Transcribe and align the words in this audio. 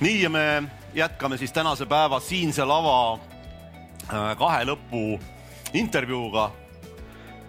nii 0.00 0.22
ja 0.22 0.30
me 0.30 0.62
jätkame 0.94 1.36
siis 1.36 1.52
tänase 1.52 1.86
päeva 1.86 2.20
siinse 2.20 2.64
lava 2.64 3.18
äh, 4.12 4.36
kahe 4.38 4.64
lõpu 4.64 5.20
intervjuuga. 5.72 6.50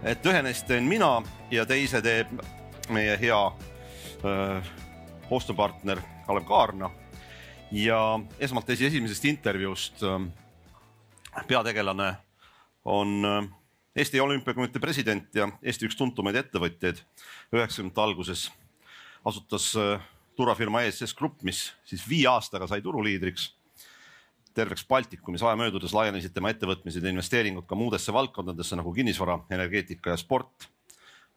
et 0.04 0.26
ühe 0.26 0.42
neist 0.42 0.68
teen 0.68 0.84
mina 0.84 1.24
ja 1.52 1.66
teise 1.66 2.02
teeb 2.02 2.32
meie 2.90 3.18
hea 3.20 3.42
äh, 3.48 4.72
koostööpartner 5.30 6.02
Kalev 6.28 6.46
Kaarna. 6.46 6.90
ja 7.72 8.20
esmalt 8.40 8.70
esimesest 8.70 9.26
intervjuust 9.26 10.04
äh, 10.04 10.22
peategelane 11.48 12.16
on 12.86 13.26
äh, 13.26 13.50
Eesti 13.96 14.20
Olümpiakomitee 14.22 14.80
president 14.80 15.36
ja 15.36 15.50
Eesti 15.64 15.86
üks 15.86 15.96
tuntumaid 15.98 16.36
ettevõtjaid. 16.36 17.02
üheksakümnendate 17.52 18.02
alguses 18.02 18.52
asutas 19.26 19.76
äh, 19.76 20.00
turvafirma 20.38 20.84
ESS 20.86 21.16
Grupp, 21.18 21.42
mis 21.48 21.68
siis 21.88 22.04
viie 22.10 22.28
aastaga 22.30 22.68
sai 22.70 22.82
turuliidriks. 22.82 23.54
terveks 24.58 24.88
Baltikumis 24.90 25.44
aja 25.44 25.56
möödudes 25.56 25.94
laienesid 25.94 26.34
tema 26.34 26.50
ettevõtmised 26.50 27.04
ja 27.04 27.12
investeeringud 27.14 27.68
ka 27.70 27.76
muudesse 27.78 28.14
valdkondadesse 28.14 28.76
nagu 28.76 28.94
kinnisvara, 28.94 29.40
energeetika 29.54 30.10
ja 30.10 30.18
sport. 30.18 30.70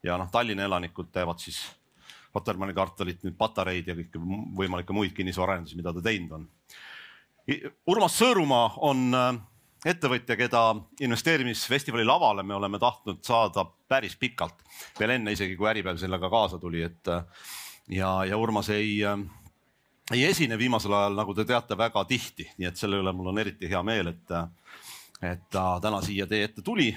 ja 0.02 0.16
noh, 0.16 0.30
Tallinna 0.30 0.64
elanikud 0.64 1.10
teevad 1.12 1.38
siis 1.38 1.60
Rotermanni 2.34 2.74
kartulit, 2.74 3.22
nüüd 3.24 3.36
patareid 3.36 3.88
ja 3.88 3.94
kõiki 3.98 4.20
võimalikke 4.56 4.94
muid 4.94 5.12
kinnisvaraarendusi, 5.12 5.76
mida 5.76 5.92
ta 5.92 6.02
teinud 6.02 6.32
on. 6.38 6.48
Urmas 7.90 8.14
Sõõrumaa 8.20 8.68
on 8.86 9.08
äh, 9.18 9.40
ettevõtja, 9.84 10.36
keda 10.36 10.62
investeerimisfestivali 11.00 12.04
lavale 12.04 12.44
me 12.46 12.54
oleme 12.54 12.78
tahtnud 12.78 13.24
saada 13.26 13.64
päris 13.88 14.16
pikalt, 14.16 14.62
veel 14.98 15.16
enne 15.16 15.32
isegi 15.34 15.56
kui 15.56 15.68
Äripäev 15.70 15.98
sellega 16.00 16.30
kaasa 16.30 16.58
tuli, 16.62 16.82
et 16.86 17.10
ja, 17.90 18.10
ja 18.24 18.38
Urmas 18.38 18.70
ei, 18.74 19.00
ei 20.12 20.24
esine 20.24 20.58
viimasel 20.58 20.94
ajal, 20.94 21.18
nagu 21.18 21.34
te 21.34 21.44
teate, 21.44 21.78
väga 21.78 22.04
tihti, 22.08 22.48
nii 22.58 22.68
et 22.70 22.80
selle 22.80 23.00
üle 23.02 23.12
mul 23.16 23.32
on 23.32 23.38
eriti 23.42 23.70
hea 23.70 23.82
meel, 23.86 24.12
et, 24.12 24.34
et 25.22 25.46
ta 25.50 25.64
täna 25.82 26.02
siia 26.04 26.26
teie 26.30 26.48
ette 26.48 26.62
tuli. 26.62 26.90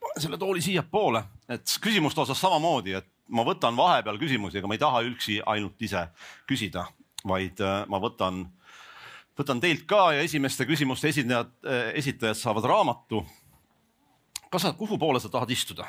panen 0.00 0.22
selle 0.22 0.38
tooli 0.38 0.62
siiapoole, 0.62 1.22
et 1.48 1.78
küsimuste 1.82 2.20
osas 2.20 2.40
samamoodi, 2.40 2.96
et 2.98 3.08
ma 3.28 3.42
võtan 3.46 3.76
vahepeal 3.76 4.18
küsimusi, 4.18 4.58
aga 4.58 4.68
ma 4.70 4.78
ei 4.78 4.84
taha 4.84 5.02
üksi 5.08 5.40
ainult 5.46 5.82
ise 5.82 6.06
küsida, 6.46 6.86
vaid 7.26 7.62
ma 7.90 7.98
võtan 7.98 8.44
võtan 9.36 9.60
teilt 9.60 9.84
ka 9.88 10.10
ja 10.16 10.24
esimeste 10.24 10.66
küsimuste 10.68 11.10
esindajad, 11.12 11.50
äh, 11.66 11.90
esitajad 12.00 12.38
saavad 12.38 12.64
raamatu. 12.64 13.24
kas 14.50 14.62
sa, 14.62 14.72
kuhu 14.72 14.98
poole 14.98 15.20
sa 15.20 15.28
tahad 15.28 15.50
istuda? 15.50 15.86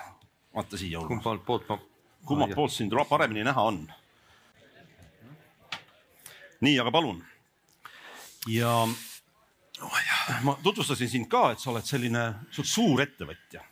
vaata 0.56 0.78
siia. 0.78 1.00
kummalt 1.00 1.46
poolt 1.46 1.70
ma. 1.70 1.80
kummalt 2.26 2.56
poolt 2.56 2.72
sind 2.72 2.94
paremini 3.10 3.44
näha 3.44 3.62
on? 3.62 3.88
Nii, 6.62 6.80
aga 6.80 6.92
palun. 6.92 7.22
ja 8.48 8.72
oh, 8.82 10.00
ma 10.44 10.58
tutvustasin 10.64 11.10
sind 11.10 11.30
ka, 11.32 11.52
et 11.52 11.64
sa 11.64 11.72
oled 11.72 11.86
selline 11.86 12.26
suur 12.52 13.02
ettevõtja. 13.02 13.64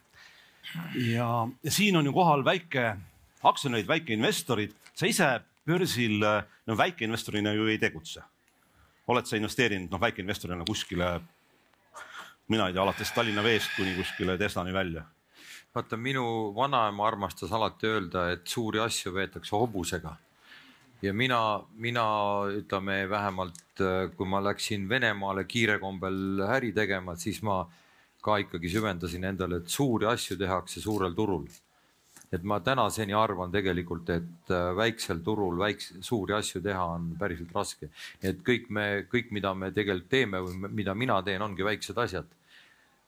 ja, 1.08 1.31
ja 1.63 1.72
siin 1.72 1.97
on 1.97 2.06
ju 2.06 2.13
kohal 2.13 2.45
väike 2.45 2.95
aktsionärid, 3.45 3.88
väikeinvestorid, 3.88 4.73
sa 4.94 5.06
ise 5.08 5.33
börsil 5.66 6.23
no 6.66 6.78
väikeinvestorina 6.78 7.53
ju 7.53 7.67
ei 7.69 7.78
tegutse 7.81 8.23
oled 9.08 9.28
sa 9.30 9.38
investeerinud 9.38 9.91
noh, 9.94 10.02
väikeinvestorina 10.02 10.66
kuskile, 10.66 11.09
mina 12.50 12.69
ei 12.69 12.73
tea, 12.73 12.83
alates 12.83 13.11
Tallinna 13.13 13.44
Veest 13.45 13.75
kuni 13.78 13.95
kuskile 13.97 14.38
Teslani 14.38 14.73
välja? 14.73 15.06
vaata, 15.75 15.97
minu 15.97 16.53
vanaema 16.56 17.03
armastas 17.08 17.52
alati 17.52 17.89
öelda, 17.89 18.30
et 18.31 18.47
suuri 18.47 18.80
asju 18.80 19.11
veetakse 19.13 19.52
hobusega. 19.56 20.13
Ja 21.06 21.14
mina, 21.14 21.39
mina 21.78 22.06
ütleme 22.59 23.03
vähemalt, 23.09 23.84
kui 24.18 24.28
ma 24.30 24.41
läksin 24.44 24.88
Venemaale 24.90 25.46
kiirekombel 25.50 26.41
äri 26.47 26.72
tegema, 26.75 27.16
siis 27.19 27.41
ma 27.46 27.63
ka 28.25 28.40
ikkagi 28.41 28.72
süvendasin 28.74 29.28
endale, 29.30 29.62
et 29.62 29.69
suuri 29.69 30.07
asju 30.09 30.38
tehakse 30.40 30.81
suurel 30.81 31.13
turul 31.13 31.46
et 32.34 32.44
ma 32.44 32.57
tänaseni 32.63 33.13
arvan 33.16 33.52
tegelikult, 33.53 34.09
et 34.09 34.52
äh, 34.52 34.72
väiksel 34.75 35.22
turul 35.24 35.59
väikse, 35.59 36.00
suuri 36.03 36.35
asju 36.35 36.62
teha 36.63 36.85
on 36.96 37.12
päriselt 37.19 37.53
raske. 37.56 37.90
et 38.22 38.41
kõik 38.46 38.69
me, 38.69 39.06
kõik, 39.12 39.30
mida 39.31 39.53
me 39.53 39.72
tegelikult 39.72 40.09
teeme 40.09 40.41
või 40.44 40.72
mida 40.81 40.96
mina 40.97 41.22
teen, 41.24 41.41
ongi 41.41 41.63
väiksed 41.63 41.97
asjad. 41.97 42.25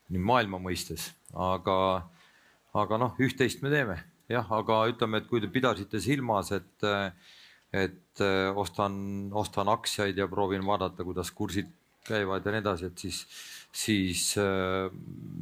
nii 0.10 0.22
maailma 0.24 0.60
mõistes, 0.64 1.10
aga, 1.36 2.06
aga 2.74 2.98
noh, 3.02 3.18
üht-teist 3.20 3.62
me 3.62 3.74
teeme 3.74 3.98
jah, 4.32 4.48
aga 4.60 4.86
ütleme, 4.92 5.20
et 5.20 5.28
kui 5.28 5.42
te 5.44 5.50
pidasite 5.52 6.00
silmas, 6.04 6.52
et, 6.56 6.88
et 7.74 8.22
äh, 8.24 8.56
ostan, 8.56 9.30
ostan 9.36 9.70
aktsiaid 9.72 10.18
ja 10.18 10.28
proovin 10.32 10.66
vaadata, 10.66 11.04
kuidas 11.04 11.32
kursid 11.36 11.70
käivad 12.08 12.46
ja 12.46 12.54
nii 12.54 12.64
edasi, 12.64 12.88
et 12.88 13.04
siis, 13.04 13.22
siis 13.76 14.30
äh, 14.40 14.88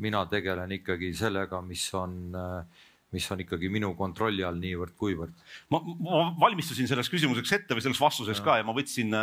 mina 0.01 0.25
tegelen 0.29 0.71
ikkagi 0.79 1.13
sellega, 1.17 1.61
mis 1.61 1.85
on 1.97 2.35
äh, 2.35 2.85
mis 3.13 3.27
on 3.31 3.39
ikkagi 3.39 3.69
minu 3.71 3.93
kontrolli 3.95 4.43
all 4.43 4.57
niivõrd-kuivõrd. 4.59 5.35
ma, 5.71 5.79
ma 5.79 6.23
valmistusin 6.41 6.89
selleks 6.89 7.11
küsimuseks 7.13 7.53
ette 7.55 7.77
või 7.77 7.85
selleks 7.85 8.01
vastuseks 8.01 8.41
ja. 8.41 8.43
ka 8.43 8.57
ja 8.59 8.65
ma 8.67 8.75
võtsin 8.75 9.13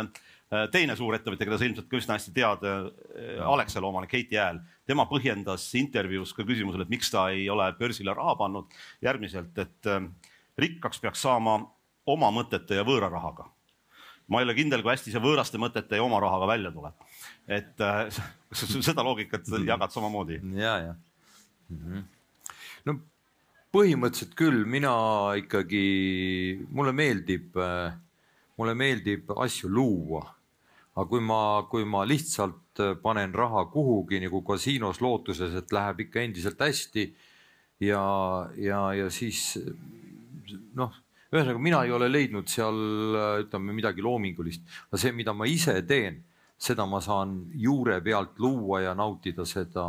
teine 0.73 0.95
suur 0.97 1.13
ettevõte, 1.13 1.45
keda 1.45 1.59
sa 1.59 1.67
ilmselt 1.67 1.89
ka 1.89 1.97
üsna 1.99 2.15
hästi 2.17 2.33
tead, 2.33 2.65
Alexela 3.41 3.89
omanik 3.89 4.15
Heiti 4.15 4.37
Hääl, 4.37 4.59
tema 4.89 5.05
põhjendas 5.09 5.65
intervjuus 5.77 6.33
ka 6.33 6.45
küsimusele, 6.45 6.87
et 6.87 6.93
miks 6.93 7.09
ta 7.13 7.27
ei 7.33 7.45
ole 7.53 7.67
börsile 7.77 8.13
raha 8.17 8.33
pannud 8.39 8.73
järgmiselt, 9.05 9.61
et 9.61 9.91
rikkaks 10.57 11.01
peaks 11.03 11.25
saama 11.25 11.59
oma 12.05 12.31
mõtete 12.31 12.79
ja 12.79 12.83
võõra 12.87 13.09
rahaga. 13.11 13.49
ma 14.27 14.39
ei 14.39 14.47
ole 14.47 14.55
kindel, 14.55 14.81
kui 14.81 14.93
hästi 14.93 15.11
see 15.11 15.21
võõraste 15.21 15.59
mõtete 15.59 15.99
ja 15.99 16.03
oma 16.03 16.19
rahaga 16.23 16.47
välja 16.47 16.71
tuleb. 16.71 16.93
et 17.47 17.75
kas 17.77 18.19
sa 18.59 18.81
seda 18.81 19.03
loogikat 19.03 19.47
jagad 19.65 19.91
samamoodi? 19.91 20.41
ja, 20.59 20.77
ja 20.77 20.95
mm. 21.69 21.79
-hmm. 21.79 22.03
no 22.85 22.99
põhimõtteliselt 23.73 24.35
küll, 24.37 24.65
mina 24.69 24.93
ikkagi, 25.39 26.61
mulle 26.69 26.93
meeldib, 26.93 27.57
mulle 28.57 28.73
meeldib 28.77 29.33
asju 29.33 29.69
luua. 29.69 30.27
aga 30.93 31.07
kui 31.09 31.21
ma, 31.25 31.65
kui 31.69 31.85
ma 31.89 32.03
lihtsalt 32.05 32.81
panen 33.01 33.33
raha 33.33 33.65
kuhugi 33.73 34.19
nagu 34.21 34.43
kasiinos 34.45 35.01
lootuses, 35.01 35.55
et 35.57 35.71
läheb 35.73 36.03
ikka 36.05 36.21
endiselt 36.21 36.59
hästi 36.61 37.07
ja, 37.81 38.03
ja, 38.57 38.81
ja 38.93 39.09
siis 39.09 39.57
noh, 40.77 40.93
ühesõnaga 41.33 41.61
mina 41.61 41.81
ei 41.87 41.91
ole 41.95 42.09
leidnud 42.11 42.49
seal 42.51 42.77
ütleme 43.43 43.73
midagi 43.75 44.05
loomingulist, 44.05 44.63
aga 44.89 45.01
see, 45.01 45.13
mida 45.17 45.33
ma 45.33 45.47
ise 45.49 45.75
teen, 45.89 46.21
seda 46.63 46.85
ma 46.87 47.01
saan 47.03 47.35
juure 47.59 47.99
pealt 48.05 48.39
luua 48.39 48.83
ja 48.85 48.93
nautida 48.95 49.45
seda 49.49 49.85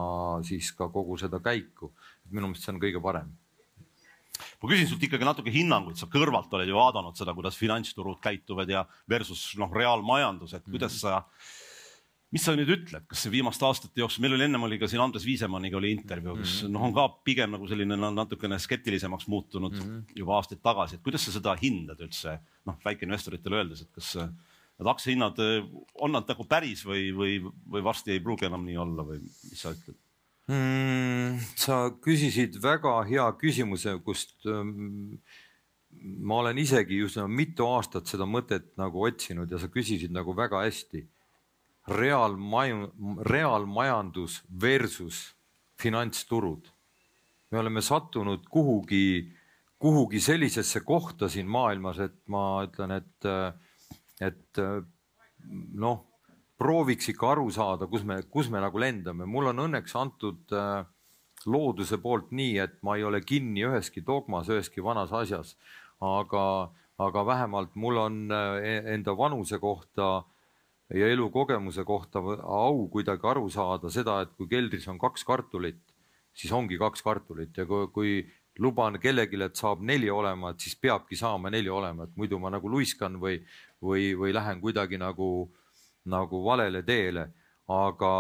siis 0.47 0.73
ka 0.75 0.89
kogu 0.93 1.19
seda 1.21 1.41
käiku. 1.45 1.93
minu 2.31 2.49
meelest 2.49 2.65
see 2.65 2.73
on 2.73 2.81
kõige 2.83 3.03
parem. 3.05 3.29
Ma 4.35 4.71
küsin 4.71 4.89
sult 4.91 5.05
ikkagi 5.07 5.27
natuke 5.27 5.53
hinnangut, 5.55 5.99
sa 6.01 6.09
kõrvalt 6.11 6.53
oled 6.57 6.71
ju 6.71 6.75
vaadanud 6.75 7.15
seda, 7.19 7.35
kuidas 7.37 7.59
finantsturud 7.61 8.19
käituvad 8.25 8.71
ja 8.73 8.83
versus 9.11 9.53
noh, 9.61 9.71
reaalmajandus, 9.71 10.57
et 10.57 10.65
kuidas 10.67 10.97
sa, 11.03 11.21
mis 12.35 12.43
sa 12.43 12.55
nüüd 12.57 12.71
ütled, 12.75 13.05
kas 13.11 13.25
see 13.25 13.31
viimaste 13.31 13.67
aastate 13.69 14.03
jooksul, 14.03 14.25
meil 14.25 14.35
oli 14.37 14.47
ennem 14.49 14.67
oli 14.67 14.79
ka 14.81 14.89
siin 14.91 15.03
Andres 15.05 15.27
Viisemanniga 15.27 15.79
oli 15.79 15.93
intervjuu, 15.95 16.35
kes 16.41 16.55
mm 16.55 16.67
-hmm. 16.67 16.75
noh, 16.75 16.87
on 16.89 16.95
ka 16.97 17.05
pigem 17.27 17.55
nagu 17.55 17.69
selline 17.71 17.97
natukene 17.97 18.59
skeptilisemaks 18.59 19.29
muutunud 19.31 19.77
mm 19.77 19.85
-hmm. 19.85 20.19
juba 20.19 20.41
aastaid 20.41 20.63
tagasi, 20.63 20.97
et 20.97 21.05
kuidas 21.07 21.25
sa 21.25 21.37
seda 21.37 21.55
hindad 21.63 22.01
üldse 22.01 22.39
noh, 22.67 22.79
väikeinvestoritele 22.85 23.61
öeldes, 23.61 23.83
et 23.83 23.93
kas 23.95 24.15
need 24.79 24.91
aktsiahinnad 24.91 25.39
on 25.95 26.13
nad 26.13 26.27
nagu 26.29 26.45
päris 26.51 26.83
või, 26.87 27.13
või, 27.15 27.39
või 27.71 27.85
varsti 27.85 28.17
ei 28.17 28.21
pruugi 28.21 28.47
enam 28.51 28.65
nii 28.67 28.77
olla 28.77 29.07
või 29.07 29.21
mis 29.23 29.61
sa 29.61 29.71
ütled? 29.71 29.99
mm,? 30.51 31.39
sa 31.57 31.79
küsisid 32.05 32.59
väga 32.63 32.99
hea 33.09 33.27
küsimuse, 33.41 33.99
kust 34.05 34.35
ähm, 34.51 35.19
ma 36.01 36.41
olen 36.43 36.59
isegi 36.59 36.99
just 36.99 37.19
mitu 37.29 37.67
aastat 37.71 38.11
seda 38.11 38.27
mõtet 38.29 38.73
nagu 38.81 39.05
otsinud 39.07 39.51
ja 39.51 39.61
sa 39.61 39.71
küsisid 39.73 40.13
nagu 40.15 40.35
väga 40.37 40.65
hästi. 40.67 41.05
Reaalmaju, 41.89 42.93
reaalmajandus 43.21 44.43
versus 44.61 45.35
finantsturud. 45.83 46.71
me 47.51 47.59
oleme 47.59 47.83
sattunud 47.83 48.47
kuhugi, 48.51 49.33
kuhugi 49.79 50.21
sellisesse 50.21 50.81
kohta 50.81 51.29
siin 51.29 51.47
maailmas, 51.47 51.99
et 51.99 52.17
ma 52.27 52.65
ütlen, 52.67 52.91
et, 52.91 53.29
et 54.21 54.63
noh 55.75 56.03
prooviks 56.59 57.09
ikka 57.13 57.33
aru 57.35 57.49
saada, 57.53 57.87
kus 57.91 58.05
me, 58.07 58.21
kus 58.31 58.49
me 58.51 58.63
nagu 58.63 58.81
lendame, 58.81 59.27
mul 59.29 59.51
on 59.51 59.65
õnneks 59.67 59.97
antud 59.99 60.55
äh, 60.55 60.85
looduse 61.51 61.99
poolt 62.03 62.31
nii, 62.33 62.59
et 62.63 62.79
ma 62.87 62.97
ei 62.99 63.05
ole 63.05 63.21
kinni 63.27 63.67
üheski 63.69 64.05
dogmas, 64.07 64.49
üheski 64.49 64.85
vanas 64.85 65.13
asjas. 65.13 65.57
aga, 66.05 66.71
aga 66.99 67.27
vähemalt 67.27 67.75
mul 67.81 67.99
on 67.99 68.17
äh, 68.33 68.87
enda 68.95 69.17
vanuse 69.17 69.59
kohta 69.59 70.25
ja 70.95 71.09
elukogemuse 71.09 71.85
kohta 71.85 72.21
au 72.43 72.89
kuidagi 72.93 73.27
aru 73.27 73.49
saada 73.51 73.91
seda, 73.91 74.21
et 74.23 74.35
kui 74.37 74.49
keldris 74.51 74.89
on 74.89 74.99
kaks 74.99 75.25
kartulit, 75.25 75.81
siis 76.35 76.53
ongi 76.53 76.79
kaks 76.79 77.03
kartulit. 77.03 77.57
Ja 77.57 77.67
kui, 77.67 77.89
kui 77.95 78.15
luban 78.59 78.99
kellelegi, 79.01 79.41
et 79.43 79.57
saab 79.57 79.83
neli 79.83 80.11
olema, 80.11 80.53
et 80.53 80.61
siis 80.61 80.77
peabki 80.77 81.17
saama 81.17 81.51
neli 81.51 81.71
olema, 81.73 82.05
et 82.05 82.17
muidu 82.17 82.39
ma 82.39 82.53
nagu 82.53 82.71
luiskan 82.71 83.17
või, 83.21 83.41
või, 83.83 84.13
või 84.19 84.35
lähen 84.35 84.61
kuidagi 84.61 85.01
nagu 85.01 85.49
nagu 86.05 86.45
valele 86.45 86.83
teele, 86.83 87.29
aga, 87.69 88.15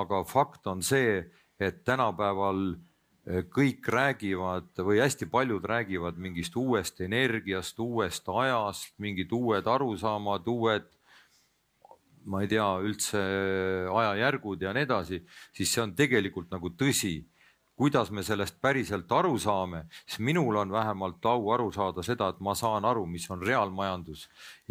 aga 0.00 0.22
fakt 0.28 0.66
on 0.66 0.82
see, 0.84 1.22
et 1.60 1.82
tänapäeval 1.88 2.74
eh, 3.26 3.46
kõik 3.52 3.88
räägivad 3.88 4.82
või 4.84 5.00
hästi 5.00 5.28
paljud 5.32 5.64
räägivad 5.64 6.18
mingist 6.20 6.56
uuest 6.56 7.00
energiast, 7.00 7.80
uuest 7.80 8.28
ajast, 8.28 8.92
mingid 9.00 9.32
uued 9.32 9.66
arusaamad, 9.66 10.44
uued 10.46 10.90
ma 12.26 12.42
ei 12.42 12.50
tea 12.50 12.66
üldse 12.82 13.22
ajajärgud 13.92 14.62
ja 14.66 14.74
nii 14.74 14.86
edasi, 14.86 15.22
siis 15.54 15.72
see 15.72 15.82
on 15.84 15.94
tegelikult 15.98 16.52
nagu 16.54 16.72
tõsi. 16.74 17.16
kuidas 17.76 18.08
me 18.08 18.22
sellest 18.24 18.56
päriselt 18.64 19.10
aru 19.12 19.34
saame, 19.36 19.82
siis 20.06 20.22
minul 20.24 20.56
on 20.56 20.70
vähemalt 20.72 21.26
au 21.28 21.50
aru 21.52 21.66
saada 21.72 22.00
seda, 22.02 22.30
et 22.32 22.38
ma 22.40 22.54
saan 22.56 22.86
aru, 22.88 23.02
mis 23.06 23.26
on 23.30 23.42
reaalmajandus. 23.44 24.22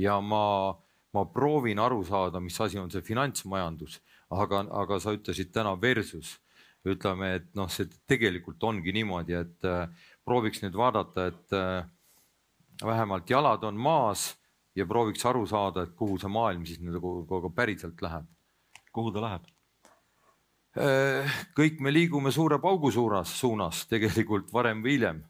Ja 0.02 0.16
ma, 0.22 0.74
ma 1.14 1.26
proovin 1.30 1.80
aru 1.80 2.02
saada, 2.04 2.42
mis 2.42 2.58
asi 2.62 2.80
on 2.82 2.90
see 2.90 3.06
finantsmajandus, 3.06 4.00
aga, 4.34 4.64
aga 4.82 4.98
sa 5.00 5.14
ütlesid 5.14 5.54
täna 5.54 5.76
versus. 5.82 6.40
Ütleme, 6.86 7.30
et 7.36 7.46
noh, 7.58 7.70
see 7.70 7.86
tegelikult 8.10 8.64
ongi 8.66 8.94
niimoodi, 8.94 9.38
et 9.38 9.70
äh, 9.70 9.86
prooviks 10.26 10.62
nüüd 10.66 10.74
vaadata, 10.78 11.30
et 11.30 11.54
äh, 11.54 11.86
vähemalt 12.82 13.30
jalad 13.30 13.64
on 13.70 13.78
maas 13.78 14.32
ja 14.76 14.86
prooviks 14.86 15.26
aru 15.26 15.46
saada, 15.48 15.86
et 15.86 15.94
kuhu 15.98 16.18
see 16.20 16.32
maailm 16.32 16.66
siis 16.68 16.82
nagu 16.84 17.24
ka 17.30 17.52
päriselt 17.56 18.02
läheb. 18.04 18.28
kuhu 18.96 19.12
ta 19.12 19.24
läheb? 19.24 19.48
Äh, 20.76 21.38
kõik 21.56 21.80
me 21.80 21.94
liigume 21.94 22.32
suure 22.36 22.60
paugu 22.60 22.92
suunas, 22.92 23.32
suunas 23.40 23.86
tegelikult 23.88 24.52
varem 24.54 24.84
või 24.84 24.98
hiljem. 24.98 25.24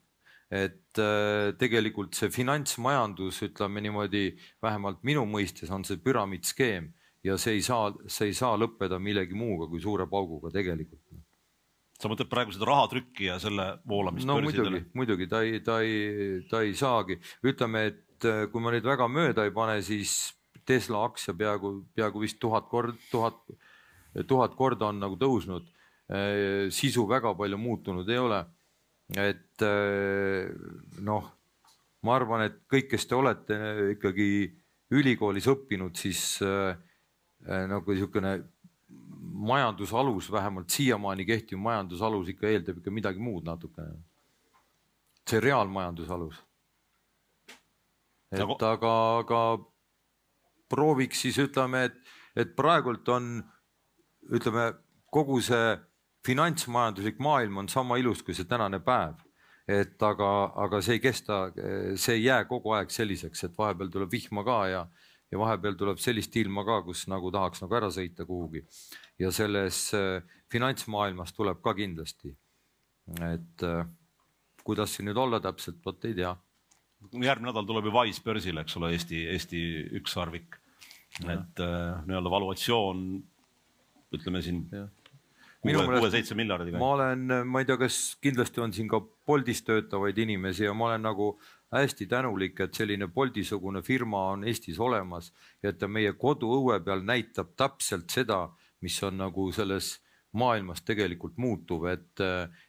et 0.50 1.00
äh, 1.02 1.54
tegelikult 1.58 2.14
see 2.14 2.30
finantsmajandus, 2.30 3.42
ütleme 3.50 3.82
niimoodi, 3.82 4.28
vähemalt 4.62 5.02
minu 5.04 5.26
mõistes 5.26 5.72
on 5.74 5.84
see 5.84 5.98
püramiidskeem 5.98 6.92
ja 7.26 7.38
see 7.42 7.58
ei 7.58 7.64
saa, 7.66 7.90
see 8.08 8.30
ei 8.30 8.38
saa 8.38 8.54
lõppeda 8.58 9.00
millegi 9.02 9.34
muuga 9.34 9.68
kui 9.70 9.82
suure 9.82 10.06
pauguga 10.10 10.54
tegelikult 10.54 11.02
sa 12.00 12.12
mõtled 12.12 12.30
praegu 12.30 12.54
seda 12.54 12.68
rahatrükki 12.70 13.30
ja 13.30 13.38
selle 13.42 13.68
voolamist 13.88 14.28
no, 14.28 14.38
muidugi, 14.44 14.82
muidugi 14.98 15.28
ta 15.32 15.42
ei, 15.46 15.62
ta 15.64 15.80
ei, 15.84 16.42
ta 16.50 16.62
ei 16.66 16.76
saagi, 16.78 17.18
ütleme, 17.48 17.86
et 17.92 18.02
et 18.16 18.26
äh, 18.26 18.48
kui 18.52 18.64
ma 18.64 18.72
nüüd 18.72 18.86
väga 18.88 19.08
mööda 19.12 19.46
ei 19.46 19.54
pane, 19.54 19.80
siis 19.84 20.34
Tesla 20.66 21.04
aktsia 21.06 21.36
peaaegu, 21.38 21.86
peaaegu 21.96 22.22
vist 22.24 22.40
tuhat 22.42 22.70
kord, 22.72 22.98
tuhat, 23.12 23.38
tuhat 24.28 24.56
korda 24.56 24.90
on 24.90 25.02
nagu 25.04 25.18
tõusnud. 25.20 25.68
Äh, 26.10 26.72
sisu 26.74 27.06
väga 27.10 27.36
palju 27.36 27.60
muutunud 27.60 28.10
ei 28.10 28.22
ole. 28.22 28.46
et 29.22 29.62
äh, 29.62 30.50
noh, 31.06 31.28
ma 32.02 32.16
arvan, 32.16 32.48
et 32.48 32.64
kõik, 32.72 32.90
kes 32.96 33.06
te 33.06 33.16
olete 33.16 33.58
ikkagi 33.94 34.30
ülikoolis 34.96 35.46
õppinud, 35.50 35.98
siis 35.98 36.40
nagu 37.46 37.92
niisugune 37.92 38.32
majandusalus, 39.46 40.32
vähemalt 40.32 40.70
siiamaani 40.70 41.26
kehtiv 41.26 41.58
majandusalus 41.62 42.30
ikka 42.34 42.48
eeldab 42.50 42.80
ikka 42.80 42.94
midagi 42.94 43.22
muud 43.22 43.46
natukene. 43.46 43.98
see 45.26 45.42
reaalmajandusalus 45.42 46.38
et 48.36 48.44
nagu... 48.44 48.58
aga, 48.68 48.94
aga 49.24 49.42
prooviks 50.72 51.26
siis 51.26 51.38
ütleme, 51.42 51.86
et, 51.90 51.98
et 52.36 52.56
praegult 52.58 53.08
on, 53.14 53.38
ütleme 54.34 54.72
kogu 55.14 55.40
see 55.46 55.76
finantsmajanduslik 56.26 57.20
maailm 57.22 57.62
on 57.62 57.70
sama 57.70 58.00
ilus 58.02 58.24
kui 58.26 58.36
see 58.36 58.48
tänane 58.50 58.82
päev. 58.84 59.22
et 59.66 60.04
aga, 60.06 60.30
aga 60.62 60.78
see 60.86 61.00
ei 61.00 61.02
kesta, 61.02 61.38
see 61.98 62.20
ei 62.20 62.28
jää 62.28 62.44
kogu 62.46 62.76
aeg 62.78 62.92
selliseks, 62.94 63.48
et 63.48 63.56
vahepeal 63.58 63.90
tuleb 63.90 64.12
vihma 64.12 64.44
ka 64.46 64.58
ja, 64.70 64.82
ja 65.32 65.40
vahepeal 65.42 65.78
tuleb 65.80 66.02
sellist 66.02 66.36
ilma 66.38 66.62
ka, 66.68 66.84
kus 66.86 67.08
nagu 67.10 67.32
tahaks 67.34 67.64
nagu 67.64 67.78
ära 67.80 67.90
sõita 67.94 68.28
kuhugi. 68.30 68.62
ja 69.20 69.32
selles 69.34 69.88
äh, 69.98 70.22
finantsmaailmas 70.54 71.34
tuleb 71.34 71.64
ka 71.66 71.74
kindlasti. 71.74 72.36
et 73.26 73.66
äh, 73.66 73.88
kuidas 74.64 74.94
siin 74.94 75.10
nüüd 75.10 75.18
olla 75.22 75.42
täpselt, 75.42 75.82
vot 75.86 76.06
ei 76.06 76.14
tea 76.18 76.36
järgmine 77.14 77.52
nädal 77.52 77.68
tuleb 77.68 77.90
ju 77.90 77.96
Wise 77.96 78.24
börsile, 78.26 78.66
eks 78.66 78.78
ole, 78.80 78.92
Eesti, 78.96 79.26
Eesti 79.34 79.62
ükssarvik. 80.02 80.62
et 81.24 81.60
äh, 81.64 82.02
nii-öelda 82.06 82.32
valuatsioon, 82.32 83.02
ütleme 84.16 84.42
siin 84.44 84.66
kuue-seitse 85.74 86.36
miljardiga. 86.36 86.80
ma 86.80 86.90
olen, 86.94 87.28
ma 87.48 87.62
ei 87.62 87.68
tea, 87.68 87.78
kas 87.80 88.18
kindlasti 88.22 88.62
on 88.62 88.74
siin 88.76 88.90
ka 88.92 89.00
Boltis 89.00 89.64
töötavaid 89.66 90.18
inimesi 90.22 90.68
ja 90.68 90.74
ma 90.74 90.90
olen 90.90 91.06
nagu 91.08 91.30
hästi 91.74 92.08
tänulik, 92.08 92.60
et 92.60 92.74
selline 92.74 93.08
Bolti-sugune 93.08 93.82
firma 93.84 94.30
on 94.34 94.44
Eestis 94.48 94.80
olemas 94.80 95.32
ja 95.64 95.72
et 95.72 95.80
ta 95.80 95.88
meie 95.88 96.14
koduõue 96.14 96.80
peal 96.86 97.04
näitab 97.06 97.56
täpselt 97.58 98.12
seda, 98.14 98.48
mis 98.82 98.98
on 99.04 99.18
nagu 99.24 99.50
selles 99.56 99.96
maailmas 100.36 100.84
tegelikult 100.84 101.38
muutuv, 101.40 101.88
et, 101.88 102.22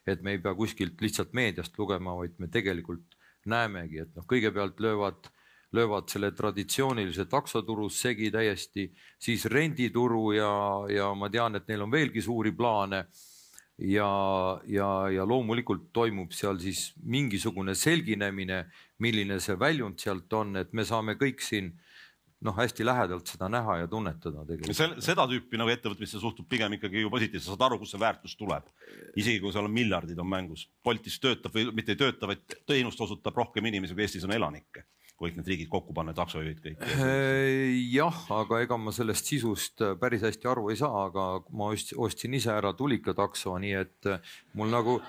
et 0.07 0.23
me 0.23 0.37
ei 0.37 0.43
pea 0.43 0.55
kuskilt 0.55 1.01
lihtsalt 1.03 1.35
meediast 1.35 1.79
lugema, 1.79 2.15
vaid 2.15 2.37
me 2.39 2.49
tegelikult 2.53 3.16
näemegi, 3.51 4.03
et 4.05 4.15
noh, 4.17 4.27
kõigepealt 4.29 4.81
löövad, 4.81 5.31
löövad 5.77 6.11
selle 6.11 6.31
traditsioonilise 6.37 7.27
taksoturu 7.31 7.89
segi 7.93 8.31
täiesti, 8.35 8.89
siis 9.19 9.47
rendituru 9.53 10.31
ja, 10.37 10.53
ja 10.93 11.13
ma 11.15 11.31
tean, 11.33 11.59
et 11.59 11.67
neil 11.69 11.87
on 11.87 11.93
veelgi 11.93 12.23
suuri 12.23 12.53
plaane. 12.53 13.07
ja, 13.79 14.09
ja, 14.65 14.87
ja 15.13 15.25
loomulikult 15.29 15.91
toimub 15.93 16.33
seal 16.33 16.57
siis 16.59 16.95
mingisugune 17.05 17.75
selginemine, 17.75 18.65
milline 18.99 19.37
see 19.41 19.59
väljund 19.61 20.01
sealt 20.01 20.33
on, 20.33 20.57
et 20.57 20.73
me 20.73 20.85
saame 20.85 21.19
kõik 21.21 21.45
siin 21.45 21.75
noh, 22.45 22.57
hästi 22.57 22.85
lähedalt 22.85 23.31
seda 23.33 23.49
näha 23.53 23.79
ja 23.83 23.87
tunnetada 23.91 24.45
tegelikult. 24.49 25.05
seda 25.05 25.25
tüüpi 25.31 25.61
nagu 25.61 25.73
ettevõtmisse 25.73 26.21
suhtub 26.21 26.49
pigem 26.51 26.77
ikkagi 26.77 27.05
ju 27.05 27.13
positiivselt, 27.13 27.47
sa 27.47 27.55
saad 27.55 27.65
aru, 27.69 27.79
kust 27.81 27.97
see 27.97 28.03
väärtus 28.03 28.37
tuleb. 28.37 28.69
isegi 29.17 29.41
kui 29.41 29.55
seal 29.55 29.69
on 29.69 29.73
miljardid 29.73 30.21
on 30.21 30.29
mängus, 30.29 30.67
Boltis 30.85 31.17
töötab 31.23 31.57
või 31.57 31.71
mitte 31.73 31.97
ei 31.97 32.03
tööta, 32.03 32.29
vaid 32.29 32.59
teenust 32.69 33.01
osutab 33.01 33.41
rohkem 33.41 33.73
inimesi, 33.73 33.97
kui 33.97 34.05
Eestis 34.05 34.29
on 34.29 34.37
elanikke. 34.37 34.85
kui 35.17 35.31
kõik 35.31 35.39
need 35.39 35.47
riigid 35.49 35.69
kokku 35.73 35.95
panna, 35.97 36.13
taksojuhid 36.13 36.61
kõik. 36.61 36.83
jah, 37.95 38.19
aga 38.37 38.61
ega 38.67 38.77
ma 38.77 38.93
sellest 38.93 39.33
sisust 39.33 39.81
päris 40.01 40.27
hästi 40.29 40.51
aru 40.53 40.69
ei 40.71 40.77
saa, 40.77 41.07
aga 41.09 41.41
ma 41.57 41.73
ostsin 41.73 42.37
ise 42.37 42.53
ära 42.53 42.75
tulikatakso, 42.77 43.57
nii 43.59 43.79
et 43.81 44.13
mul 44.53 44.69
nagu 44.69 45.01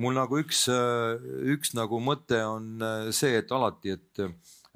mul 0.00 0.16
nagu 0.16 0.40
üks, 0.40 0.64
üks 1.54 1.76
nagu 1.76 2.00
mõte 2.02 2.40
on 2.48 2.80
see, 3.14 3.36
et 3.38 3.52
alati, 3.52 3.94
et 3.94 4.24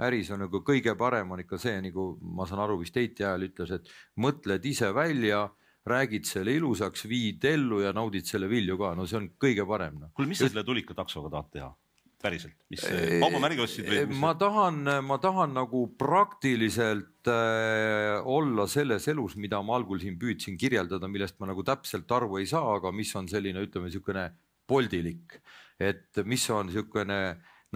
äris 0.07 0.31
on 0.35 0.45
nagu 0.45 0.61
kõige 0.67 0.95
parem 0.99 1.33
on 1.35 1.43
ikka 1.43 1.59
see, 1.61 1.78
nagu 1.83 2.11
ma 2.37 2.47
saan 2.49 2.62
aru, 2.64 2.78
vist 2.83 2.97
Heiti 2.99 3.26
ajal 3.26 3.49
ütles, 3.49 3.75
et 3.75 3.90
mõtled 4.23 4.69
ise 4.71 4.93
välja, 4.95 5.49
räägid 5.88 6.28
selle 6.28 6.52
ilusaks, 6.59 7.07
viid 7.09 7.45
ellu 7.49 7.81
ja 7.83 7.95
naudid 7.97 8.26
selle 8.28 8.49
vilju 8.50 8.76
ka, 8.81 8.95
no 8.99 9.07
see 9.09 9.19
on 9.19 9.28
kõige 9.40 9.64
parem 9.69 10.00
no.. 10.02 10.11
kuule, 10.14 10.31
mis 10.31 10.43
sa 10.43 10.50
selle 10.50 10.67
tulikataksoga 10.67 11.33
tahad 11.35 11.52
teha? 11.55 11.71
päriselt, 12.19 12.57
mis 12.67 12.83
kaubamärgi 13.23 13.62
ostsid 13.62 13.87
või? 13.87 14.00
ma 14.19 14.33
tahan, 14.38 14.81
ma 15.07 15.21
tahan 15.23 15.52
nagu 15.55 15.85
praktiliselt 16.00 17.31
äh, 17.31 18.19
olla 18.26 18.67
selles 18.71 19.07
elus, 19.12 19.37
mida 19.38 19.61
ma 19.62 19.76
algul 19.78 20.02
siin 20.02 20.19
püüdsin 20.19 20.59
kirjeldada, 20.59 21.11
millest 21.11 21.38
ma 21.38 21.47
nagu 21.52 21.62
täpselt 21.67 22.11
aru 22.19 22.40
ei 22.40 22.49
saa, 22.50 22.75
aga 22.75 22.90
mis 22.90 23.14
on 23.19 23.31
selline, 23.31 23.62
ütleme 23.62 23.87
niisugune 23.87 24.26
poldilik, 24.69 25.38
et 25.78 26.19
mis 26.26 26.49
on 26.50 26.67
niisugune 26.69 27.21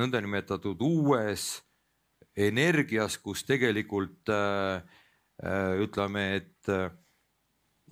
nõndanimetatud 0.00 0.82
uues 0.82 1.52
energias, 2.36 3.18
kus 3.20 3.44
tegelikult 3.48 4.30
äh, 4.32 4.82
äh, 5.44 5.80
ütleme, 5.84 6.24
et 6.40 6.68
äh, 6.72 6.90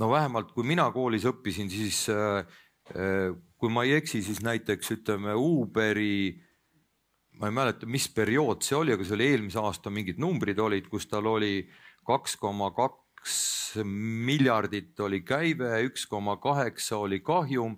no 0.00 0.10
vähemalt 0.10 0.52
kui 0.54 0.64
mina 0.64 0.88
koolis 0.94 1.26
õppisin, 1.28 1.70
siis 1.70 2.06
kui 2.90 3.70
ma 3.70 3.84
ei 3.86 3.92
eksi, 4.00 4.18
siis 4.24 4.40
näiteks 4.42 4.88
ütleme 4.96 5.36
Uberi, 5.38 6.40
ma 7.38 7.50
ei 7.50 7.54
mäleta, 7.54 7.86
mis 7.86 8.08
periood 8.10 8.64
see 8.66 8.74
oli, 8.78 8.96
aga 8.96 9.04
see 9.06 9.14
oli 9.14 9.28
eelmise 9.30 9.60
aasta 9.60 9.92
mingid 9.94 10.18
numbrid 10.18 10.58
olid, 10.58 10.88
kus 10.90 11.06
tal 11.06 11.28
oli 11.30 11.68
kaks 12.08 12.34
koma 12.40 12.72
kaks 12.74 13.36
miljardit 13.84 14.98
oli 15.04 15.20
käive, 15.22 15.68
üks 15.86 16.08
koma 16.10 16.40
kaheksa 16.42 16.98
oli 17.04 17.20
kahjum 17.22 17.76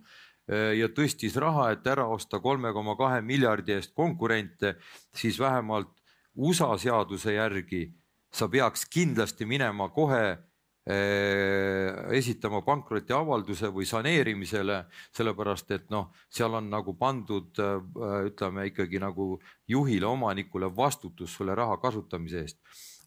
ja 0.49 0.88
tõstis 0.95 1.37
raha, 1.37 1.73
et 1.75 1.87
ära 1.90 2.07
osta 2.09 2.40
kolme 2.40 2.73
koma 2.73 2.95
kahe 2.97 3.21
miljardi 3.26 3.75
eest 3.76 3.92
konkurente, 3.99 4.76
siis 5.12 5.37
vähemalt 5.42 5.92
USA 6.37 6.71
seaduse 6.79 7.35
järgi 7.35 7.87
sa 8.33 8.49
peaks 8.49 8.87
kindlasti 8.89 9.47
minema 9.47 9.91
kohe 9.93 10.23
eh, 10.89 11.93
esitama 12.17 12.62
pankrotiavalduse 12.65 13.69
või 13.75 13.87
saneerimisele, 13.89 14.79
sellepärast 15.15 15.75
et 15.77 15.91
noh, 15.93 16.09
seal 16.33 16.57
on 16.57 16.71
nagu 16.73 16.97
pandud 16.99 17.61
eh, 17.61 17.75
ütleme 18.31 18.67
ikkagi 18.71 19.03
nagu 19.03 19.35
juhile, 19.69 20.09
omanikule 20.09 20.73
vastutus 20.77 21.37
selle 21.37 21.55
raha 21.59 21.77
kasutamise 21.83 22.47
eest. 22.47 22.59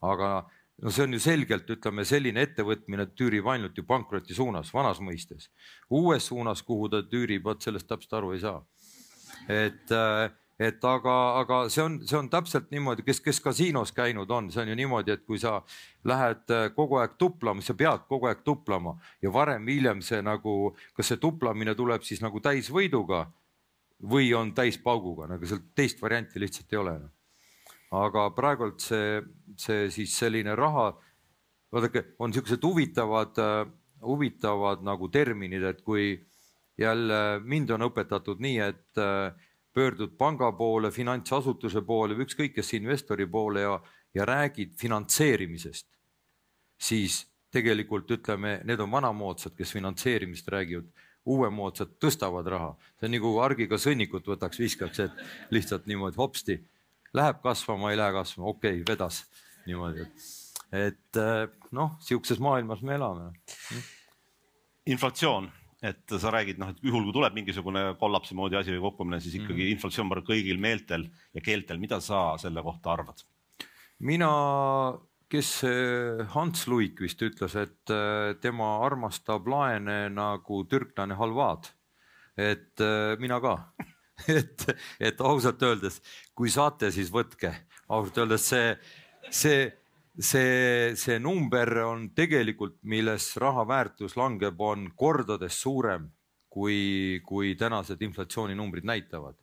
aga 0.05 0.45
no 0.83 0.91
see 0.91 1.07
on 1.07 1.15
ju 1.15 1.19
selgelt, 1.23 1.69
ütleme 1.71 2.05
selline 2.05 2.43
ettevõtmine 2.45 3.07
tüürib 3.17 3.47
ainult 3.49 3.77
ju 3.77 3.85
pankroti 3.87 4.35
suunas, 4.37 4.73
vanas 4.73 5.01
mõistes. 5.01 5.49
uues 5.89 6.27
suunas, 6.27 6.61
kuhu 6.61 6.89
ta 6.89 7.01
tüürib, 7.01 7.43
vot 7.43 7.61
sellest 7.61 7.87
täpselt 7.87 8.13
aru 8.13 8.33
ei 8.35 8.39
saa. 8.45 8.61
et 9.49 9.91
äh, 9.91 10.31
et 10.59 10.85
aga, 10.87 11.13
aga 11.41 11.57
see 11.71 11.83
on, 11.83 11.97
see 12.07 12.15
on 12.17 12.29
täpselt 12.31 12.69
niimoodi, 12.71 13.03
kes, 13.03 13.19
kes 13.23 13.41
kasiinos 13.43 13.91
käinud 13.95 14.29
on, 14.31 14.47
see 14.53 14.61
on 14.63 14.71
ju 14.71 14.75
niimoodi, 14.79 15.11
et 15.11 15.25
kui 15.27 15.39
sa 15.41 15.57
lähed 16.07 16.51
äh, 16.55 16.67
kogu 16.75 16.99
aeg 17.01 17.17
tuplama, 17.19 17.63
sa 17.65 17.75
pead 17.75 18.05
kogu 18.09 18.29
aeg 18.29 18.43
tuplama 18.47 18.95
ja 19.23 19.31
varem-hiljem 19.35 20.03
see 20.05 20.21
nagu, 20.23 20.75
kas 20.95 21.11
see 21.11 21.19
tuplamine 21.19 21.75
tuleb 21.75 22.05
siis 22.07 22.23
nagu 22.23 22.39
täisvõiduga 22.43 23.25
või 24.11 24.31
on 24.35 24.53
täispauguga, 24.55 25.27
nagu 25.31 25.47
sealt 25.47 25.67
teist 25.75 25.99
varianti 26.03 26.39
lihtsalt 26.39 26.71
ei 26.71 26.79
ole. 26.79 26.95
aga 27.95 28.29
praegult 28.35 28.83
see, 28.83 29.21
see 29.59 29.89
siis 29.91 30.15
selline 30.17 30.55
raha, 30.55 30.89
vaadake, 31.71 32.15
on 32.19 32.33
siuksed 32.33 32.63
huvitavad, 32.63 33.35
äh, 33.43 33.67
huvitavad 34.07 34.87
nagu 34.87 35.11
terminid, 35.11 35.63
et 35.63 35.83
kui 35.83 36.15
jälle 36.79 37.39
mind 37.43 37.69
on 37.75 37.89
õpetatud 37.89 38.39
nii, 38.39 38.57
et 38.59 39.03
äh, 39.03 39.51
pöördud 39.75 40.15
panga 40.17 40.51
poole, 40.55 40.91
finantsasutuse 40.91 41.81
poole 41.83 42.15
või 42.15 42.25
ükskõik 42.29 42.53
kes 42.55 42.73
investori 42.77 43.27
poole 43.27 43.65
ja, 43.65 43.73
ja 44.15 44.25
räägid 44.27 44.75
finantseerimisest, 44.79 45.87
siis 46.79 47.25
tegelikult 47.51 48.11
ütleme, 48.11 48.59
need 48.67 48.79
on 48.79 48.91
vanamoodsad, 48.91 49.55
kes 49.57 49.73
finantseerimist 49.75 50.47
räägivad, 50.51 50.87
uuemoodsad 51.25 51.95
tõstavad 51.99 52.47
raha, 52.53 52.71
see 52.99 53.09
on 53.09 53.15
nagu 53.17 53.33
argiga 53.43 53.79
sõnnikut 53.81 54.27
võtaks, 54.29 54.61
viskaks, 54.61 55.01
et 55.07 55.51
lihtsalt 55.51 55.87
niimoodi 55.89 56.21
hopsti 56.21 56.59
läheb 57.15 57.41
kasvama, 57.43 57.91
ei 57.91 57.99
lähe 57.99 58.15
kasvama, 58.15 58.53
okei 58.53 58.79
okay,, 58.79 58.87
vedas 58.87 59.23
niimoodi, 59.65 60.05
et, 60.71 61.19
et 61.19 61.69
noh, 61.75 61.97
sihukeses 62.05 62.39
maailmas 62.43 62.83
me 62.85 62.95
elame. 62.95 63.31
inflatsioon 64.85 65.51
et 65.85 66.15
sa 66.21 66.31
räägid, 66.33 66.59
noh, 66.61 66.71
et 66.73 66.83
juhul 66.83 67.07
kui 67.07 67.15
tuleb 67.15 67.35
mingisugune 67.37 67.83
kollapsi 67.99 68.37
moodi 68.37 68.57
asi 68.59 68.73
või 68.75 68.83
kukkumine, 68.87 69.19
siis 69.23 69.37
ikkagi 69.37 69.59
mm 69.59 69.65
-hmm. 69.65 69.75
inflatsioon 69.77 70.11
on 70.11 70.27
kõigil 70.27 70.61
meeltel 70.61 71.09
ja 71.33 71.41
keeltel. 71.41 71.79
mida 71.79 71.99
sa 71.99 72.37
selle 72.41 72.63
kohta 72.63 72.93
arvad? 72.93 73.23
mina, 73.99 74.29
kes 75.29 75.63
Hans 76.33 76.67
Luik 76.67 77.01
vist 77.01 77.21
ütles, 77.21 77.55
et 77.55 77.89
äh, 77.89 78.35
tema 78.41 78.85
armastab 78.85 79.47
laene 79.47 80.09
nagu 80.09 80.63
türklane 80.65 81.15
halvaad. 81.15 81.71
et 82.37 82.81
äh, 82.81 83.19
mina 83.19 83.39
ka 83.39 83.71
et, 84.27 84.67
et 84.99 85.21
ausalt 85.21 85.63
öeldes, 85.63 86.01
kui 86.35 86.49
saate, 86.49 86.91
siis 86.91 87.11
võtke, 87.11 87.51
ausalt 87.89 88.17
öeldes 88.17 88.49
see, 88.49 88.75
see 89.29 89.84
see, 90.19 90.95
see 90.95 91.19
number 91.19 91.81
on 91.83 92.09
tegelikult, 92.15 92.77
milles 92.83 93.33
raha 93.41 93.65
väärtus 93.67 94.15
langeb, 94.17 94.59
on 94.61 94.89
kordades 94.95 95.57
suurem 95.61 96.09
kui, 96.49 97.21
kui 97.27 97.55
tänased 97.59 98.01
inflatsiooninumbrid 98.01 98.87
näitavad. 98.87 99.35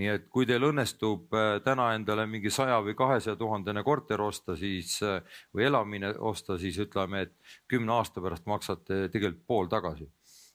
nii 0.00 0.06
et 0.06 0.28
kui 0.32 0.46
teil 0.46 0.62
õnnestub 0.64 1.34
äh, 1.34 1.56
täna 1.66 1.88
endale 1.96 2.22
mingi 2.30 2.48
saja 2.54 2.76
või 2.80 2.94
kahesaja 2.96 3.34
tuhandene 3.36 3.82
korter 3.84 4.20
osta, 4.22 4.54
siis 4.56 4.94
äh, 5.02 5.18
või 5.52 5.66
elamine 5.66 6.12
osta, 6.30 6.56
siis 6.62 6.78
ütleme, 6.80 7.24
et 7.26 7.34
kümne 7.68 7.92
aasta 7.98 8.22
pärast 8.22 8.46
maksate 8.46 9.08
tegelikult 9.10 9.46
pool 9.50 9.68
tagasi. 9.68 10.06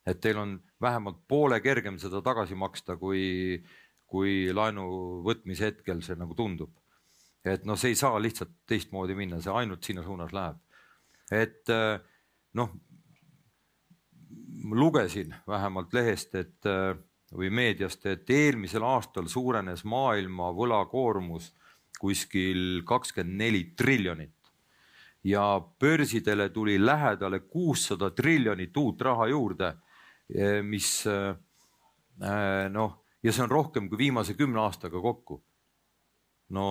et 0.05 0.21
teil 0.21 0.37
on 0.37 0.55
vähemalt 0.81 1.19
poole 1.27 1.59
kergem 1.61 1.99
seda 1.99 2.21
tagasi 2.21 2.55
maksta, 2.55 2.95
kui, 2.97 3.61
kui 4.05 4.53
laenu 4.53 4.87
võtmise 5.25 5.65
hetkel 5.65 6.01
see 6.01 6.15
nagu 6.15 6.33
tundub 6.33 6.71
et 7.45 7.65
noh, 7.65 7.77
see 7.77 7.93
ei 7.93 7.99
saa 7.99 8.17
lihtsalt 8.21 8.53
teistmoodi 8.67 9.15
minna, 9.17 9.39
see 9.41 9.53
ainult 9.53 9.85
sinna 9.85 10.03
suunas 10.03 10.33
läheb. 10.33 10.57
et 11.31 11.69
äh, 11.69 11.99
noh, 12.53 12.71
lugesin 14.71 15.35
vähemalt 15.47 15.93
lehest, 15.93 16.35
et 16.35 16.69
äh, 16.69 16.95
või 17.35 17.49
meediast, 17.49 18.05
et 18.05 18.29
eelmisel 18.29 18.83
aastal 18.85 19.27
suurenes 19.27 19.83
maailma 19.83 20.51
võlakoormus 20.53 21.51
kuskil 21.99 22.83
kakskümmend 22.85 23.37
neli 23.39 23.63
triljonit 23.77 24.33
ja 25.25 25.59
börsidele 25.79 26.49
tuli 26.53 26.77
lähedale 26.85 27.39
kuussada 27.39 28.11
triljonit 28.11 28.77
uut 28.77 29.01
raha 29.01 29.27
juurde, 29.27 29.73
äh, 30.33 30.61
mis 30.63 31.05
noh, 32.71 32.93
ja 33.23 33.33
see 33.33 33.43
on 33.43 33.51
rohkem 33.51 33.89
kui 33.89 33.97
viimase 34.05 34.33
kümne 34.37 34.61
aastaga 34.61 35.01
kokku. 35.01 35.41
no 36.49 36.65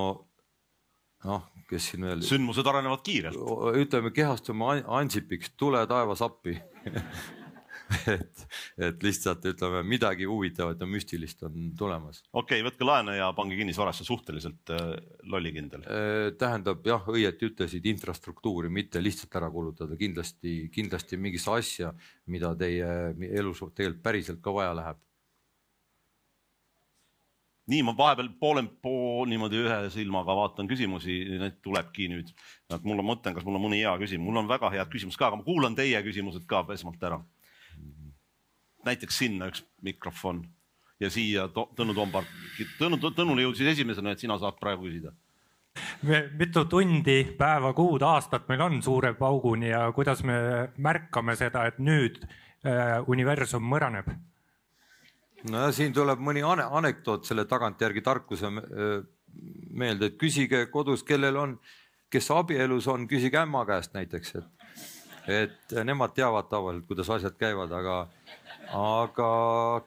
noh, 1.25 1.47
kes 1.71 1.91
siin 1.93 2.09
veel. 2.09 2.25
sündmused 2.27 2.67
arenevad 2.71 3.05
kiirelt. 3.07 3.39
ütleme, 3.81 4.13
kehastume 4.15 4.83
Ansipiks, 5.01 5.55
tule 5.61 5.85
taevas 5.91 6.23
appi 6.25 6.59
et, 8.15 8.45
et 8.81 9.05
lihtsalt 9.05 9.45
ütleme, 9.49 9.83
midagi 9.87 10.27
huvitavat 10.29 10.81
ja 10.81 10.89
müstilist 10.89 11.43
on 11.47 11.71
tulemas. 11.79 12.23
okei 12.33 12.61
okay,, 12.61 12.67
võtke 12.67 12.87
laene 12.87 13.17
ja 13.19 13.31
pange 13.37 13.59
kinnisvarasse 13.59 14.07
suhteliselt 14.07 14.73
äh, 14.75 14.93
lollikindel 15.31 15.85
äh,. 15.85 16.29
tähendab 16.41 16.85
jah, 16.87 17.09
õieti 17.13 17.51
ütlesid 17.51 17.89
infrastruktuuri, 17.93 18.73
mitte 18.73 19.03
lihtsalt 19.03 19.37
ära 19.41 19.51
kulutada, 19.53 19.99
kindlasti, 20.01 20.57
kindlasti 20.75 21.21
mingisse 21.21 21.53
asja, 21.55 21.93
mida 22.33 22.55
teie 22.59 22.89
elus 23.33 23.63
tegelikult 23.65 24.05
päriselt 24.05 24.43
ka 24.45 24.55
vaja 24.55 24.77
läheb 24.81 25.03
nii 27.71 27.83
ma 27.87 27.95
vahepeal 27.97 28.29
poole 28.41 28.65
pool 28.85 29.29
niimoodi 29.31 29.63
ühe 29.65 29.79
silmaga 29.93 30.37
vaatan 30.37 30.69
küsimusi, 30.69 31.17
neid 31.41 31.61
tulebki 31.65 32.11
nüüd. 32.13 32.33
et 32.75 32.85
mul 32.85 33.01
on, 33.01 33.09
mõtlen, 33.13 33.37
kas 33.37 33.47
mul 33.47 33.57
on 33.57 33.65
mõni 33.65 33.81
hea 33.81 33.95
küsimus, 34.01 34.27
mul 34.27 34.43
on 34.43 34.51
väga 34.51 34.71
head 34.75 34.91
küsimused 34.93 35.19
ka, 35.21 35.31
aga 35.31 35.41
ma 35.41 35.47
kuulan 35.47 35.77
teie 35.79 36.03
küsimused 36.05 36.45
ka 36.51 36.65
esmalt 36.75 37.03
ära. 37.03 37.23
näiteks 38.85 39.19
sinna 39.19 39.49
üks 39.49 39.65
mikrofon 39.83 40.45
ja 41.01 41.11
siia 41.11 41.49
Tõnu 41.49 41.95
Toompark, 41.97 42.29
Tõnu, 42.79 43.01
Tõnule 43.01 43.47
jõudis 43.47 43.73
esimesena, 43.73 44.13
et 44.13 44.21
sina 44.21 44.37
saad 44.39 44.61
praegu 44.61 44.85
küsida. 44.85 45.15
mitu 46.39 46.65
tundi, 46.71 47.25
päeva, 47.39 47.73
kuud, 47.73 48.03
aastat 48.03 48.49
meil 48.49 48.61
on 48.61 48.83
suure 48.83 49.15
pauguni 49.15 49.73
ja 49.73 49.91
kuidas 49.93 50.23
me 50.23 50.69
märkame 50.77 51.37
seda, 51.37 51.65
et 51.67 51.79
nüüd 51.79 52.21
äh, 52.21 53.01
universum 53.09 53.65
mõraneb 53.65 54.13
no 55.51 55.65
siin 55.73 55.93
tuleb 55.95 56.23
mõni 56.25 56.43
anekdoot 56.45 57.27
selle 57.29 57.45
tagantjärgi 57.49 58.03
tarkuse 58.05 58.51
meelde, 59.75 60.11
et 60.11 60.19
küsige 60.19 60.67
kodus, 60.73 61.03
kellel 61.07 61.37
on, 61.41 61.55
kes 62.13 62.31
abielus 62.35 62.87
on, 62.91 63.09
küsige 63.11 63.41
ämma 63.41 63.65
käest 63.69 63.95
näiteks, 63.97 64.37
et, 64.39 64.77
et 65.41 65.75
nemad 65.87 66.15
teavad 66.15 66.49
tavaliselt, 66.51 66.87
kuidas 66.89 67.11
asjad 67.17 67.37
käivad, 67.41 67.73
aga, 67.75 67.97
aga 68.79 69.31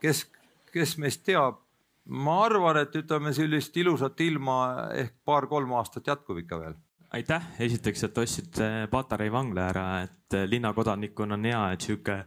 kes, 0.01 0.25
kes 0.73 0.97
meist 1.01 1.23
teab, 1.27 1.61
ma 2.07 2.41
arvan, 2.45 2.81
et 2.83 2.95
ütleme 2.95 3.33
sellist 3.35 3.75
ilusat 3.77 4.19
ilma 4.23 4.57
ehk 4.95 5.15
paar-kolm 5.27 5.73
aastat 5.79 6.07
jätkub 6.07 6.43
ikka 6.43 6.59
veel. 6.61 6.77
Aitäh, 7.15 7.43
esiteks, 7.63 8.03
et 8.03 8.17
ostsid 8.19 8.61
Patarei 8.91 9.31
vangla 9.31 9.69
ära, 9.71 9.87
et 10.03 10.35
linnakodanikuna 10.51 11.37
on 11.37 11.45
hea, 11.47 11.61
et 11.71 11.85
sihuke 11.87 12.17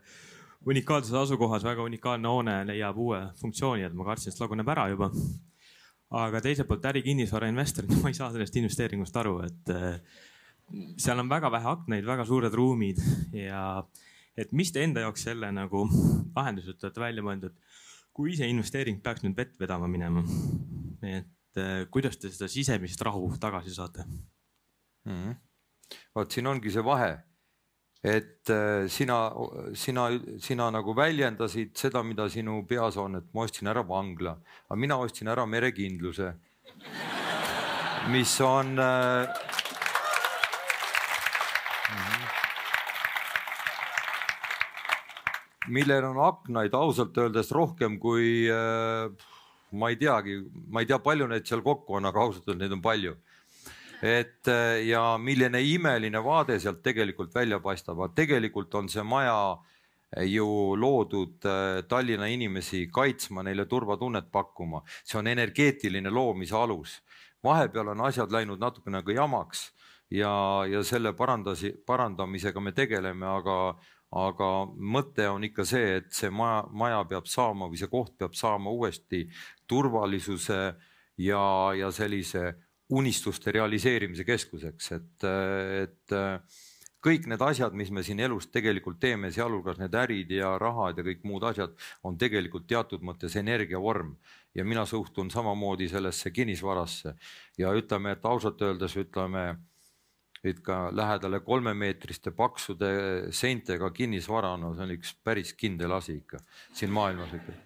unikaalses 0.68 1.14
asukohas 1.14 1.64
väga 1.64 1.84
unikaalne 1.86 2.28
hoone 2.28 2.56
leiab 2.68 2.98
uue 3.00 3.20
funktsiooni, 3.40 3.86
et 3.86 3.94
ma 3.96 4.04
kartsin, 4.10 4.30
et 4.30 4.36
see 4.36 4.44
laguneb 4.44 4.68
ära 4.68 4.88
juba. 4.92 5.10
aga 6.10 6.40
teiselt 6.42 6.66
poolt 6.66 6.86
ärikinnisvara 6.90 7.46
investorina 7.46 8.00
ma 8.02 8.10
ei 8.10 8.16
saa 8.18 8.32
sellest 8.34 8.56
investeeringust 8.58 9.16
aru, 9.16 9.36
et 9.46 9.70
eh, 9.70 10.00
seal 10.98 11.22
on 11.22 11.28
väga 11.30 11.50
vähe 11.54 11.68
aknaid, 11.70 12.06
väga 12.06 12.24
suured 12.26 12.54
ruumid 12.54 12.98
ja 13.32 13.84
et 14.36 14.50
mis 14.52 14.72
te 14.74 14.82
enda 14.82 15.04
jaoks 15.04 15.28
selle 15.28 15.52
nagu 15.54 15.84
lahendused 16.34 16.82
olete 16.82 17.02
välja 17.02 17.22
mõelnud, 17.22 17.54
kui 18.12 18.34
see 18.34 18.50
investeering 18.50 18.98
peaks 19.04 19.22
nüüd 19.22 19.38
vett 19.38 19.54
vedama 19.60 19.86
minema, 19.90 20.24
et 21.06 21.62
eh, 21.62 21.86
kuidas 21.94 22.18
te 22.18 22.32
seda 22.34 22.50
sisemist 22.50 23.06
rahu 23.06 23.30
tagasi 23.40 23.74
saate 23.74 24.04
mm? 24.04 25.14
-hmm. 25.14 25.34
vot 26.14 26.32
siin 26.32 26.46
ongi 26.46 26.74
see 26.74 26.84
vahe 26.84 27.14
et 28.02 28.48
äh, 28.48 28.88
sina, 28.88 29.30
sina, 29.74 30.08
sina 30.40 30.70
nagu 30.72 30.94
väljendasid 30.96 31.74
seda, 31.76 32.02
mida 32.02 32.28
sinu 32.32 32.62
peas 32.68 32.96
on, 32.96 33.18
et 33.20 33.26
ma 33.34 33.44
ostsin 33.44 33.68
ära 33.68 33.84
vangla, 33.86 34.38
aga 34.68 34.78
mina 34.80 34.96
ostsin 35.04 35.28
ära 35.28 35.44
merekindluse, 35.46 36.32
mis 38.08 38.32
on 38.40 38.78
äh, 38.80 39.28
millel 45.68 46.08
on 46.08 46.22
aknaid 46.24 46.72
ausalt 46.74 47.18
öeldes 47.20 47.52
rohkem 47.52 48.00
kui 48.00 48.48
äh, 48.48 49.12
ma 49.76 49.90
ei 49.92 50.00
teagi, 50.00 50.40
ma 50.72 50.80
ei 50.80 50.88
tea, 50.88 50.98
palju 51.04 51.28
neid 51.28 51.44
seal 51.44 51.60
kokku 51.62 52.00
on, 52.00 52.08
aga 52.08 52.24
ausalt 52.24 52.48
öeldes 52.48 52.64
neid 52.64 52.78
on 52.80 52.82
palju 52.84 53.18
et 54.02 54.48
äh, 54.48 54.80
ja 54.88 55.18
milline 55.18 55.60
imeline 55.60 56.22
vaade 56.24 56.58
sealt 56.60 56.82
tegelikult 56.82 57.34
välja 57.34 57.60
paistab, 57.60 58.00
aga 58.00 58.14
tegelikult 58.22 58.74
on 58.74 58.88
see 58.88 59.02
maja 59.04 59.36
äh, 59.52 60.24
ju 60.24 60.46
loodud 60.76 61.44
äh, 61.44 61.82
Tallinna 61.88 62.30
inimesi 62.32 62.86
kaitsma, 62.92 63.44
neile 63.44 63.66
turvatunnet 63.68 64.30
pakkuma, 64.32 64.82
see 65.04 65.18
on 65.20 65.28
energeetiline 65.28 66.10
loomise 66.10 66.56
alus. 66.56 67.00
vahepeal 67.44 67.88
on 67.88 68.00
asjad 68.04 68.32
läinud 68.32 68.60
natukene 68.60 68.98
nagu 68.98 69.10
jamaks 69.10 69.70
ja, 70.10 70.32
ja 70.68 70.82
selle 70.84 71.12
parandasi, 71.16 71.72
parandamisega 71.86 72.60
me 72.60 72.72
tegeleme, 72.76 73.26
aga, 73.26 73.56
aga 74.12 74.50
mõte 74.76 75.28
on 75.30 75.44
ikka 75.44 75.64
see, 75.64 75.96
et 76.00 76.10
see 76.12 76.30
maja, 76.30 76.64
maja 76.72 77.04
peab 77.08 77.28
saama 77.30 77.68
või 77.70 77.80
see 77.80 77.88
koht 77.88 78.16
peab 78.18 78.34
saama 78.36 78.70
uuesti 78.70 79.26
turvalisuse 79.68 80.60
ja, 81.16 81.44
ja 81.76 81.90
sellise 81.94 82.54
unistuste 82.90 83.52
realiseerimise 83.54 84.24
keskuseks, 84.26 84.90
et, 84.96 85.28
et 85.84 86.18
kõik 87.04 87.26
need 87.30 87.40
asjad, 87.44 87.74
mis 87.76 87.90
me 87.94 88.02
siin 88.04 88.20
elus 88.20 88.50
tegelikult 88.52 89.00
teeme, 89.00 89.30
sealhulgas 89.32 89.80
need 89.80 89.94
ärid 89.96 90.34
ja 90.36 90.52
rahad 90.60 90.98
ja 91.00 91.04
kõik 91.06 91.24
muud 91.28 91.46
asjad, 91.48 91.72
on 92.04 92.18
tegelikult 92.20 92.66
teatud 92.68 93.04
mõttes 93.06 93.36
energiavorm 93.40 94.12
ja 94.54 94.66
mina 94.66 94.84
suhtun 94.86 95.30
samamoodi 95.32 95.88
sellesse 95.88 96.32
kinnisvarasse 96.34 97.14
ja 97.58 97.72
ütleme, 97.76 98.16
et 98.16 98.26
ausalt 98.28 98.60
öeldes 98.62 98.96
ütleme 99.00 99.54
ikka 100.44 100.88
lähedale 100.96 101.40
kolmemeetriste 101.44 102.32
paksude 102.32 102.92
seintega 103.36 103.90
kinnisvara, 103.92 104.54
no 104.56 104.72
see 104.74 104.86
on 104.86 104.94
üks 104.96 105.14
päris 105.24 105.52
kindel 105.56 105.92
asi 105.96 106.20
ikka 106.20 106.40
siin 106.72 106.92
maailmas 106.92 107.34
ikka. 107.36 107.56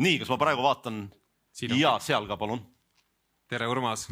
nii, 0.00 0.18
kas 0.22 0.30
ma 0.30 0.38
praegu 0.40 0.62
vaatan? 0.64 1.02
Ja 1.68 1.98
seal 2.00 2.26
ka, 2.26 2.36
palun. 2.36 2.60
tere, 3.48 3.66
Urmas 3.68 4.08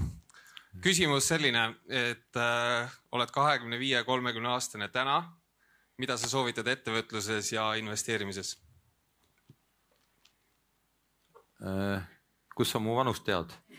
küsimus 0.82 1.28
selline, 1.28 1.74
et 1.88 2.36
äh, 2.36 2.90
oled 3.12 3.30
kahekümne 3.34 3.78
viie, 3.80 4.04
kolmekümne 4.04 4.48
aastane 4.54 4.88
täna. 4.88 5.22
mida 5.98 6.16
sa 6.16 6.28
soovitad 6.30 6.66
ettevõtluses 6.66 7.52
ja 7.52 7.74
investeerimises 7.74 8.58
äh,? 11.62 12.02
kus 12.54 12.70
sa 12.70 12.78
mu 12.78 12.94
vanust 12.94 13.24
tead 13.26 13.50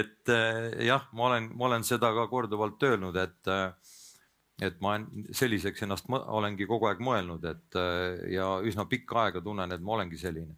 et 0.00 0.28
äh, 0.28 0.86
jah, 0.86 1.06
ma 1.12 1.26
olen, 1.28 1.50
ma 1.54 1.64
olen 1.68 1.84
seda 1.84 2.12
ka 2.14 2.26
korduvalt 2.30 2.82
öelnud, 2.82 3.16
et 3.16 3.46
äh, 3.50 3.72
et 4.62 4.78
ma 4.80 4.96
selliseks 5.36 5.82
ennast 5.84 6.06
olengi 6.08 6.66
kogu 6.66 6.88
aeg 6.88 7.02
mõelnud, 7.04 7.44
et 7.44 7.76
äh, 7.80 8.30
ja 8.36 8.54
üsna 8.64 8.86
pikka 8.88 9.26
aega 9.26 9.42
tunnen, 9.44 9.72
et 9.72 9.82
ma 9.82 9.98
olengi 9.98 10.20
selline. 10.20 10.56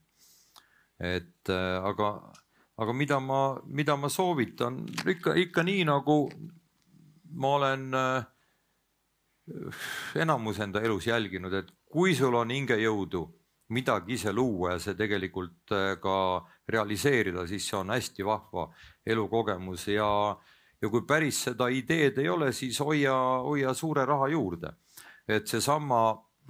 et 0.98 1.50
aga 1.50 2.08
aga 2.78 2.92
mida 2.92 3.20
ma, 3.20 3.58
mida 3.66 3.96
ma 3.96 4.08
soovitan 4.10 4.80
ikka, 5.06 5.34
ikka 5.34 5.62
nii 5.62 5.84
nagu 5.86 6.16
ma 7.38 7.54
olen 7.58 7.94
äh, 7.94 8.26
enamus 10.14 10.60
enda 10.60 10.82
elus 10.84 11.06
jälginud, 11.06 11.52
et 11.54 11.72
kui 11.90 12.14
sul 12.14 12.34
on 12.38 12.50
hingejõudu 12.52 13.24
midagi 13.74 14.16
ise 14.16 14.32
luua 14.32 14.76
ja 14.76 14.82
see 14.82 14.96
tegelikult 14.96 15.74
äh, 15.76 15.96
ka 16.00 16.44
realiseerida, 16.68 17.46
siis 17.48 17.66
see 17.68 17.78
on 17.78 17.92
hästi 17.92 18.24
vahva 18.24 18.68
elukogemus 19.06 19.88
ja, 19.92 20.08
ja 20.82 20.88
kui 20.88 21.02
päris 21.06 21.42
seda 21.48 21.68
ideed 21.74 22.18
ei 22.18 22.28
ole, 22.28 22.52
siis 22.52 22.78
hoia, 22.80 23.14
hoia 23.44 23.74
suure 23.74 24.04
raha 24.06 24.28
juurde. 24.28 24.72
et 25.28 25.46
seesama 25.46 26.02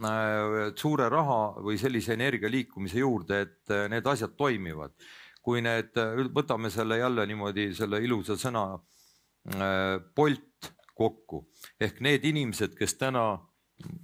äh, 0.04 0.75
suure 0.76 1.08
raha 1.08 1.58
või 1.62 1.78
sellise 1.78 2.12
energia 2.14 2.50
liikumise 2.50 2.99
juurde, 2.99 3.40
et 3.40 3.70
äh, 3.75 3.88
need 3.90 4.06
asjad 4.06 4.37
toimivad 4.37 4.94
kui 5.49 5.62
need, 5.64 5.97
võtame 6.37 6.70
selle 6.73 6.99
jälle 7.00 7.25
niimoodi 7.28 7.70
selle 7.76 8.02
ilusa 8.04 8.37
sõna 8.37 8.64
äh, 8.75 9.97
Bolt 10.16 10.73
kokku 10.99 11.47
ehk 11.80 12.02
need 12.04 12.26
inimesed, 12.28 12.75
kes 12.76 12.97
täna, 13.00 13.30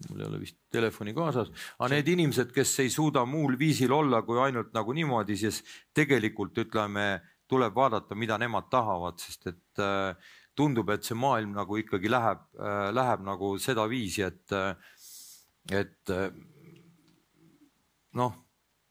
mul 0.09 0.23
ei 0.23 0.29
ole 0.29 0.41
vist 0.45 0.61
telefoni 0.73 1.15
kaasas, 1.17 1.51
aga 1.77 1.91
need 1.97 2.09
inimesed, 2.15 2.53
kes 2.55 2.73
ei 2.85 2.93
suuda 2.93 3.25
muul 3.29 3.59
viisil 3.61 3.93
olla 3.93 4.23
kui 4.27 4.41
ainult 4.41 4.73
nagu 4.77 4.95
niimoodi, 4.97 5.37
siis 5.37 5.61
tegelikult 5.95 6.63
ütleme, 6.65 7.09
tuleb 7.55 7.75
vaadata, 7.75 8.19
mida 8.19 8.39
nemad 8.43 8.69
tahavad, 8.73 9.19
sest 9.23 9.49
et 9.53 9.83
äh, 9.83 10.35
tundub, 10.59 10.91
et 10.95 11.07
see 11.07 11.19
maailm 11.19 11.55
nagu 11.57 11.81
ikkagi 11.81 12.13
läheb 12.13 12.45
äh,, 12.59 12.89
läheb 12.95 13.25
nagu 13.27 13.55
sedaviisi, 13.63 14.27
et, 14.27 14.55
äh, 14.55 14.75
et 15.83 16.15
noh, 18.15 18.35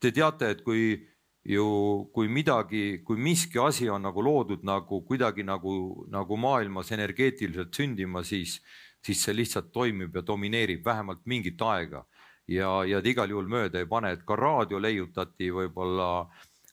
te 0.01 0.11
teate, 0.11 0.55
et 0.55 0.63
kui 0.65 0.95
ju 1.43 2.09
kui 2.13 2.27
midagi, 2.27 3.03
kui 3.03 3.17
miski 3.17 3.59
asi 3.59 3.89
on 3.89 4.01
nagu 4.01 4.21
loodud 4.23 4.63
nagu 4.63 5.01
kuidagi 5.03 5.43
nagu, 5.43 6.05
nagu 6.11 6.37
maailmas 6.37 6.91
energeetiliselt 6.91 7.73
sündima, 7.75 8.23
siis, 8.23 8.61
siis 9.03 9.23
see 9.23 9.35
lihtsalt 9.35 9.71
toimib 9.73 10.15
ja 10.15 10.23
domineerib 10.25 10.85
vähemalt 10.85 11.25
mingit 11.25 11.61
aega. 11.61 12.05
Ja, 12.47 12.83
ja 12.87 13.01
ta 13.01 13.07
igal 13.09 13.31
juhul 13.31 13.47
mööda 13.47 13.79
ei 13.79 13.87
pane, 13.87 14.13
et 14.15 14.23
ka 14.27 14.35
raadio 14.35 14.79
leiutati 14.79 15.51
võib-olla 15.51 16.27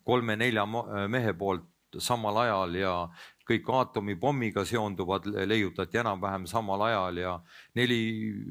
kolme-nelja 0.07 0.65
mehe 1.11 1.35
poolt 1.39 1.67
samal 1.99 2.37
ajal 2.45 2.75
ja 2.75 2.95
kõik 3.51 3.69
aatomipommiga 3.75 4.65
seonduvad 4.65 5.27
leiutati 5.27 5.99
enam-vähem 5.99 6.47
samal 6.47 6.87
ajal 6.87 7.17
ja 7.17 7.37
neli, 7.75 8.01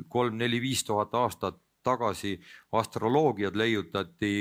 kolm, 0.07 0.37
neli-viis 0.37 0.83
tuhat 0.83 1.13
aastat 1.15 1.59
tagasi 1.83 2.35
astroloogiad 2.75 3.55
leiutati 3.55 4.33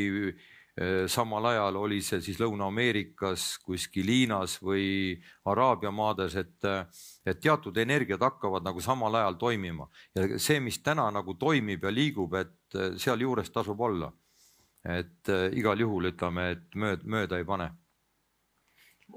Äh, 0.80 1.06
samal 1.06 1.44
ajal 1.44 1.76
oli 1.76 1.98
see 2.04 2.20
siis 2.22 2.38
Lõuna-Ameerikas 2.38 3.56
kuskil 3.66 4.06
Hiinas 4.12 4.58
või 4.62 5.16
Araabia 5.50 5.90
maades, 5.90 6.36
et, 6.38 6.68
et 7.26 7.40
teatud 7.42 7.76
energiad 7.82 8.22
hakkavad 8.22 8.62
nagu 8.62 8.82
samal 8.84 9.16
ajal 9.18 9.40
toimima 9.40 9.88
ja 10.14 10.38
see, 10.38 10.60
mis 10.62 10.78
täna 10.84 11.08
nagu 11.10 11.34
toimib 11.34 11.82
ja 11.82 11.90
liigub, 11.90 12.36
et 12.38 12.78
sealjuures 13.00 13.50
tasub 13.50 13.80
olla. 13.80 14.12
et 14.84 15.28
äh, 15.28 15.50
igal 15.58 15.80
juhul 15.80 16.12
ütleme, 16.12 16.50
et 16.52 16.74
mööda, 16.78 17.02
mööda 17.04 17.38
ei 17.38 17.44
pane. 17.44 17.72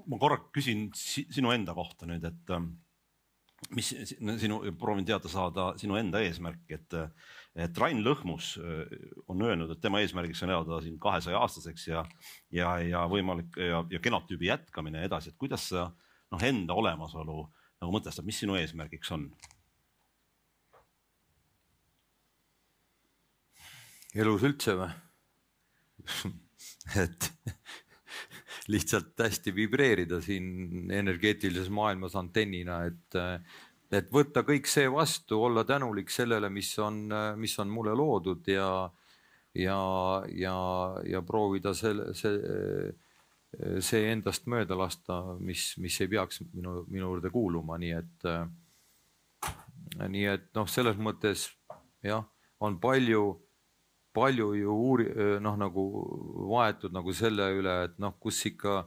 Ma 0.08 0.20
korra 0.22 0.40
küsin 0.54 0.90
sinu 0.96 1.52
enda 1.54 1.76
kohta 1.78 2.08
nüüd, 2.10 2.26
et 2.28 2.54
ähm, 2.56 2.72
mis 3.76 3.92
sinu, 4.42 4.62
proovin 4.80 5.06
teada 5.06 5.30
saada 5.30 5.72
sinu 5.82 5.98
enda 6.00 6.22
eesmärki, 6.26 6.80
et 6.80 6.98
et 7.52 7.80
Rain 7.84 8.00
Lõhmus 8.00 8.54
äh, 8.64 8.92
on 9.28 9.42
öelnud, 9.44 9.74
et 9.74 9.82
tema 9.84 10.00
eesmärgiks 10.00 10.44
on 10.46 10.54
elada 10.54 10.80
siin 10.84 10.98
kahesaja 11.04 11.40
aastaseks 11.44 11.88
ja, 11.90 12.06
ja, 12.56 12.78
ja 12.80 13.02
võimalik 13.12 13.58
ja, 13.60 13.82
ja 13.92 14.00
genotüübi 14.00 14.48
jätkamine 14.48 15.02
ja 15.02 15.10
edasi, 15.10 15.34
et 15.34 15.40
kuidas 15.42 15.68
sa 15.74 15.90
noh, 16.32 16.46
enda 16.48 16.78
olemasolu 16.80 17.42
nagu 17.82 17.92
mõtestad, 17.92 18.26
mis 18.28 18.40
sinu 18.40 18.56
eesmärgiks 18.60 19.12
on? 19.18 19.28
elus 24.12 24.44
üldse 24.44 24.76
või 24.80 24.92
et 27.04 27.30
lihtsalt 28.72 29.20
hästi 29.20 29.54
vibreerida 29.56 30.22
siin 30.24 30.92
energeetilises 30.92 31.70
maailmas 31.74 32.16
antennina, 32.20 32.84
et 32.88 33.20
et 33.92 34.08
võtta 34.14 34.46
kõik 34.48 34.70
see 34.72 34.88
vastu, 34.92 35.42
olla 35.44 35.66
tänulik 35.68 36.10
sellele, 36.10 36.50
mis 36.50 36.72
on, 36.80 37.10
mis 37.36 37.58
on 37.60 37.68
mulle 37.68 37.92
loodud 37.98 38.48
ja, 38.48 38.70
ja, 39.54 39.80
ja, 40.32 40.56
ja 41.04 41.22
proovida 41.28 41.74
selle, 41.76 42.14
see, 42.16 42.38
see 43.84 44.06
endast 44.14 44.48
mööda 44.52 44.78
lasta, 44.80 45.20
mis, 45.40 45.74
mis 45.84 46.00
ei 46.02 46.12
peaks 46.12 46.40
minu, 46.54 46.86
minu 46.88 47.10
juurde 47.10 47.32
kuuluma, 47.34 47.78
nii 47.82 47.94
et, 47.98 48.28
nii 50.08 50.28
et 50.38 50.48
noh, 50.56 50.70
selles 50.72 50.96
mõttes 50.96 51.50
jah, 52.06 52.24
on 52.64 52.80
palju, 52.80 53.26
palju 54.14 54.54
ju 54.60 54.74
uuri-, 54.74 55.12
noh, 55.44 55.56
nagu 55.60 55.86
vaetud 56.52 56.94
nagu 56.96 57.14
selle 57.16 57.48
üle, 57.58 57.78
et 57.88 57.96
noh, 58.02 58.18
kus 58.20 58.42
ikka 58.50 58.82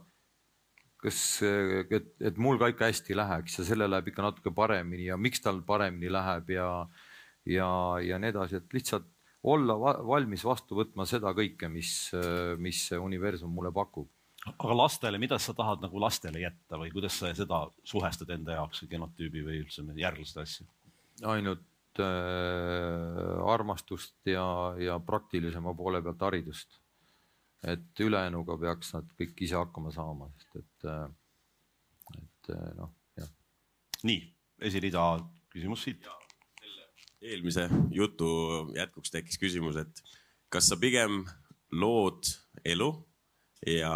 kas, 1.05 1.19
et, 1.43 2.13
et 2.23 2.37
mul 2.41 2.59
ka 2.61 2.69
ikka 2.73 2.89
hästi 2.89 3.17
läheks 3.17 3.59
ja 3.59 3.67
sellel 3.67 3.91
läheb 3.93 4.09
ikka 4.11 4.25
natuke 4.25 4.53
paremini 4.55 5.09
ja 5.09 5.17
miks 5.21 5.43
tal 5.43 5.61
paremini 5.67 6.11
läheb 6.13 6.49
ja, 6.55 6.69
ja, 7.49 7.69
ja 8.05 8.19
nii 8.21 8.33
edasi, 8.33 8.61
et 8.61 8.75
lihtsalt 8.75 9.09
olla 9.45 9.75
valmis 10.07 10.43
vastu 10.45 10.77
võtma 10.79 11.05
seda 11.09 11.33
kõike, 11.37 11.69
mis, 11.69 11.91
mis 12.61 12.81
see 12.89 12.97
universum 13.01 13.51
mulle 13.53 13.71
pakub. 13.73 14.09
aga 14.49 14.77
lastele, 14.77 15.19
mida 15.21 15.37
sa 15.41 15.53
tahad 15.57 15.83
nagu 15.85 16.01
lastele 16.01 16.41
jätta 16.41 16.79
või 16.81 16.91
kuidas 16.93 17.19
sa 17.21 17.33
seda 17.37 17.65
suhestad 17.85 18.33
enda 18.33 18.57
jaoks, 18.57 18.83
genotüübi 18.89 19.45
või 19.45 19.61
üldse 19.63 19.85
järglast 20.01 20.41
asju? 20.41 20.65
ainult 21.23 21.63
äh, 22.03 23.51
armastust 23.51 24.17
ja, 24.29 24.47
ja 24.79 24.99
praktilisema 24.99 25.73
poole 25.77 26.01
pealt 26.03 26.25
haridust 26.27 26.79
et 27.65 28.01
ülejäänuga 28.01 28.57
peaks 28.61 28.93
nad 28.95 29.07
kõik 29.17 29.41
ise 29.45 29.57
hakkama 29.57 29.91
saama, 29.93 30.29
sest 30.37 30.59
et, 30.61 30.87
äh, 30.91 32.19
et 32.19 32.51
äh, 32.53 32.69
noh, 32.77 32.91
jah. 33.17 33.31
nii, 34.05 34.21
esirida 34.69 35.07
küsimus 35.53 35.85
siit. 35.87 36.05
eelmise 37.25 37.65
jutu 37.95 38.27
jätkuks 38.75 39.09
tekkis 39.09 39.39
küsimus, 39.41 39.79
et 39.81 40.01
kas 40.53 40.67
sa 40.69 40.77
pigem 40.77 41.23
lood 41.73 42.27
elu 42.61 42.89
ja 43.65 43.93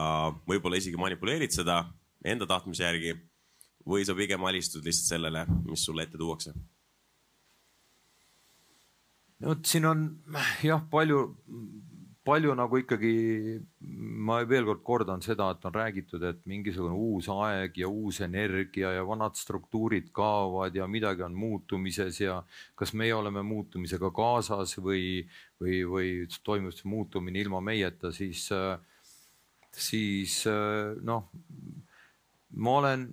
võib-olla 0.49 0.79
isegi 0.79 0.97
manipuleerid 0.97 1.53
seda 1.53 1.83
enda 2.25 2.47
tahtmise 2.49 2.87
järgi 2.87 3.13
või 3.85 4.01
sa 4.07 4.15
pigem 4.17 4.43
alistud 4.49 4.85
lihtsalt 4.85 5.13
sellele, 5.13 5.45
mis 5.67 5.83
sulle 5.85 6.07
ette 6.07 6.17
tuuakse? 6.17 6.55
No 9.39 9.53
vot, 9.53 9.65
siin 9.65 9.85
on 9.89 10.07
jah, 10.63 10.83
palju 10.91 11.23
palju 12.29 12.53
nagu 12.57 12.77
ikkagi, 12.81 13.13
ma 14.27 14.39
veel 14.47 14.67
kord 14.67 14.81
kordan 14.85 15.23
seda, 15.23 15.49
et 15.53 15.65
on 15.65 15.73
räägitud, 15.73 16.23
et 16.27 16.41
mingisugune 16.49 16.93
uus 16.93 17.29
aeg 17.33 17.79
ja 17.81 17.89
uus 17.89 18.19
energia 18.25 18.91
ja 18.93 19.05
vanad 19.07 19.37
struktuurid 19.39 20.11
kaovad 20.15 20.75
ja 20.77 20.87
midagi 20.87 21.25
on 21.25 21.37
muutumises 21.37 22.19
ja 22.21 22.39
kas 22.77 22.93
meie 22.93 23.15
oleme 23.15 23.43
muutumisega 23.45 24.11
kaasas 24.15 24.75
või, 24.77 25.23
või, 25.61 25.81
või 25.93 26.11
toimub 26.45 26.75
see 26.75 26.91
muutumine 26.91 27.41
ilma 27.41 27.63
meieta, 27.65 28.11
siis, 28.15 28.45
siis 29.87 30.43
noh, 31.01 31.31
ma 32.59 32.77
olen, 32.83 33.07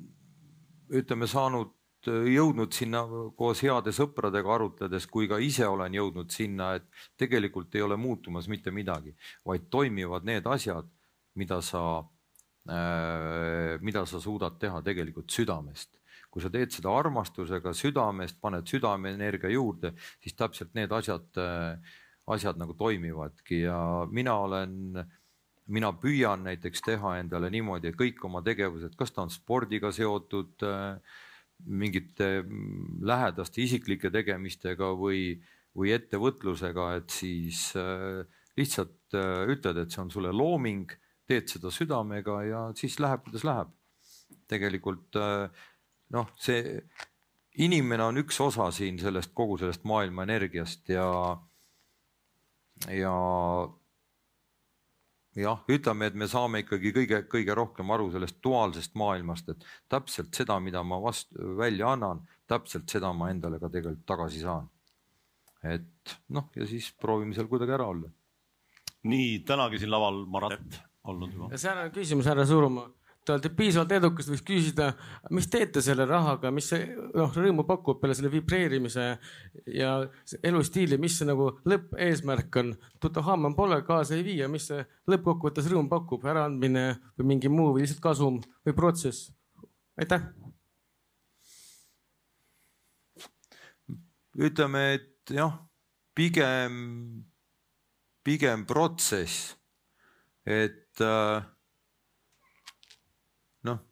ütleme, 0.92 1.30
saanud 1.30 1.75
jõudnud 2.06 2.72
sinna 2.74 3.02
koos 3.38 3.62
heade 3.64 3.92
sõpradega 3.94 4.54
arutledes, 4.54 5.06
kui 5.10 5.28
ka 5.30 5.38
ise 5.42 5.66
olen 5.68 5.94
jõudnud 5.94 6.30
sinna, 6.32 6.74
et 6.78 6.86
tegelikult 7.18 7.74
ei 7.74 7.84
ole 7.86 7.98
muutumas 8.00 8.48
mitte 8.48 8.72
midagi, 8.74 9.14
vaid 9.46 9.68
toimivad 9.70 10.26
need 10.28 10.46
asjad, 10.46 10.88
mida 11.36 11.60
sa 11.62 11.82
äh,, 12.70 13.76
mida 13.80 14.06
sa 14.06 14.20
suudad 14.22 14.58
teha 14.60 14.82
tegelikult 14.82 15.30
südamest. 15.30 15.92
kui 16.36 16.42
sa 16.44 16.50
teed 16.52 16.68
seda 16.68 16.90
armastusega 16.92 17.72
südamest, 17.72 18.36
paned 18.40 18.66
südameenergia 18.68 19.48
juurde, 19.54 19.94
siis 20.20 20.34
täpselt 20.36 20.74
need 20.76 20.92
asjad 20.92 21.38
äh,, 21.40 21.94
asjad 22.26 22.58
nagu 22.60 22.74
toimivadki 22.76 23.62
ja 23.62 23.78
mina 24.10 24.34
olen 24.42 25.06
mina 25.66 25.92
püüan 25.98 26.44
näiteks 26.46 26.82
teha 26.84 27.16
endale 27.20 27.50
niimoodi, 27.50 27.90
et 27.90 27.98
kõik 27.98 28.20
oma 28.26 28.42
tegevused, 28.46 28.94
kas 28.98 29.14
ta 29.14 29.24
on 29.24 29.32
spordiga 29.32 29.90
seotud 29.94 30.62
äh,, 30.66 31.16
mingite 31.64 32.42
mm, 32.42 33.00
lähedaste 33.06 33.62
isiklike 33.64 34.10
tegemistega 34.14 34.92
või, 34.98 35.38
või 35.76 35.94
ettevõtlusega, 35.96 36.90
et 37.00 37.14
siis 37.14 37.70
äh, 37.80 38.22
lihtsalt 38.58 39.16
äh, 39.16 39.46
ütled, 39.52 39.80
et 39.80 39.92
see 39.92 40.02
on 40.04 40.12
sulle 40.12 40.32
looming, 40.34 40.92
teed 41.26 41.50
seda 41.50 41.72
südamega 41.74 42.40
ja 42.46 42.62
siis 42.78 43.00
läheb, 43.02 43.24
kuidas 43.26 43.46
läheb. 43.46 43.72
tegelikult 44.46 45.16
äh, 45.18 45.48
noh, 46.14 46.30
see 46.38 46.78
inimene 47.62 48.04
on 48.04 48.20
üks 48.22 48.38
osa 48.44 48.68
siin 48.74 49.00
sellest 49.00 49.32
kogu 49.34 49.56
sellest 49.58 49.84
maailma 49.88 50.26
energiast 50.26 50.88
ja, 50.92 51.08
ja 52.92 53.16
jah, 55.42 55.62
ütleme, 55.68 56.08
et 56.08 56.16
me 56.18 56.28
saame 56.30 56.62
ikkagi 56.64 56.92
kõige-kõige 56.96 57.56
rohkem 57.56 57.90
aru 57.94 58.08
sellest 58.14 58.38
duaalsest 58.44 58.96
maailmast, 58.98 59.52
et 59.52 59.66
täpselt 59.92 60.34
seda, 60.36 60.58
mida 60.62 60.82
ma 60.82 60.98
vastu 61.02 61.56
välja 61.58 61.92
annan, 61.92 62.22
täpselt 62.48 62.88
seda 62.90 63.12
ma 63.16 63.30
endale 63.32 63.60
ka 63.62 63.70
tegelikult 63.72 64.06
tagasi 64.08 64.42
saan. 64.44 64.70
et 65.66 66.18
noh, 66.30 66.50
ja 66.54 66.66
siis 66.68 66.92
proovime 67.00 67.34
seal 67.34 67.48
kuidagi 67.50 67.74
ära 67.74 67.88
olla. 67.90 68.10
nii 69.04 69.40
tänagi 69.46 69.78
siin 69.82 69.90
laval 69.90 70.24
Marat 70.26 70.80
olnud 71.04 71.32
juba. 71.32 71.50
ja 71.52 71.58
seal 71.58 71.84
on 71.84 71.90
küsimus, 71.94 72.26
härra 72.26 72.46
Surumaa 72.46 72.88
te 73.26 73.34
olete 73.34 73.50
piisavalt 73.58 73.92
edukas, 73.96 74.28
võiks 74.30 74.44
küsida, 74.46 74.92
mis 75.34 75.48
teete 75.50 75.82
selle 75.82 76.06
rahaga, 76.06 76.52
mis 76.54 76.68
see 76.70 76.84
noh, 76.94 77.32
rõõmu 77.34 77.64
pakub 77.66 77.98
peale 77.98 78.14
selle 78.14 78.30
vibreerimise 78.30 79.06
ja 79.74 79.96
elustiili, 80.46 80.98
mis 81.02 81.16
see 81.18 81.26
nagu 81.26 81.48
lõppeesmärk 81.66 82.60
on? 82.62 82.74
Tutahaman 83.02 83.56
pole 83.58 83.80
kaasa 83.86 84.14
ei 84.14 84.22
vii 84.26 84.38
ja 84.44 84.50
mis 84.52 84.68
see 84.70 84.84
lõppkokkuvõttes 85.10 85.66
rõõmu 85.72 85.90
pakub, 85.90 86.26
äraandmine 86.30 86.86
või 87.18 87.32
mingi 87.32 87.50
muu 87.50 87.72
või 87.74 87.82
lihtsalt 87.82 88.04
kasum 88.04 88.38
või 88.66 88.76
protsess? 88.78 89.32
aitäh. 89.98 90.22
ütleme, 94.36 94.80
et 94.98 95.32
jah, 95.32 95.54
pigem, 96.14 96.74
pigem 98.22 98.66
protsess, 98.68 99.54
et 100.44 101.00
äh, 101.00 101.46
noh, 103.66 103.82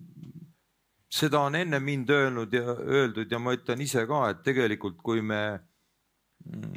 seda 1.14 1.44
on 1.46 1.54
enne 1.58 1.78
mind 1.82 2.10
öelnud 2.10 2.54
ja 2.54 2.74
öeldud 2.74 3.30
ja 3.30 3.38
ma 3.38 3.54
ütlen 3.54 3.82
ise 3.84 4.06
ka, 4.10 4.24
et 4.32 4.42
tegelikult 4.46 4.98
kui 5.04 5.22
me, 5.22 5.42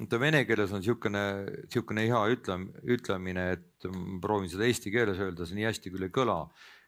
ta 0.09 0.19
vene 0.21 0.43
keeles 0.47 0.73
on 0.75 0.83
niisugune, 0.83 1.23
niisugune 1.65 2.05
hea 2.07 2.21
ütlem-, 2.35 2.69
ütlemine, 2.97 3.47
et 3.57 3.89
proovin 4.21 4.51
seda 4.51 4.67
eesti 4.67 4.93
keeles 4.93 5.21
öelda, 5.23 5.47
see 5.47 5.57
nii 5.57 5.69
hästi 5.69 5.93
küll 5.93 6.09
ei 6.09 6.13
kõla. 6.13 6.41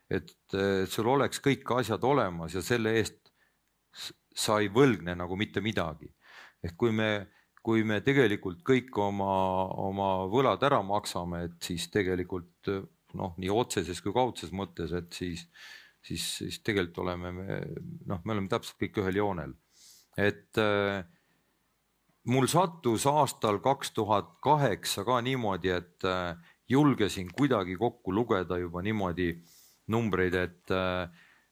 et 0.10 0.56
sul 0.90 1.06
oleks 1.06 1.38
kõik 1.46 1.70
asjad 1.76 2.02
olemas 2.04 2.56
ja 2.58 2.64
selle 2.66 2.96
eest 2.98 3.28
sa 4.34 4.56
ei 4.64 4.70
võlgne 4.74 5.14
nagu 5.18 5.36
mitte 5.38 5.62
midagi. 5.62 6.10
ehk 6.64 6.76
kui 6.78 6.92
me, 6.92 7.28
kui 7.64 7.84
me 7.84 8.00
tegelikult 8.02 8.64
kõik 8.68 8.98
oma, 8.98 9.34
oma 9.88 10.10
võlad 10.32 10.64
ära 10.66 10.82
maksame, 10.84 11.44
et 11.46 11.60
siis 11.64 11.88
tegelikult 11.94 12.72
noh, 13.18 13.36
nii 13.38 13.52
otseses 13.54 14.02
kui 14.02 14.14
kaudses 14.14 14.52
mõttes, 14.52 14.94
et 14.94 15.14
siis 15.14 15.46
siis, 16.02 16.26
siis 16.38 16.60
tegelikult 16.64 17.04
oleme 17.06 17.32
me 17.32 17.60
noh, 18.08 18.22
me 18.24 18.36
oleme 18.36 18.52
täpselt 18.52 18.80
kõik 18.82 19.02
ühel 19.04 19.20
joonel. 19.22 19.54
et 20.18 20.60
äh, 20.60 21.04
mul 22.30 22.48
sattus 22.52 23.06
aastal 23.10 23.60
kaks 23.64 23.94
tuhat 23.96 24.36
kaheksa 24.44 25.06
ka 25.08 25.20
niimoodi, 25.22 25.72
et 25.72 26.06
äh, 26.08 26.36
julgesin 26.70 27.32
kuidagi 27.34 27.78
kokku 27.80 28.14
lugeda 28.14 28.60
juba 28.60 28.84
niimoodi 28.86 29.32
numbreid, 29.88 30.36
et 30.36 30.76
äh, 30.76 31.10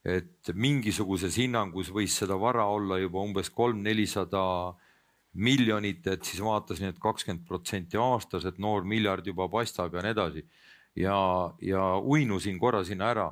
et 0.08 0.54
mingisuguses 0.56 1.36
hinnangus 1.36 1.90
võis 1.92 2.14
seda 2.16 2.38
vara 2.40 2.64
olla 2.72 2.96
juba 3.02 3.20
umbes 3.20 3.50
kolm-nelisada 3.52 4.42
miljonit, 5.38 6.06
et 6.08 6.24
siis 6.24 6.40
vaatasin, 6.42 6.94
et 6.94 7.02
kakskümmend 7.02 7.44
protsenti 7.46 8.00
aastas, 8.00 8.46
et 8.48 8.58
noor 8.58 8.88
miljard 8.88 9.28
juba 9.28 9.50
paistab 9.52 9.98
ja 9.98 10.06
nii 10.06 10.16
edasi. 10.16 10.46
ja, 10.96 11.18
ja 11.62 11.84
uinusin 12.00 12.58
korra 12.60 12.86
sinna 12.88 13.12
ära 13.12 13.28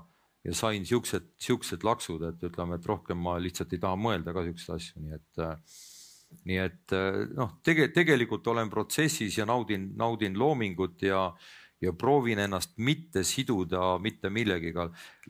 ja 0.46 0.54
sain 0.54 0.86
siuksed, 0.86 1.34
siuksed 1.42 1.84
laksud, 1.86 2.24
et 2.30 2.48
ütleme, 2.50 2.78
et 2.78 2.86
rohkem 2.86 3.20
ma 3.22 3.38
lihtsalt 3.42 3.74
ei 3.74 3.82
taha 3.82 3.98
mõelda 3.98 4.34
ka 4.36 4.46
siukseid 4.46 4.76
asju, 4.78 5.04
nii 5.04 5.18
et 5.18 5.44
äh, 5.44 5.84
nii 6.46 6.62
et 6.62 6.96
äh, 6.96 7.20
noh, 7.38 7.58
tege-, 7.66 7.90
tegelikult 7.96 8.48
olen 8.54 8.70
protsessis 8.70 9.40
ja 9.40 9.48
naudin, 9.50 9.92
naudin 9.98 10.38
loomingut 10.38 11.06
ja, 11.08 11.28
ja 11.82 11.94
proovin 11.98 12.44
ennast 12.46 12.76
mitte 12.78 13.26
siduda 13.26 13.96
mitte 14.02 14.30
millegagi. 14.30 14.74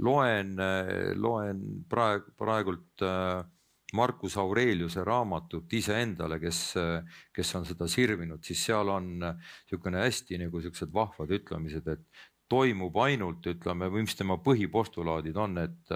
loen, 0.04 0.56
äh, 0.60 1.12
loen 1.16 1.66
praegu, 1.90 2.36
praegult 2.38 3.08
Marcus 3.96 4.36
Aureliuse 4.42 5.04
raamatut 5.08 5.72
iseendale, 5.78 6.40
kes, 6.42 6.74
kes 7.32 7.52
on 7.56 7.68
seda 7.70 7.88
sirvinud, 7.88 8.42
siis 8.44 8.66
seal 8.66 8.90
on 8.92 9.12
niisugune 9.22 10.02
hästi 10.02 10.40
nagu 10.42 10.60
siuksed 10.60 10.92
vahvad 10.92 11.32
ütlemised, 11.38 11.88
et 11.94 12.26
toimub 12.50 12.98
ainult, 13.02 13.48
ütleme, 13.48 13.90
või 13.90 14.06
mis 14.06 14.16
tema 14.18 14.38
põhipostulaadid 14.44 15.38
on, 15.42 15.58
et, 15.64 15.96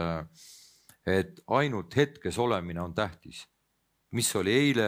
et 1.06 1.42
ainult 1.60 1.96
hetkes 1.96 2.40
olemine 2.42 2.82
on 2.82 2.96
tähtis. 2.98 3.46
mis 4.12 4.36
oli 4.36 4.50
eile 4.52 4.88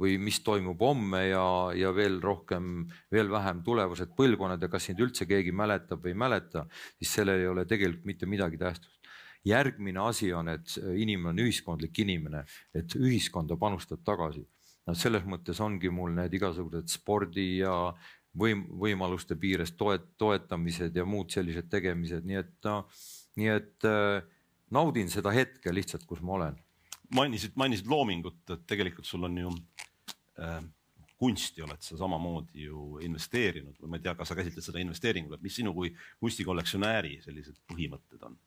või 0.00 0.16
mis 0.20 0.40
toimub 0.44 0.80
homme 0.80 1.26
ja, 1.28 1.44
ja 1.76 1.92
veel 1.96 2.18
rohkem, 2.24 2.86
veel 3.12 3.28
vähem 3.32 3.60
tulevased 3.64 4.14
põlvkonnad 4.16 4.62
ja 4.62 4.68
kas 4.72 4.88
sind 4.88 5.00
üldse 5.00 5.26
keegi 5.28 5.52
mäletab 5.52 6.00
või 6.04 6.14
ei 6.14 6.20
mäleta, 6.22 6.64
siis 6.98 7.12
sellel 7.18 7.42
ei 7.42 7.50
ole 7.50 7.66
tegelikult 7.68 8.08
mitte 8.08 8.28
midagi 8.28 8.60
tähtsust. 8.60 8.96
järgmine 9.44 10.00
asi 10.04 10.32
on, 10.36 10.48
et 10.52 10.72
inimene 10.76 11.30
on 11.30 11.38
ühiskondlik 11.44 11.98
inimene, 12.02 12.44
et 12.74 12.96
ühiskonda 12.96 13.56
panustab 13.56 14.02
tagasi. 14.04 14.46
no 14.86 14.94
selles 14.94 15.24
mõttes 15.24 15.60
ongi 15.60 15.90
mul 15.90 16.12
need 16.16 16.34
igasugused 16.34 16.88
spordi 16.88 17.58
ja 17.58 17.92
võim-, 18.38 18.66
võimaluste 18.82 19.36
piires 19.40 19.72
toet-, 19.78 20.10
toetamised 20.18 20.96
ja 20.96 21.06
muud 21.06 21.30
sellised 21.32 21.70
tegemised, 21.70 22.26
nii 22.26 22.40
et 22.40 22.52
no, 22.68 22.82
nii 23.40 23.52
et 23.54 23.88
äh, 23.88 24.20
naudin 24.74 25.10
seda 25.12 25.32
hetke 25.34 25.74
lihtsalt, 25.74 26.06
kus 26.06 26.22
ma 26.22 26.36
olen. 26.38 26.60
mainisid, 27.14 27.56
mainisid 27.58 27.88
loomingut, 27.90 28.42
et 28.50 28.66
tegelikult 28.70 29.06
sul 29.06 29.26
on 29.26 29.38
ju 29.38 29.54
äh, 30.40 30.60
kunsti 31.20 31.62
oled 31.62 31.82
sa 31.84 31.98
samamoodi 32.00 32.64
ju 32.64 33.00
investeerinud 33.04 33.76
või 33.80 33.90
ma 33.92 33.98
ei 33.98 34.04
tea, 34.06 34.14
kas 34.16 34.30
sa 34.30 34.36
käsitled 34.38 34.64
seda 34.64 34.80
investeeringuna, 34.80 35.40
mis 35.42 35.58
sinu 35.60 35.74
kui 35.76 35.90
kunstikollektsionääri 36.22 37.18
sellised 37.24 37.58
põhimõtted 37.68 38.24
on? 38.28 38.38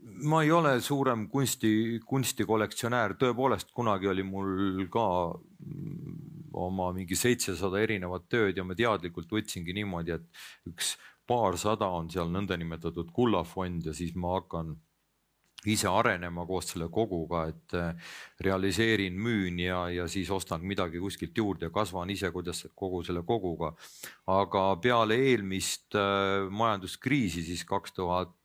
ma 0.00 0.40
ei 0.40 0.50
ole 0.50 0.78
suurem 0.80 1.26
kunsti, 1.28 2.00
kunstikollektsionäär, 2.08 3.18
tõepoolest 3.20 3.74
kunagi 3.76 4.08
oli 4.08 4.24
mul 4.24 4.86
ka 4.92 5.04
oma 6.52 6.90
mingi 6.96 7.16
seitsesada 7.18 7.80
erinevat 7.82 8.28
tööd 8.28 8.56
ja 8.56 8.64
ma 8.66 8.76
teadlikult 8.78 9.30
võtsingi 9.30 9.74
niimoodi, 9.76 10.16
et 10.16 10.70
üks 10.70 10.96
paarsada 11.30 11.88
on 11.94 12.10
seal 12.10 12.30
nõndanimetatud 12.32 13.12
kullafond 13.14 13.86
ja 13.86 13.94
siis 13.94 14.16
ma 14.18 14.34
hakkan 14.38 14.74
ise 15.68 15.90
arenema 15.92 16.46
koos 16.48 16.70
selle 16.72 16.88
koguga, 16.92 17.44
et 17.50 17.74
eh, 17.76 18.12
realiseerin, 18.46 19.16
müün 19.20 19.58
ja, 19.60 19.82
ja 19.92 20.06
siis 20.08 20.30
ostan 20.32 20.64
midagi 20.64 21.00
kuskilt 21.02 21.36
juurde 21.36 21.68
ja 21.68 21.74
kasvan 21.74 22.10
ise, 22.10 22.30
kuidas 22.32 22.64
kogu 22.74 23.02
selle 23.04 23.22
koguga. 23.28 23.74
aga 24.26 24.64
peale 24.80 25.18
eelmist 25.30 25.94
äh, 25.94 26.48
majanduskriisi 26.48 27.44
siis 27.44 27.64
kaks 27.68 27.92
tuhat 27.92 28.36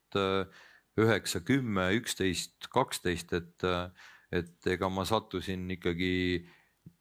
üheksa, 0.96 1.42
kümme, 1.44 1.90
üksteist, 2.00 2.70
kaksteist, 2.72 3.34
et, 3.36 3.66
et 4.32 4.70
ega 4.72 4.90
ma 4.90 5.04
sattusin 5.08 5.68
ikkagi 5.76 6.46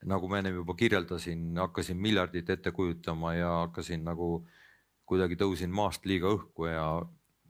nagu 0.05 0.29
ma 0.29 0.39
ennem 0.39 0.61
juba 0.61 0.77
kirjeldasin, 0.77 1.57
hakkasin 1.59 2.01
miljardit 2.01 2.51
ette 2.51 2.73
kujutama 2.73 3.35
ja 3.35 3.51
hakkasin 3.65 4.05
nagu 4.05 4.47
kuidagi 5.09 5.37
tõusin 5.41 5.73
maast 5.73 6.07
liiga 6.09 6.31
õhku 6.33 6.69
ja, 6.69 6.87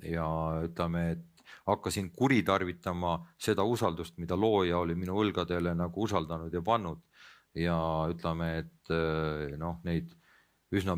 ja 0.02 0.26
ütleme, 0.66 1.04
et 1.14 1.44
hakkasin 1.66 2.10
kuritarvitama 2.16 3.16
seda 3.38 3.64
usaldust, 3.66 4.18
mida 4.18 4.36
looja 4.36 4.78
oli 4.82 4.96
minu 4.98 5.16
õlgadele 5.22 5.74
nagu 5.78 6.06
usaldanud 6.06 6.54
ja 6.54 6.62
pannud. 6.62 7.00
ja 7.54 7.76
ütleme, 8.10 8.48
et 8.64 8.92
noh, 9.58 9.78
neid 9.86 10.10
üsna 10.74 10.96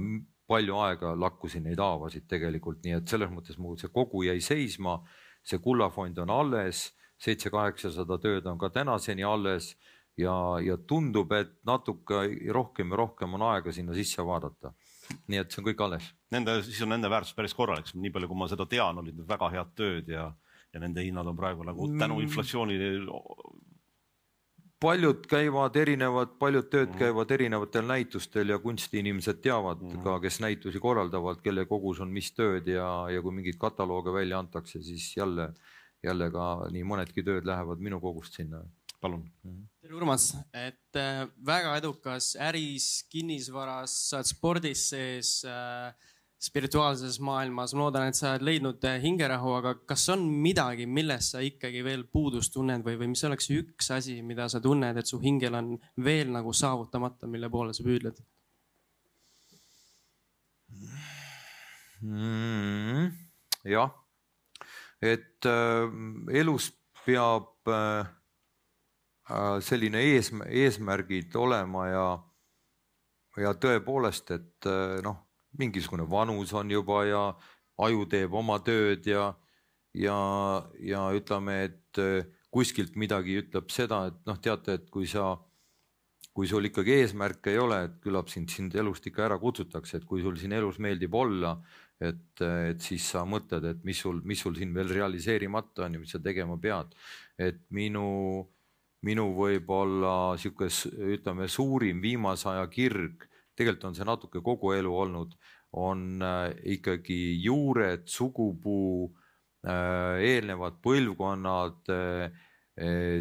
palju 0.48 0.78
aega 0.80 1.12
lakkusin 1.18 1.66
neid 1.66 1.80
haavasid 1.82 2.24
tegelikult, 2.30 2.80
nii 2.84 2.96
et 3.00 3.08
selles 3.12 3.30
mõttes 3.30 3.58
mu 3.58 3.74
see 3.76 3.92
kogu 3.92 4.22
jäi 4.24 4.40
seisma. 4.40 5.02
see 5.46 5.58
kullafond 5.62 6.18
on 6.18 6.30
alles, 6.30 6.92
seitse-kaheksasada 7.22 8.18
tööd 8.18 8.46
on 8.50 8.58
ka 8.58 8.68
tänaseni 8.70 9.22
alles 9.24 9.76
ja, 10.16 10.34
ja 10.64 10.76
tundub, 10.76 11.32
et 11.36 11.52
natuke 11.68 12.24
rohkem 12.54 12.92
ja 12.92 13.00
rohkem 13.02 13.36
on 13.38 13.46
aega 13.50 13.72
sinna 13.72 13.94
sisse 13.96 14.24
vaadata. 14.24 14.72
nii 15.30 15.38
et 15.38 15.52
see 15.52 15.60
on 15.62 15.68
kõik 15.68 15.82
alles. 15.84 16.08
Nende, 16.34 16.56
siis 16.66 16.80
on 16.82 16.90
nende 16.90 17.10
väärtus 17.10 17.36
päris 17.36 17.54
korralik, 17.54 17.92
nii 17.94 18.10
palju, 18.10 18.28
kui 18.28 18.38
ma 18.40 18.48
seda 18.50 18.66
tean, 18.66 18.98
olid 18.98 19.14
need 19.14 19.28
väga 19.28 19.52
head 19.52 19.76
tööd 19.78 20.08
ja, 20.10 20.26
ja 20.74 20.82
nende 20.82 21.04
hinnad 21.04 21.30
on 21.30 21.38
praegu 21.38 21.66
nagu 21.66 21.86
tänu 21.94 22.18
mm. 22.18 22.26
inflatsioonile 22.26 22.90
paljud 24.80 25.24
käivad 25.30 25.76
erinevad, 25.76 26.34
paljud 26.40 26.66
tööd 26.70 26.90
mm. 26.90 26.98
käivad 27.00 27.30
erinevatel 27.32 27.86
näitustel 27.88 28.52
ja 28.52 28.58
kunstiinimesed 28.60 29.40
teavad 29.44 29.80
mm. 29.82 30.02
ka, 30.04 30.18
kes 30.24 30.40
näitusi 30.44 30.82
korraldavad, 30.82 31.40
kelle 31.44 31.64
kogus 31.70 32.02
on 32.04 32.12
mis 32.12 32.32
tööd 32.36 32.68
ja, 32.70 32.88
ja 33.12 33.22
kui 33.24 33.34
mingeid 33.38 33.58
katalooge 33.60 34.12
välja 34.12 34.40
antakse, 34.42 34.82
siis 34.84 35.08
jälle, 35.16 35.52
jälle 36.04 36.30
ka 36.34 36.48
nii 36.72 36.84
mõnedki 36.84 37.24
tööd 37.24 37.48
lähevad 37.48 37.80
minu 37.82 38.00
kogust 38.02 38.36
sinna. 38.36 38.62
Palun. 39.00 39.24
Tere, 39.80 39.94
Urmas, 39.94 40.32
et 40.56 40.98
äh, 40.98 41.24
väga 41.46 41.76
edukas 41.80 42.34
äris, 42.42 43.06
kinnisvaras, 43.12 43.94
sa 44.10 44.20
oled 44.20 44.30
spordis 44.30 44.88
sees 44.92 45.38
äh, 45.46 45.92
spirituaalses 46.42 47.16
maailmas, 47.24 47.72
ma 47.74 47.86
loodan, 47.86 48.10
et 48.10 48.18
sa 48.18 48.34
oled 48.34 48.44
leidnud 48.44 48.84
eh, 48.88 48.98
hingerahu, 49.02 49.54
aga 49.56 49.72
kas 49.88 50.04
on 50.12 50.26
midagi, 50.44 50.86
millest 50.86 51.34
sa 51.34 51.42
ikkagi 51.44 51.82
veel 51.86 52.04
puudust 52.12 52.52
tunned 52.54 52.84
või, 52.86 52.98
või 53.00 53.12
mis 53.14 53.24
oleks 53.28 53.48
üks 53.54 53.90
asi, 53.96 54.18
mida 54.26 54.48
sa 54.52 54.60
tunned, 54.62 55.00
et 55.00 55.08
su 55.08 55.20
hingel 55.22 55.56
on 55.56 55.74
veel 56.04 56.32
nagu 56.34 56.52
saavutamata, 56.56 57.28
mille 57.30 57.50
poole 57.52 57.72
sa 57.76 57.86
püüdled 57.86 58.20
mm,? 62.04 63.08
jah, 63.72 63.96
et 65.00 65.48
äh, 65.48 65.96
elus 66.42 66.68
peab 67.06 67.72
äh, 67.72 68.04
äh 68.04 68.15
selline 69.60 70.02
ees, 70.06 70.30
eesmärgid 70.46 71.34
olema 71.36 71.86
ja, 71.90 72.06
ja 73.42 73.54
tõepoolest, 73.58 74.30
et 74.36 74.68
äh, 74.70 74.98
noh 75.02 75.26
mingisugune 75.58 76.04
vanus 76.10 76.52
on 76.52 76.70
juba 76.70 77.04
ja 77.08 77.22
aju 77.80 78.06
teeb 78.12 78.34
oma 78.36 78.58
tööd 78.64 79.06
ja, 79.08 79.30
ja, 79.96 80.16
ja 80.80 81.02
ütleme, 81.16 81.58
et 81.70 82.00
äh, 82.00 82.28
kuskilt 82.52 82.96
midagi 82.96 83.40
ütleb 83.42 83.72
seda, 83.72 84.06
et 84.10 84.22
noh, 84.28 84.38
teate, 84.42 84.78
et 84.78 84.88
kui 84.92 85.08
sa, 85.10 85.34
kui 86.36 86.48
sul 86.48 86.68
ikkagi 86.68 87.00
eesmärke 87.00 87.52
ei 87.52 87.60
ole, 87.60 87.82
et 87.88 87.98
küllap 88.04 88.30
sind 88.32 88.52
sind 88.52 88.76
elust 88.76 89.06
ikka 89.08 89.26
ära 89.28 89.38
kutsutakse, 89.40 90.00
et 90.00 90.08
kui 90.08 90.24
sul 90.24 90.38
siin 90.40 90.56
elus 90.56 90.80
meeldib 90.82 91.14
olla, 91.16 91.56
et, 92.00 92.42
et 92.44 92.80
siis 92.84 93.04
sa 93.12 93.24
mõtled, 93.28 93.64
et 93.72 93.84
mis 93.88 94.00
sul, 94.04 94.20
mis 94.24 94.40
sul 94.40 94.56
siin 94.56 94.74
veel 94.76 94.92
realiseerimata 94.92 95.86
on 95.86 95.96
ja 95.96 96.02
mis 96.02 96.12
sa 96.12 96.20
tegema 96.22 96.58
pead. 96.60 96.92
et 97.36 97.60
minu, 97.76 98.06
minu 99.06 99.30
võib-olla 99.36 100.34
sihuke, 100.40 100.68
ütleme, 101.14 101.46
suurim 101.48 102.02
viimase 102.02 102.50
aja 102.50 102.66
kirg 102.72 103.28
tegelikult 103.56 103.88
on 103.88 103.96
see 103.96 104.06
natuke 104.06 104.42
kogu 104.44 104.74
elu 104.76 104.92
olnud, 104.92 105.32
on 105.76 106.22
äh, 106.24 106.50
ikkagi 106.76 107.38
juured, 107.44 108.06
sugupuu, 108.10 109.08
äh, 109.66 110.20
eelnevad 110.24 110.78
põlvkonnad, 110.84 111.80
äh, 111.92 112.44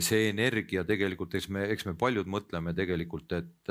see 0.03 0.29
energia 0.33 0.83
tegelikult, 0.87 1.37
eks 1.37 1.47
me, 1.47 1.63
eks 1.71 1.85
me 1.87 1.95
paljud 1.95 2.27
mõtleme 2.27 2.73
tegelikult, 2.75 3.31
et 3.37 3.69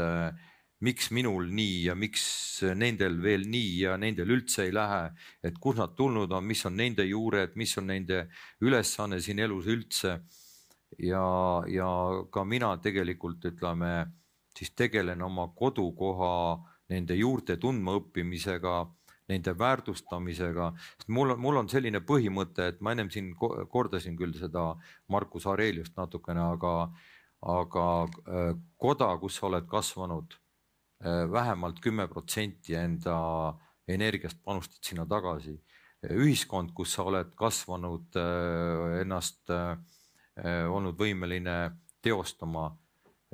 miks 0.84 1.10
minul 1.12 1.50
nii 1.52 1.74
ja 1.90 1.96
miks 1.96 2.24
nendel 2.72 3.18
veel 3.20 3.44
nii 3.52 3.74
ja 3.82 3.98
nendel 4.00 4.32
üldse 4.32 4.64
ei 4.64 4.72
lähe, 4.72 5.10
et 5.44 5.58
kust 5.60 5.82
nad 5.82 5.92
tulnud 5.98 6.32
on, 6.32 6.46
mis 6.48 6.64
on 6.64 6.72
nende 6.80 7.04
juured, 7.04 7.52
mis 7.60 7.76
on 7.76 7.92
nende 7.92 8.22
ülesanne 8.64 9.20
siin 9.20 9.44
elus 9.44 9.68
üldse. 9.68 10.22
Ja, 10.98 11.62
ja 11.68 11.88
ka 12.30 12.44
mina 12.44 12.76
tegelikult 12.82 13.44
ütleme 13.44 13.94
siis 14.56 14.70
tegelen 14.76 15.22
oma 15.22 15.48
kodukoha 15.56 16.34
nende 16.92 17.16
juurte 17.18 17.56
tundmaõppimisega, 17.60 18.74
nende 19.32 19.54
väärtustamisega, 19.58 20.70
sest 20.98 21.10
mul 21.16 21.34
on, 21.34 21.40
mul 21.40 21.58
on 21.62 21.68
selline 21.72 22.02
põhimõte, 22.04 22.68
et 22.70 22.80
ma 22.84 22.92
ennem 22.92 23.10
siin 23.12 23.32
kordasin 23.72 24.18
küll 24.20 24.34
seda 24.36 24.74
Markus 25.08 25.46
Aureliust 25.48 25.96
natukene, 25.96 26.44
aga, 26.54 26.74
aga 27.54 27.86
äh, 28.04 28.50
koda, 28.76 29.08
kus 29.22 29.40
sa 29.40 29.48
oled 29.48 29.68
kasvanud 29.70 30.36
äh, 30.36 31.24
vähemalt 31.32 31.80
kümme 31.84 32.06
protsenti 32.12 32.76
enda 32.76 33.16
energiast 33.88 34.42
panustad 34.44 34.84
sinna 34.84 35.08
tagasi. 35.08 35.58
ühiskond, 36.04 36.74
kus 36.76 36.92
sa 36.92 37.06
oled 37.08 37.30
kasvanud, 37.36 38.12
äh, 38.20 39.00
ennast 39.00 39.48
olnud 40.42 40.98
võimeline 40.98 41.56
teostama 42.02 42.66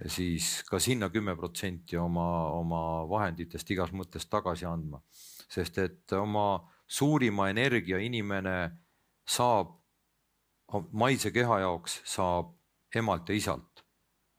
siis 0.08 0.62
ka 0.68 0.78
sinna 0.80 1.10
kümme 1.12 1.34
protsenti 1.36 1.96
oma, 2.00 2.52
oma 2.56 2.82
vahenditest 3.08 3.70
igas 3.70 3.92
mõttes 3.92 4.28
tagasi 4.28 4.66
andma. 4.68 5.02
sest 5.50 5.78
et 5.78 6.12
oma 6.12 6.62
suurima 6.86 7.48
energia 7.50 7.98
inimene 7.98 8.70
saab 9.26 9.76
maise 10.92 11.32
keha 11.34 11.58
jaoks 11.60 12.00
saab 12.06 12.54
emalt 12.94 13.28
ja 13.28 13.34
isalt 13.34 13.84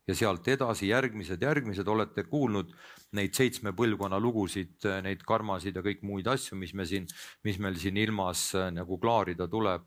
ja 0.07 0.15
sealt 0.15 0.47
edasi 0.47 0.87
järgmised, 0.89 1.41
järgmised 1.41 1.87
olete 1.87 2.23
kuulnud 2.23 2.71
neid 3.15 3.35
seitsme 3.35 3.73
põlvkonna 3.77 4.19
lugusid, 4.19 4.79
neid 5.03 5.21
karmasid 5.27 5.75
ja 5.77 5.83
kõik 5.85 6.01
muid 6.07 6.27
asju, 6.31 6.57
mis 6.57 6.73
me 6.73 6.87
siin, 6.87 7.07
mis 7.45 7.59
meil 7.59 7.77
siin 7.79 7.99
ilmas 8.01 8.49
nagu 8.73 8.97
klaarida 8.99 9.47
tuleb. 9.51 9.85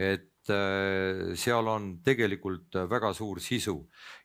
Et 0.00 0.30
Äh, 0.48 1.34
seal 1.36 1.68
on 1.68 1.90
tegelikult 2.04 2.78
väga 2.88 3.12
suur 3.14 3.40
sisu. 3.44 3.76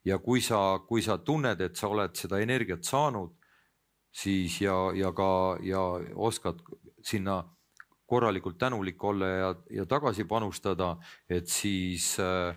Ja 0.05 0.17
kui 0.23 0.41
sa, 0.41 0.79
kui 0.87 1.03
sa 1.03 1.17
tunned, 1.17 1.59
et 1.61 1.75
sa 1.75 1.89
oled 1.91 2.15
seda 2.15 2.39
energiat 2.39 2.85
saanud, 2.87 3.33
siis 4.15 4.61
ja, 4.61 4.77
ja 4.95 5.11
ka 5.11 5.57
ja 5.65 5.81
oskad 6.15 6.61
sinna 7.03 7.41
korralikult 8.07 8.57
tänulik 8.57 9.03
olla 9.03 9.27
ja, 9.27 9.51
ja 9.81 9.85
tagasi 9.85 10.23
panustada, 10.23 10.95
et 11.27 11.49
siis 11.51 12.15
äh, 12.23 12.55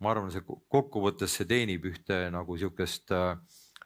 ma 0.00 0.12
arvan, 0.12 0.30
see 0.30 0.44
kokkuvõttes 0.46 1.34
see 1.34 1.48
teenib 1.50 1.90
ühte 1.90 2.22
nagu 2.30 2.56
sihukest 2.56 3.10
äh, 3.16 3.34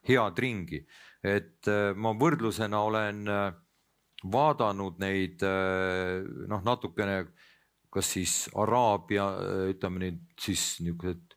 head 0.05 0.38
ringi, 0.38 0.83
et 1.25 1.64
ma 1.97 2.11
võrdlusena 2.12 2.83
olen 2.85 3.23
vaadanud 4.29 4.99
neid 5.01 5.40
noh, 5.40 6.61
natukene 6.61 7.23
kas 7.94 8.11
siis 8.16 8.35
Araabia, 8.59 9.28
ütleme 9.70 10.02
nüüd 10.02 10.20
siis 10.40 10.64
niisugused 10.83 11.37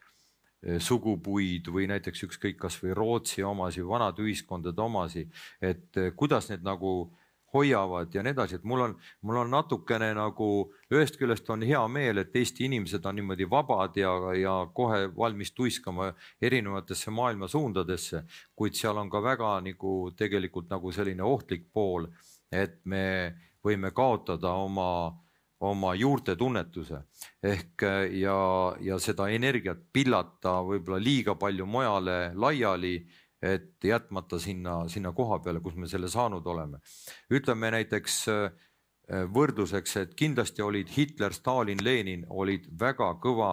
eh, 0.66 0.80
sugupuid 0.82 1.70
või 1.74 1.86
näiteks 1.92 2.26
ükskõik 2.28 2.58
kasvõi 2.64 2.96
Rootsi 2.98 3.46
omasi, 3.46 3.86
vanade 3.86 4.26
ühiskondade 4.26 4.82
omasi, 4.82 5.28
et 5.62 6.02
eh, 6.02 6.12
kuidas 6.18 6.50
need 6.50 6.66
nagu 6.66 6.98
hoiavad 7.54 8.14
ja 8.14 8.24
nii 8.24 8.34
edasi, 8.36 8.58
et 8.58 8.66
mul 8.68 8.84
on, 8.84 8.96
mul 9.22 9.40
on 9.44 9.52
natukene 9.52 10.10
nagu 10.18 10.48
ühest 10.92 11.18
küljest 11.20 11.48
on 11.54 11.64
hea 11.64 11.84
meel, 11.92 12.20
et 12.22 12.36
Eesti 12.36 12.66
inimesed 12.68 13.06
on 13.08 13.16
niimoodi 13.16 13.48
vabad 13.50 13.96
ja, 13.98 14.12
ja 14.36 14.56
kohe 14.74 15.08
valmis 15.16 15.54
tuiskama 15.56 16.12
erinevatesse 16.42 17.14
maailma 17.14 17.48
suundadesse, 17.48 18.24
kuid 18.56 18.76
seal 18.76 19.00
on 19.00 19.10
ka 19.14 19.24
väga 19.24 19.54
nagu 19.64 19.94
tegelikult 20.18 20.70
nagu 20.74 20.92
selline 20.92 21.24
ohtlik 21.24 21.70
pool, 21.74 22.10
et 22.52 22.82
me 22.86 23.06
võime 23.64 23.92
kaotada 23.96 24.52
oma 24.60 24.90
oma 25.60 25.94
juurte 25.96 26.36
tunnetuse 26.36 27.00
ehk 27.44 27.84
ja, 28.14 28.38
ja 28.82 29.00
seda 29.02 29.30
energiat 29.34 29.80
pillata 29.94 30.60
võib-olla 30.66 31.00
liiga 31.02 31.36
palju 31.36 31.66
mujale 31.66 32.18
laiali, 32.36 33.00
et 33.42 33.84
jätmata 33.84 34.40
sinna, 34.42 34.84
sinna 34.90 35.12
koha 35.14 35.40
peale, 35.42 35.62
kus 35.62 35.76
me 35.76 35.88
selle 35.88 36.10
saanud 36.10 36.46
oleme. 36.46 36.80
ütleme 37.30 37.72
näiteks 37.72 38.16
äh, 38.34 38.52
võrdluseks, 39.34 39.98
et 40.02 40.16
kindlasti 40.16 40.62
olid 40.62 40.90
Hitler, 40.98 41.34
Stalin, 41.34 41.84
Lenin 41.84 42.26
olid 42.30 42.68
väga 42.80 43.14
kõva 43.24 43.52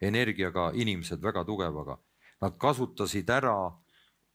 energiaga 0.00 0.70
inimesed, 0.74 1.22
väga 1.22 1.44
tugevaga. 1.44 1.98
Nad 2.40 2.58
kasutasid 2.58 3.30
ära 3.30 3.72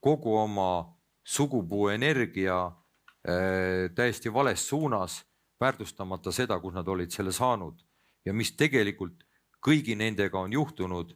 kogu 0.04 0.36
oma 0.38 0.86
sugupuu 1.24 1.88
energia 1.90 2.66
äh, 2.66 3.90
täiesti 3.96 4.34
vales 4.34 4.68
suunas 4.68 5.24
väärtustamata 5.64 6.32
seda, 6.36 6.60
kus 6.60 6.76
nad 6.76 6.88
olid 6.88 7.12
selle 7.12 7.32
saanud 7.32 7.80
ja 8.26 8.34
mis 8.36 8.54
tegelikult 8.60 9.24
kõigi 9.64 9.96
nendega 9.96 10.40
on 10.40 10.54
juhtunud 10.54 11.16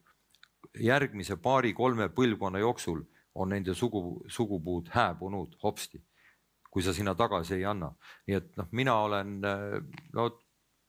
järgmise 0.79 1.37
paari-kolme 1.43 2.09
põlvkonna 2.15 2.59
jooksul 2.63 3.03
on 3.37 3.49
nende 3.53 3.73
sugu, 3.75 4.23
sugupuud 4.27 4.89
hääbunud 4.93 5.57
hopsti, 5.63 6.01
kui 6.71 6.83
sa 6.83 6.93
sinna 6.93 7.15
tagasi 7.15 7.57
ei 7.59 7.65
anna. 7.65 7.91
nii 8.27 8.37
et 8.37 8.55
noh, 8.57 8.67
mina 8.71 8.95
olen, 9.05 9.39
no 10.13 10.29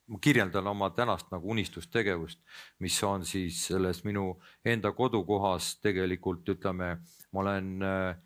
ma 0.08 0.18
kirjeldan 0.20 0.66
oma 0.66 0.90
tänast 0.96 1.28
nagu 1.30 1.50
unistustegevust, 1.52 2.40
mis 2.80 2.96
on 3.04 3.24
siis 3.26 3.60
selles 3.66 4.02
minu 4.04 4.40
enda 4.64 4.92
kodukohas 4.92 5.74
tegelikult 5.84 6.48
ütleme, 6.48 6.96
ma 7.32 7.40
olen 7.40 7.82
äh, 7.82 8.16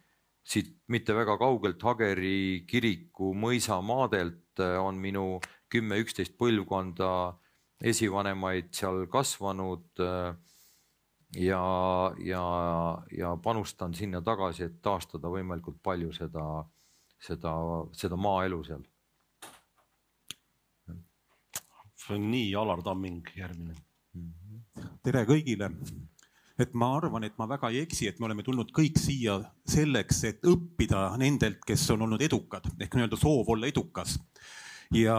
siit 0.42 0.74
mitte 0.90 1.14
väga 1.14 1.36
kaugelt 1.38 1.82
Hageri 1.82 2.64
kiriku 2.68 3.32
mõisamaadelt 3.38 4.60
äh, 4.60 4.78
on 4.82 4.98
minu 5.00 5.40
kümme-üksteist 5.72 6.34
põlvkonda 6.38 7.10
esivanemaid 7.82 8.72
seal 8.74 9.06
kasvanud 9.10 10.02
äh, 10.02 10.34
ja, 11.36 11.62
ja, 12.18 12.44
ja 13.18 13.36
panustan 13.42 13.94
sinna 13.94 14.22
tagasi, 14.22 14.66
et 14.68 14.80
taastada 14.82 15.30
võimalikult 15.32 15.80
palju 15.82 16.12
seda, 16.16 16.46
seda, 17.22 17.54
seda 17.96 18.18
maaelu 18.18 18.62
seal. 18.66 18.88
see 22.02 22.16
on 22.18 22.24
nii 22.32 22.48
Alar 22.58 22.80
Tamming 22.82 23.28
järgmine. 23.38 23.76
tere 25.06 25.22
kõigile. 25.22 25.68
Et 26.62 26.72
ma 26.78 26.92
arvan, 26.96 27.24
et 27.26 27.34
ma 27.40 27.48
väga 27.50 27.70
ei 27.72 27.82
eksi, 27.82 28.08
et 28.08 28.20
me 28.20 28.28
oleme 28.28 28.44
tulnud 28.46 28.70
kõik 28.74 28.98
siia 29.00 29.38
selleks, 29.68 30.22
et 30.30 30.48
õppida 30.48 31.10
nendelt, 31.20 31.60
kes 31.66 31.84
on 31.94 32.06
olnud 32.06 32.22
edukad 32.22 32.66
ehk 32.78 32.96
nii-öelda 32.96 33.18
soov 33.20 33.50
olla 33.54 33.68
edukas. 33.70 34.18
ja 34.92 35.16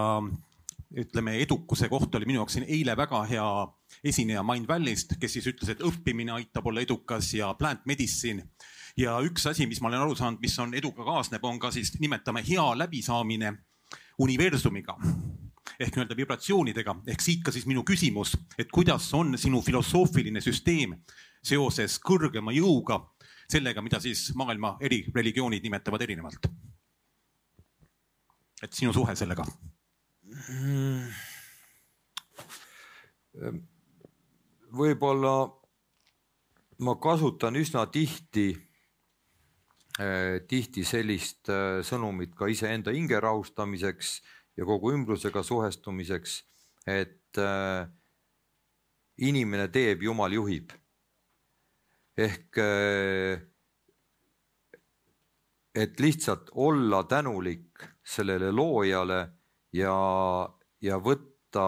ütleme, 0.93 1.37
edukuse 1.41 1.89
kohta 1.89 2.17
oli 2.17 2.27
minu 2.29 2.41
jaoks 2.41 2.57
siin 2.57 2.67
eile 2.69 2.93
väga 2.97 3.23
hea 3.25 3.47
esineja 4.05 4.43
Mindvalley'st, 4.45 5.15
kes 5.19 5.37
siis 5.37 5.47
ütles, 5.49 5.71
et 5.73 5.81
õppimine 5.81 6.35
aitab 6.35 6.67
olla 6.69 6.83
edukas 6.85 7.33
ja 7.33 7.53
plant 7.57 7.85
medicine. 7.89 8.49
ja 8.97 9.17
üks 9.25 9.47
asi, 9.49 9.65
mis 9.65 9.81
ma 9.81 9.89
olen 9.89 10.05
aru 10.05 10.15
saanud, 10.15 10.41
mis 10.41 10.57
on 10.59 10.73
eduga 10.77 11.05
kaasneb, 11.05 11.43
on 11.43 11.59
ka 11.59 11.71
siis 11.71 11.95
nimetame 11.99 12.43
hea 12.45 12.65
läbisaamine 12.77 13.55
universumiga 14.21 14.97
ehk 15.79 15.95
nii-öelda 15.95 16.17
vibratsioonidega 16.17 16.95
ehk 17.09 17.23
siit 17.23 17.43
ka 17.45 17.51
siis 17.51 17.65
minu 17.65 17.83
küsimus, 17.87 18.35
et 18.59 18.69
kuidas 18.71 19.07
on 19.17 19.37
sinu 19.39 19.61
filosoofiline 19.65 20.41
süsteem 20.41 20.93
seoses 21.43 21.99
kõrgema 21.99 22.53
jõuga, 22.55 22.99
sellega, 23.51 23.81
mida 23.83 23.99
siis 23.99 24.31
maailma 24.39 24.77
eri 24.81 25.03
religioonid 25.15 25.63
nimetavad 25.63 26.01
erinevalt. 26.01 26.47
et 28.63 28.73
sinu 28.73 28.93
suhe 28.95 29.15
sellega 29.15 29.43
mm.? 30.23 31.09
võib-olla 34.73 35.35
ma 36.83 36.95
kasutan 37.01 37.57
üsna 37.57 37.85
tihti, 37.91 38.53
äh, 39.99 40.41
tihti 40.49 40.83
sellist 40.85 41.49
äh, 41.51 41.81
sõnumit 41.85 42.33
ka 42.37 42.49
iseenda 42.51 42.93
hinge 42.93 43.19
rahustamiseks 43.21 44.15
ja 44.57 44.65
kogu 44.69 44.93
ümbrusega 44.93 45.43
suhestumiseks, 45.43 46.41
et 46.89 47.41
äh, 47.41 47.89
inimene 49.17 49.69
teeb, 49.73 50.03
jumal 50.03 50.33
juhib. 50.33 50.73
Ehk 52.17 52.59
et 55.73 55.99
lihtsalt 55.99 56.51
olla 56.53 57.03
tänulik 57.09 57.83
sellele 58.05 58.51
loojale 58.51 59.19
ja, 59.73 59.95
ja 60.81 60.99
võtta, 61.01 61.65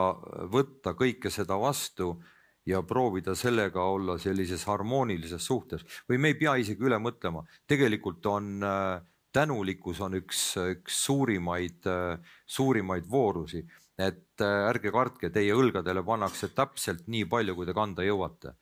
võtta 0.51 0.93
kõike 0.93 1.31
seda 1.33 1.57
vastu 1.57 2.13
ja 2.65 2.81
proovida 2.83 3.35
sellega 3.35 3.83
olla 3.83 4.17
sellises 4.21 4.65
harmoonilises 4.65 5.45
suhtes. 5.45 5.85
Või 6.09 6.19
me 6.21 6.33
ei 6.33 6.39
pea 6.39 6.55
isegi 6.61 6.85
üle 6.85 6.97
mõtlema, 7.01 7.45
tegelikult 7.69 8.25
on 8.29 8.65
äh, 8.65 9.01
tänulikkus 9.35 10.01
on 10.01 10.17
üks, 10.21 10.43
üks 10.73 11.01
suurimaid, 11.05 11.85
äh, 11.89 12.37
suurimaid 12.45 13.09
voorusi, 13.11 13.61
et 13.97 14.41
äh, 14.41 14.69
ärge 14.69 14.93
kartke, 14.95 15.29
teie 15.29 15.53
õlgadele 15.55 16.03
pannakse 16.05 16.49
täpselt 16.55 17.05
nii 17.07 17.27
palju, 17.29 17.57
kui 17.57 17.69
te 17.69 17.77
kanda 17.77 18.05
jõuate. 18.05 18.55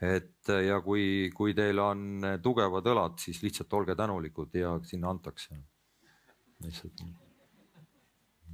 Et 0.00 0.52
ja 0.66 0.80
kui, 0.80 1.30
kui 1.36 1.54
teil 1.54 1.78
on 1.78 2.24
tugevad 2.42 2.86
õlad, 2.92 3.18
siis 3.20 3.42
lihtsalt 3.44 3.72
olge 3.76 3.96
tänulikud 3.98 4.54
ja 4.56 4.78
sinna 4.88 5.10
antakse. 5.12 5.58
lihtsalt 6.64 7.04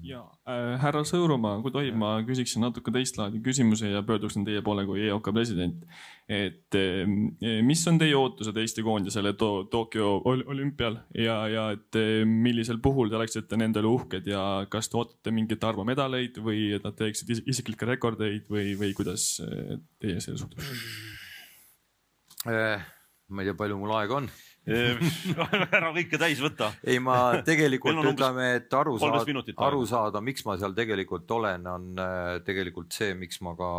ja 0.04 0.20
äh, 0.48 0.74
härra 0.80 1.02
Sõõrumaa, 1.06 1.60
kui 1.64 1.72
tohib, 1.74 1.96
ma 1.98 2.16
küsiksin 2.26 2.64
natuke 2.64 2.92
teist 2.94 3.16
laadi 3.18 3.40
küsimuse 3.44 3.90
ja 3.90 4.02
pöörduksin 4.06 4.44
teie 4.46 4.62
poole 4.64 4.84
kui 4.88 5.04
EOK 5.06 5.30
president. 5.34 5.84
et 6.28 6.74
äh, 6.74 7.04
mis 7.62 7.84
on 7.86 7.98
teie 7.98 8.16
ootused 8.18 8.56
Eesti 8.56 8.82
koondisele 8.82 9.32
to 9.38 9.68
Tokyo 9.70 10.20
olümpial 10.26 10.98
ja, 11.14 11.36
ja 11.48 11.68
et 11.76 11.98
äh, 11.98 12.24
millisel 12.26 12.80
puhul 12.82 13.10
te 13.10 13.18
oleksite 13.18 13.56
nendele 13.56 13.86
uhked 13.86 14.26
ja 14.26 14.66
kas 14.70 14.90
te 14.90 14.98
ootate 15.00 15.34
mingeid 15.34 15.64
arvamedaleid 15.64 16.40
või 16.42 16.72
et 16.76 16.86
nad 16.86 16.96
teeksid 16.98 17.46
isiklikke 17.46 17.88
rekordeid 17.94 18.50
või, 18.50 18.74
või 18.78 18.92
kuidas 18.96 19.36
äh, 19.44 19.78
teie 20.02 20.20
selle 20.20 20.42
suhtute? 20.42 21.24
Äh, 22.46 22.84
ma 23.28 23.42
ei 23.42 23.48
tea, 23.50 23.58
palju 23.58 23.78
mul 23.80 23.94
aega 23.98 24.20
on 24.20 24.28
ära 25.76 25.92
kõike 25.94 26.18
täis 26.18 26.40
võta. 26.42 26.72
ei, 26.82 26.98
ma 27.02 27.38
tegelikult 27.46 28.02
ütleme, 28.12 28.48
et 28.58 28.74
aru 28.74 28.96
saada, 28.98 29.44
aru 29.68 29.84
saada, 29.86 30.22
miks 30.24 30.42
ma 30.46 30.56
seal 30.58 30.74
tegelikult 30.74 31.30
olen, 31.38 31.68
on 31.70 32.02
äh, 32.02 32.32
tegelikult 32.46 32.96
see, 32.96 33.14
miks 33.18 33.38
ma 33.46 33.54
ka 33.58 33.70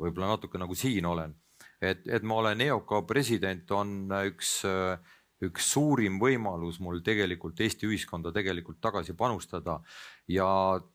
võib-olla 0.00 0.32
natuke 0.32 0.60
nagu 0.60 0.76
siin 0.78 1.08
olen. 1.10 1.34
et, 1.80 2.06
et 2.08 2.24
ma 2.24 2.40
olen 2.40 2.64
EOK 2.68 2.94
president, 3.08 3.70
on 3.76 4.12
üks, 4.30 4.62
äh, 4.68 4.96
üks 5.44 5.70
suurim 5.72 6.18
võimalus 6.18 6.80
mul 6.82 7.00
tegelikult 7.06 7.60
Eesti 7.62 7.86
ühiskonda 7.86 8.32
tegelikult 8.34 8.80
tagasi 8.82 9.14
panustada. 9.18 9.78
Ja, 10.28 10.48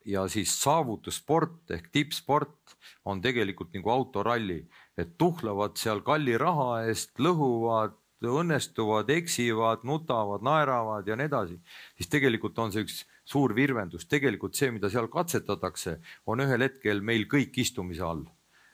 ja 0.06 0.26
siis 0.32 0.54
saavutussport 0.60 1.72
ehk 1.78 1.90
tippsport 1.94 2.76
on 3.08 3.22
tegelikult 3.24 3.74
nagu 3.76 3.92
autoralli, 3.94 4.62
et 5.00 5.16
tuhlevad 5.18 5.80
seal 5.80 6.04
kalli 6.06 6.38
raha 6.38 6.84
eest, 6.90 7.16
lõhuvad 7.20 8.00
õnnestuvad, 8.24 9.10
eksivad, 9.12 9.82
nutavad, 9.84 10.44
naeravad 10.46 11.08
ja 11.08 11.18
nii 11.20 11.28
edasi, 11.28 11.58
siis 11.98 12.12
tegelikult 12.12 12.60
on 12.60 12.72
see 12.72 12.86
üks 12.86 13.02
suur 13.28 13.52
virvendus, 13.56 14.06
tegelikult 14.08 14.56
see, 14.56 14.72
mida 14.72 14.88
seal 14.92 15.10
katsetatakse, 15.12 15.98
on 16.28 16.44
ühel 16.44 16.64
hetkel 16.64 17.02
meil 17.04 17.26
kõik 17.32 17.58
istumise 17.64 18.04
all 18.04 18.24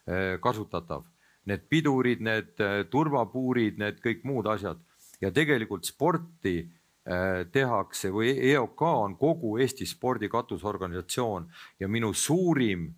eh, 0.05 0.37
kasutatav. 0.41 1.07
Need 1.49 1.65
pidurid, 1.71 2.21
need 2.21 2.61
eh, 2.61 2.83
turvapuurid, 2.91 3.79
need 3.81 4.03
kõik 4.05 4.21
muud 4.29 4.49
asjad 4.53 4.81
ja 5.21 5.31
tegelikult 5.31 5.85
sporti 5.85 6.57
eh, 6.59 7.45
tehakse 7.51 8.11
või 8.13 8.35
EOK 8.51 8.81
on 8.87 9.17
kogu 9.17 9.57
Eesti 9.59 9.85
spordi 9.85 10.29
katusorganisatsioon 10.29 11.49
ja 11.79 11.87
minu 11.87 12.13
suurim 12.13 12.89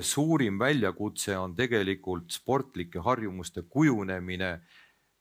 suurim 0.00 0.56
väljakutse 0.56 1.34
on 1.36 1.52
tegelikult 1.52 2.30
sportlike 2.32 3.02
harjumuste 3.04 3.66
kujunemine 3.68 4.54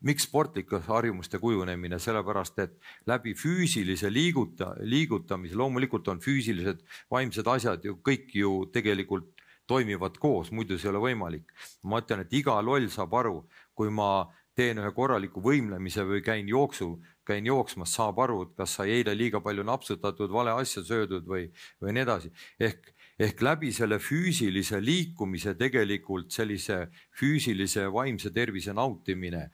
miks 0.05 0.27
sportlike 0.27 0.79
harjumuste 0.85 1.39
kujunemine, 1.41 1.97
sellepärast 1.99 2.59
et 2.61 2.75
läbi 3.09 3.33
füüsilise 3.37 4.11
liiguta, 4.13 4.73
liigutamise, 4.85 5.57
loomulikult 5.57 6.07
on 6.13 6.21
füüsilised, 6.21 6.83
vaimsed 7.11 7.47
asjad 7.49 7.85
ju 7.85 7.97
kõik 8.05 8.35
ju 8.37 8.51
tegelikult 8.73 9.31
toimivad 9.67 10.19
koos, 10.21 10.51
muidu 10.53 10.77
see 10.77 10.87
ei 10.87 10.93
ole 10.93 11.01
võimalik. 11.09 11.49
ma 11.83 11.99
ütlen, 11.99 12.21
et 12.23 12.33
iga 12.33 12.59
loll 12.61 12.87
saab 12.93 13.13
aru, 13.19 13.41
kui 13.75 13.89
ma 13.89 14.27
teen 14.57 14.81
ühe 14.81 14.89
korraliku 14.95 15.41
võimlemise 15.45 16.05
või 16.07 16.23
käin 16.25 16.49
jooksu, 16.49 16.95
käin 17.27 17.45
jooksmas, 17.45 17.93
saab 17.93 18.19
aru, 18.23 18.41
et 18.47 18.55
kas 18.57 18.73
sai 18.79 18.95
eile 18.97 19.13
liiga 19.13 19.41
palju 19.45 19.65
napsutatud, 19.67 20.33
vale 20.33 20.55
asja 20.57 20.81
söödud 20.83 21.27
või, 21.29 21.47
või 21.81 21.93
nii 21.93 22.05
edasi. 22.07 22.33
ehk, 22.59 22.91
ehk 23.19 23.41
läbi 23.45 23.71
selle 23.71 23.99
füüsilise 24.01 24.81
liikumise 24.81 25.53
tegelikult 25.59 26.31
sellise 26.33 26.87
füüsilise 27.19 27.85
vaimse 27.93 28.33
tervise 28.33 28.73
nautimine 28.73 29.47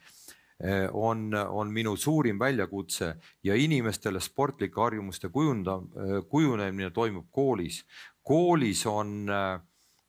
Eh, 0.63 0.89
on, 0.93 1.33
on 1.33 1.71
minu 1.73 1.95
suurim 1.97 2.37
väljakutse 2.39 3.09
ja 3.43 3.55
inimestele 3.59 4.19
sportlike 4.23 4.79
harjumuste 4.79 5.27
kujunda, 5.29 5.79
eh, 5.97 6.21
kujunemine 6.29 6.91
toimub 6.91 7.25
koolis. 7.31 7.83
koolis 8.23 8.85
on, 8.85 9.29
eh, 9.29 9.59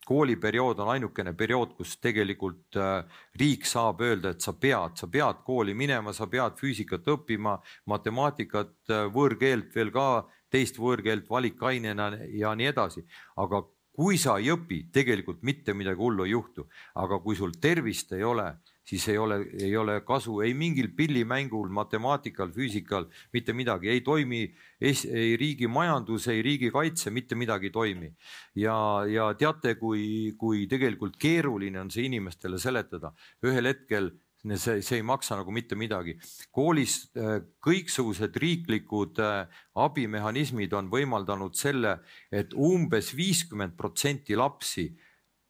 kooliperiood 0.04 0.80
on 0.84 0.92
ainukene 0.94 1.32
periood, 1.36 1.74
kus 1.78 1.96
tegelikult 2.02 2.78
riik 3.40 3.66
saab 3.68 4.02
öelda, 4.04 4.34
et 4.34 4.44
sa 4.44 4.52
pead, 4.52 4.98
sa 5.00 5.08
pead 5.10 5.42
kooli 5.46 5.74
minema, 5.74 6.12
sa 6.12 6.28
pead 6.30 6.58
füüsikat 6.60 7.08
õppima, 7.16 7.56
matemaatikat, 7.90 8.76
võõrkeelt 9.14 9.74
veel 9.74 9.92
ka, 9.94 10.08
teist 10.52 10.78
võõrkeelt 10.78 11.30
valikainena 11.30 12.12
ja 12.38 12.54
nii 12.54 12.70
edasi, 12.70 13.04
aga 13.42 13.64
kui 13.94 14.18
sa 14.18 14.38
ei 14.42 14.50
õpi, 14.54 14.84
tegelikult 14.94 15.42
mitte 15.46 15.74
midagi 15.74 16.02
hullu 16.02 16.26
ei 16.26 16.34
juhtu, 16.34 16.66
aga 17.00 17.18
kui 17.22 17.36
sul 17.38 17.54
tervist 17.62 18.12
ei 18.12 18.24
ole 18.26 18.48
siis 18.84 19.06
ei 19.08 19.18
ole, 19.18 19.38
ei 19.60 19.76
ole 19.76 20.00
kasu 20.06 20.40
ei 20.44 20.54
mingil 20.54 20.90
pillimängul, 20.96 21.68
matemaatikal, 21.72 22.52
füüsikal, 22.52 23.08
mitte 23.32 23.52
midagi 23.52 23.88
ei 23.88 24.00
toimi. 24.00 24.44
ei 24.80 25.36
riigi 25.40 25.66
majandus, 25.66 26.28
ei 26.28 26.42
riigikaitse, 26.42 27.10
mitte 27.10 27.34
midagi 27.34 27.66
ei 27.66 27.70
toimi. 27.70 28.12
ja, 28.54 28.76
ja 29.08 29.32
teate, 29.34 29.74
kui, 29.74 30.34
kui 30.38 30.66
tegelikult 30.66 31.16
keeruline 31.16 31.80
on 31.80 31.90
see 31.90 32.04
inimestele 32.04 32.58
seletada, 32.58 33.12
ühel 33.42 33.72
hetkel 33.72 34.10
see, 34.52 34.82
see 34.82 35.00
ei 35.00 35.02
maksa 35.02 35.38
nagu 35.40 35.50
mitte 35.50 35.74
midagi. 35.74 36.18
koolis 36.52 37.10
äh, 37.16 37.40
kõiksugused 37.64 38.36
riiklikud 38.36 39.18
äh, 39.24 39.48
abimehhanismid 39.74 40.72
on 40.76 40.90
võimaldanud 40.92 41.56
selle 41.56 41.98
et, 42.30 42.44
et 42.44 42.54
umbes 42.54 43.14
viiskümmend 43.16 43.76
protsenti 43.76 44.36
lapsi 44.36 44.90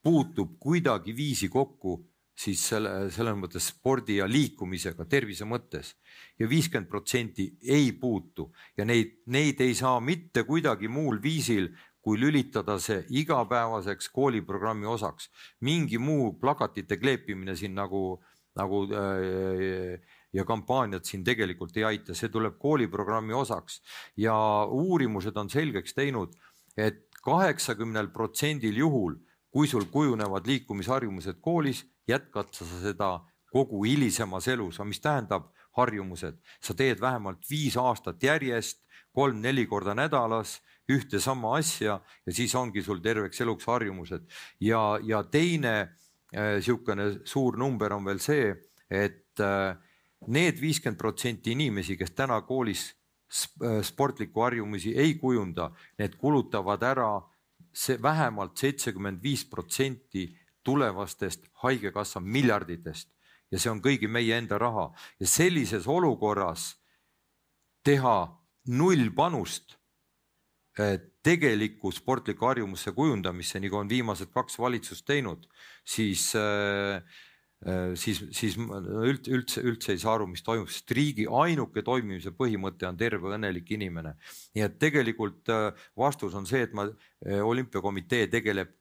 puutub 0.05 0.55
kuidagiviisi 0.61 1.49
kokku 1.49 1.99
siis 2.35 2.61
selle, 2.69 3.09
selles 3.15 3.37
mõttes 3.39 3.69
spordi 3.71 4.19
ja 4.19 4.27
liikumisega 4.27 5.05
tervise 5.07 5.47
mõttes 5.47 5.93
ja 6.39 6.49
viiskümmend 6.49 6.89
protsenti 6.91 7.47
ei 7.63 7.93
puutu 7.99 8.49
ja 8.77 8.85
neid, 8.85 9.21
neid 9.31 9.61
ei 9.63 9.75
saa 9.75 9.99
mitte 10.03 10.43
kuidagi 10.43 10.91
muul 10.91 11.21
viisil 11.23 11.71
kui 12.05 12.19
lülitada 12.21 12.75
see 12.77 13.01
igapäevaseks 13.21 14.11
kooliprogrammi 14.13 14.85
osaks. 14.85 15.29
mingi 15.61 15.97
muu 15.97 16.33
plakatite 16.39 16.97
kleepimine 16.97 17.55
siin 17.55 17.73
nagu, 17.73 18.21
nagu 18.55 18.83
äh, 18.93 19.99
ja 20.33 20.45
kampaaniad 20.45 21.07
siin 21.07 21.23
tegelikult 21.23 21.77
ei 21.77 21.83
aita, 21.83 22.13
see 22.13 22.29
tuleb 22.29 22.59
kooliprogrammi 22.59 23.33
osaks 23.33 23.81
ja 24.17 24.35
uurimused 24.69 25.37
on 25.37 25.49
selgeks 25.49 25.95
teinud 25.95 26.35
et, 26.77 26.99
et 26.99 27.21
kaheksakümnel 27.25 28.11
protsendil 28.13 28.77
juhul, 28.77 29.15
kui 29.49 29.67
sul 29.67 29.87
kujunevad 29.89 30.45
liikumisharjumused 30.45 31.39
koolis 31.41 31.85
jätkad 32.07 32.53
sa 32.53 32.65
seda 32.81 33.09
kogu 33.51 33.83
hilisemas 33.83 34.47
elus, 34.51 34.79
mis 34.83 34.99
tähendab 34.99 35.51
harjumused, 35.77 36.37
sa 36.61 36.73
teed 36.73 37.01
vähemalt 37.01 37.43
viis 37.49 37.77
aastat 37.77 38.23
järjest, 38.23 38.81
kolm-neli 39.15 39.65
korda 39.67 39.95
nädalas 39.95 40.59
ühte 40.91 41.19
sama 41.23 41.55
asja 41.57 41.99
ja 42.25 42.33
siis 42.33 42.55
ongi 42.55 42.83
sul 42.83 42.99
terveks 43.03 43.41
eluks 43.41 43.65
harjumused. 43.65 44.27
Ja, 44.59 44.99
ja 45.03 45.23
teine 45.23 45.95
niisugune 46.35 47.07
äh, 47.07 47.17
suur 47.23 47.57
number 47.57 47.93
on 47.93 48.05
veel 48.05 48.19
see, 48.19 48.51
et 48.89 49.39
äh, 49.39 49.75
need 50.27 50.59
viiskümmend 50.61 50.99
protsenti 50.99 51.55
inimesi, 51.55 51.97
kes 51.97 52.11
täna 52.15 52.41
koolis 52.47 52.89
äh, 52.91 53.79
sportlikku 53.85 54.43
harjumusi 54.43 54.95
ei 54.99 55.15
kujunda, 55.21 55.71
need 55.99 56.17
kulutavad 56.19 56.83
ära 56.83 57.13
see 57.75 57.99
vähemalt 58.01 58.57
seitsekümmend 58.57 59.23
viis 59.23 59.45
protsenti 59.51 60.29
tulevastest 60.65 61.47
Haigekassa 61.63 62.19
miljarditest 62.19 63.11
ja 63.53 63.61
see 63.61 63.71
on 63.71 63.81
kõigi 63.83 64.09
meie 64.11 64.37
enda 64.37 64.59
raha 64.61 64.89
ja 65.21 65.29
sellises 65.29 65.87
olukorras 65.87 66.73
teha 67.85 68.17
null 68.73 69.11
panust 69.15 69.77
eh, 70.79 70.97
tegelikku 71.25 71.91
sportliku 71.93 72.49
harjumuse 72.49 72.93
kujundamisse, 72.93 73.61
nagu 73.61 73.79
on 73.79 73.89
viimased 73.89 74.33
kaks 74.33 74.59
valitsust 74.61 75.05
teinud, 75.07 75.47
siis 75.85 76.27
äh, 76.37 77.01
siis, 77.97 78.19
siis 78.35 78.57
üldse, 78.59 79.31
üldse, 79.33 79.61
üldse 79.65 79.93
ei 79.95 80.01
saa 80.01 80.15
aru, 80.17 80.27
mis 80.29 80.43
toimub, 80.45 80.69
sest 80.69 80.91
riigi 80.93 81.25
ainuke 81.25 81.81
toimimise 81.85 82.33
põhimõte 82.37 82.85
on 82.85 82.97
terve 82.99 83.31
õnnelik 83.33 83.71
inimene. 83.73 84.15
nii 84.55 84.65
et 84.65 84.77
tegelikult 84.81 85.49
vastus 85.97 86.35
on 86.37 86.45
see, 86.45 86.61
et 86.67 86.75
ma, 86.77 86.85
olümpiakomitee 87.25 88.27
tegeleb 88.33 88.75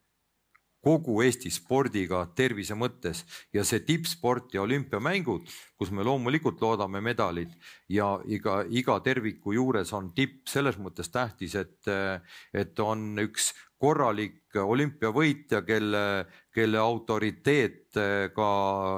kogu 0.84 1.20
Eesti 1.24 1.50
spordiga 1.52 2.24
tervise 2.36 2.76
mõttes 2.76 3.24
ja 3.54 3.64
see 3.64 3.80
tippsport 3.86 4.52
ja 4.54 4.62
olümpiamängud, 4.64 5.48
kus 5.78 5.90
me 5.90 6.04
loomulikult 6.06 6.60
loodame 6.62 7.00
medalid 7.04 7.52
ja 7.88 8.14
iga, 8.28 8.62
iga 8.68 8.98
terviku 9.04 9.54
juures 9.56 9.92
on 9.96 10.12
tipp 10.16 10.48
selles 10.50 10.78
mõttes 10.78 11.08
tähtis, 11.12 11.56
et, 11.56 11.92
et 12.52 12.84
on 12.84 13.14
üks 13.24 13.52
korralik 13.84 14.56
olümpiavõitja, 14.56 15.60
kelle, 15.66 16.04
kelle 16.54 16.78
autoriteet 16.80 17.98
ka 18.36 18.50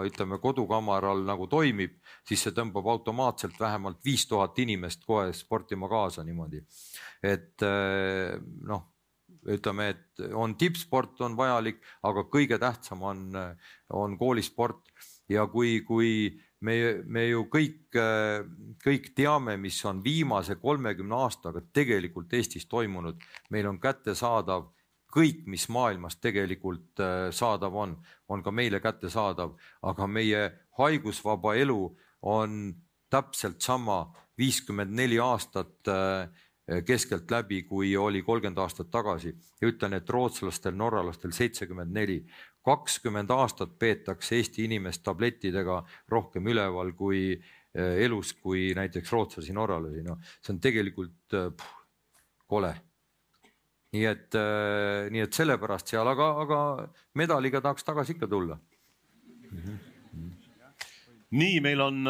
ütleme 0.07 0.39
kodukamaral 0.43 1.25
nagu 1.27 1.49
toimib, 1.51 1.97
siis 2.27 2.45
see 2.45 2.55
tõmbab 2.55 2.91
automaatselt 2.95 3.59
vähemalt 3.61 4.03
viis 4.05 4.27
tuhat 4.31 4.59
inimest 4.63 5.07
kohe 5.07 5.33
sportima 5.35 5.89
kaasa 5.91 6.25
niimoodi. 6.27 6.63
et 7.23 7.63
noh 8.69 8.85
ütleme, 9.53 9.89
et 9.95 10.25
on 10.35 10.57
tippsport 10.59 11.21
on 11.27 11.37
vajalik, 11.39 11.83
aga 12.07 12.27
kõige 12.33 12.59
tähtsam 12.63 13.03
on, 13.07 13.29
on 13.95 14.19
koolisport. 14.19 14.83
Ja 15.29 15.47
kui, 15.51 15.81
kui 15.83 16.31
me, 16.63 16.77
me 17.03 17.25
ju 17.27 17.47
kõik, 17.51 17.97
kõik 18.85 19.11
teame, 19.17 19.57
mis 19.59 19.79
on 19.85 20.03
viimase 20.05 20.55
kolmekümne 20.63 21.19
aastaga 21.19 21.65
tegelikult 21.75 22.33
Eestis 22.39 22.69
toimunud, 22.71 23.19
meil 23.51 23.67
on 23.67 23.81
kättesaadav 23.83 24.69
kõik, 25.17 25.43
mis 25.51 25.67
maailmas 25.73 26.19
tegelikult 26.21 27.01
saadav 27.35 27.75
on, 27.75 27.97
on 28.29 28.43
ka 28.45 28.53
meile 28.53 28.81
kättesaadav, 28.85 29.57
aga 29.83 30.07
meie 30.07 30.43
haigusvaba 30.79 31.55
elu 31.57 31.81
on 32.23 32.75
täpselt 33.11 33.63
sama 33.65 34.05
viiskümmend 34.39 34.93
neli 34.97 35.19
aastat 35.23 35.89
äh, 35.89 36.29
keskeltläbi, 36.87 37.63
kui 37.63 37.97
oli 37.97 38.23
kolmkümmend 38.27 38.59
aastat 38.59 38.91
tagasi. 38.91 39.35
Ja 39.61 39.69
ütlen, 39.71 39.95
et 39.95 40.11
rootslastel, 40.11 40.75
norralastel 40.75 41.31
seitsekümmend 41.31 41.95
neli, 41.95 42.19
kakskümmend 42.67 43.31
aastat 43.31 43.79
peetakse 43.79 44.37
Eesti 44.37 44.65
inimest 44.67 45.05
tablettidega 45.07 45.85
rohkem 46.11 46.47
üleval 46.51 46.91
kui 46.99 47.21
eh, 47.37 48.03
elus, 48.05 48.33
kui 48.43 48.73
näiteks 48.75 49.13
rootslasi, 49.13 49.55
norralasi, 49.55 50.03
noh, 50.07 50.19
see 50.43 50.57
on 50.57 50.61
tegelikult 50.65 51.39
eh, 51.39 51.53
puh, 51.55 51.77
kole. 52.51 52.75
nii 53.97 54.05
et, 54.05 54.35
nii 55.15 55.23
et 55.23 55.33
sellepärast 55.33 55.89
seal, 55.89 56.09
aga, 56.11 56.27
aga 56.43 56.59
medaliga 57.17 57.63
tahaks 57.65 57.87
tagasi 57.87 58.13
ikka 58.17 58.27
tulla. 58.29 58.59
Nii, 61.31 61.61
meil 61.65 61.81
on 61.81 62.03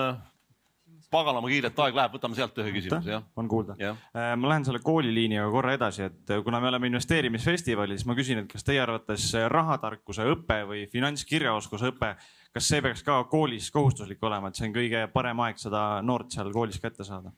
paganama 1.17 1.51
kiirelt 1.51 1.81
aeg 1.85 1.99
läheb, 1.99 2.15
võtame 2.19 2.39
sealt 2.39 2.61
ühe 2.63 2.75
küsimuse, 2.77 3.13
jah. 3.17 3.25
on 3.41 3.49
kuulda. 3.51 3.77
Äh, 3.81 4.33
ma 4.39 4.53
lähen 4.53 4.67
selle 4.69 4.83
kooliliiniga 4.85 5.49
korra 5.53 5.75
edasi, 5.77 6.07
et 6.11 6.35
äh, 6.35 6.43
kuna 6.45 6.61
me 6.63 6.71
oleme 6.71 6.91
investeerimisfestivalis, 6.93 8.07
ma 8.09 8.17
küsin, 8.19 8.45
et 8.45 8.51
kas 8.53 8.67
teie 8.67 8.83
arvates 8.85 9.31
rahatarkuse 9.53 10.29
õpe 10.37 10.63
või 10.69 10.85
finantskirjaoskuse 10.93 11.93
õpe, 11.95 12.15
kas 12.57 12.71
see 12.73 12.85
peaks 12.85 13.03
ka 13.07 13.23
koolis 13.33 13.71
kohustuslik 13.75 14.23
olema, 14.25 14.49
et 14.49 14.61
see 14.61 14.69
on 14.69 14.77
kõige 14.77 15.03
parem 15.13 15.43
aeg 15.45 15.61
seda 15.61 15.89
noort 16.05 16.33
seal 16.33 16.53
koolis 16.55 16.81
kätte 16.83 17.05
saada? 17.07 17.35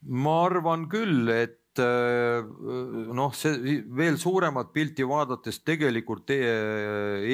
ma 0.00 0.36
arvan 0.46 0.86
küll, 0.88 1.28
et 1.28 1.59
et 1.70 1.82
äh, 1.84 2.42
noh, 3.14 3.30
see 3.34 3.78
veel 3.94 4.18
suuremat 4.18 4.72
pilti 4.74 5.06
vaadates 5.06 5.60
tegelikult 5.62 6.24
teie 6.26 6.54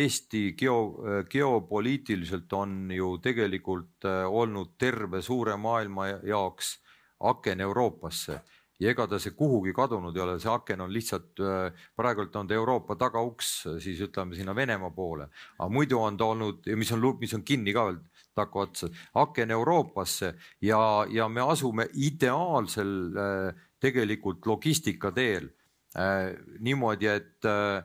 Eesti 0.03 0.51
geo, 0.59 1.22
geopoliitiliselt 1.30 2.53
on 2.53 2.91
ju 2.93 3.16
tegelikult 3.24 4.05
äh, 4.05 4.26
olnud 4.28 4.74
terve 4.78 5.22
suure 5.24 5.57
maailma 5.57 6.11
jaoks 6.26 6.76
aken 7.20 7.64
Euroopasse. 7.64 8.43
Ja 8.76 8.91
ega 8.93 9.07
ta 9.09 9.16
see 9.16 9.32
kuhugi 9.32 9.72
kadunud 9.72 10.16
ei 10.18 10.20
ole, 10.20 10.34
see 10.37 10.53
aken 10.53 10.82
on 10.84 10.93
lihtsalt 10.93 11.41
äh, 11.41 11.87
praegult 11.97 12.37
on 12.37 12.49
ta 12.49 12.59
Euroopa 12.59 12.99
tagauks, 13.01 13.55
siis 13.80 14.03
ütleme 14.05 14.37
sinna 14.37 14.53
Venemaa 14.55 14.93
poole, 14.93 15.30
aga 15.57 15.70
muidu 15.72 16.03
on 16.03 16.20
ta 16.20 16.28
olnud, 16.28 16.68
mis 16.76 16.93
on, 16.93 17.09
mis 17.22 17.32
on 17.32 17.47
kinni 17.47 17.72
ka 17.72 17.87
veel 17.89 18.03
takuotsa, 18.37 18.91
aken 19.16 19.57
Euroopasse 19.57 20.34
ja, 20.61 21.07
ja 21.09 21.28
me 21.28 21.41
asume 21.41 21.89
ideaalsel 21.95 22.93
äh, 23.16 23.66
tegelikult 23.81 24.47
logistika 24.47 25.12
teel. 25.12 25.51
Äh, 25.97 26.37
niimoodi, 26.61 27.09
et, 27.09 27.45
äh, 27.45 27.85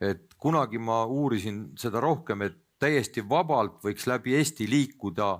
et 0.00 0.34
kunagi 0.38 0.78
ma 0.78 1.04
uurisin 1.06 1.70
seda 1.78 2.00
rohkem, 2.00 2.42
et 2.42 2.58
täiesti 2.78 3.24
vabalt 3.28 3.80
võiks 3.84 4.06
läbi 4.06 4.36
Eesti 4.36 4.66
liikuda 4.68 5.38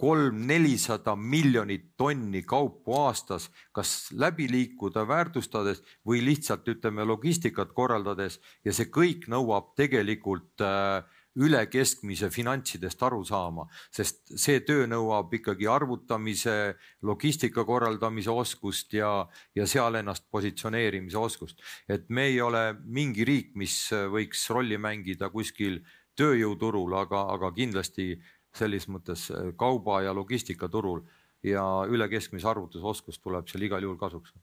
kolm-nelisada 0.00 1.12
miljonit 1.16 1.90
tonni 2.00 2.40
kaupu 2.42 2.94
aastas, 3.02 3.50
kas 3.72 4.08
läbi 4.16 4.46
liikuda 4.48 5.04
väärtustades 5.08 5.82
või 6.08 6.22
lihtsalt 6.24 6.68
ütleme 6.72 7.04
logistikat 7.04 7.74
korraldades. 7.76 8.38
Ja 8.64 8.72
see 8.72 8.88
kõik 8.88 9.28
nõuab 9.28 9.74
tegelikult 9.76 10.64
äh, 10.64 11.04
üle 11.38 11.60
keskmise 11.70 12.30
finantsidest 12.30 13.02
aru 13.06 13.20
saama, 13.24 13.66
sest 13.94 14.32
see 14.34 14.60
töö 14.66 14.88
nõuab 14.90 15.32
ikkagi 15.38 15.68
arvutamise, 15.70 16.74
logistika 17.06 17.64
korraldamise 17.64 18.32
oskust 18.34 18.96
ja, 18.98 19.12
ja 19.54 19.66
seal 19.66 20.00
ennast 20.00 20.26
positsioneerimise 20.30 21.18
oskust. 21.18 21.62
et 21.88 22.08
me 22.08 22.26
ei 22.32 22.40
ole 22.40 22.74
mingi 22.84 23.24
riik, 23.24 23.54
mis 23.54 23.76
võiks 23.92 24.48
rolli 24.50 24.78
mängida 24.78 25.30
kuskil 25.30 25.80
tööjõuturul, 26.18 26.94
aga, 26.98 27.28
aga 27.34 27.52
kindlasti 27.54 28.12
selles 28.54 28.88
mõttes 28.90 29.30
kauba 29.56 30.02
ja 30.02 30.12
logistikaturul 30.12 31.04
ja 31.46 31.64
üle 31.88 32.08
keskmise 32.10 32.48
arvutusoskus 32.50 33.20
tuleb 33.22 33.48
seal 33.48 33.62
igal 33.62 33.82
juhul 33.86 33.98
kasuks. 34.00 34.34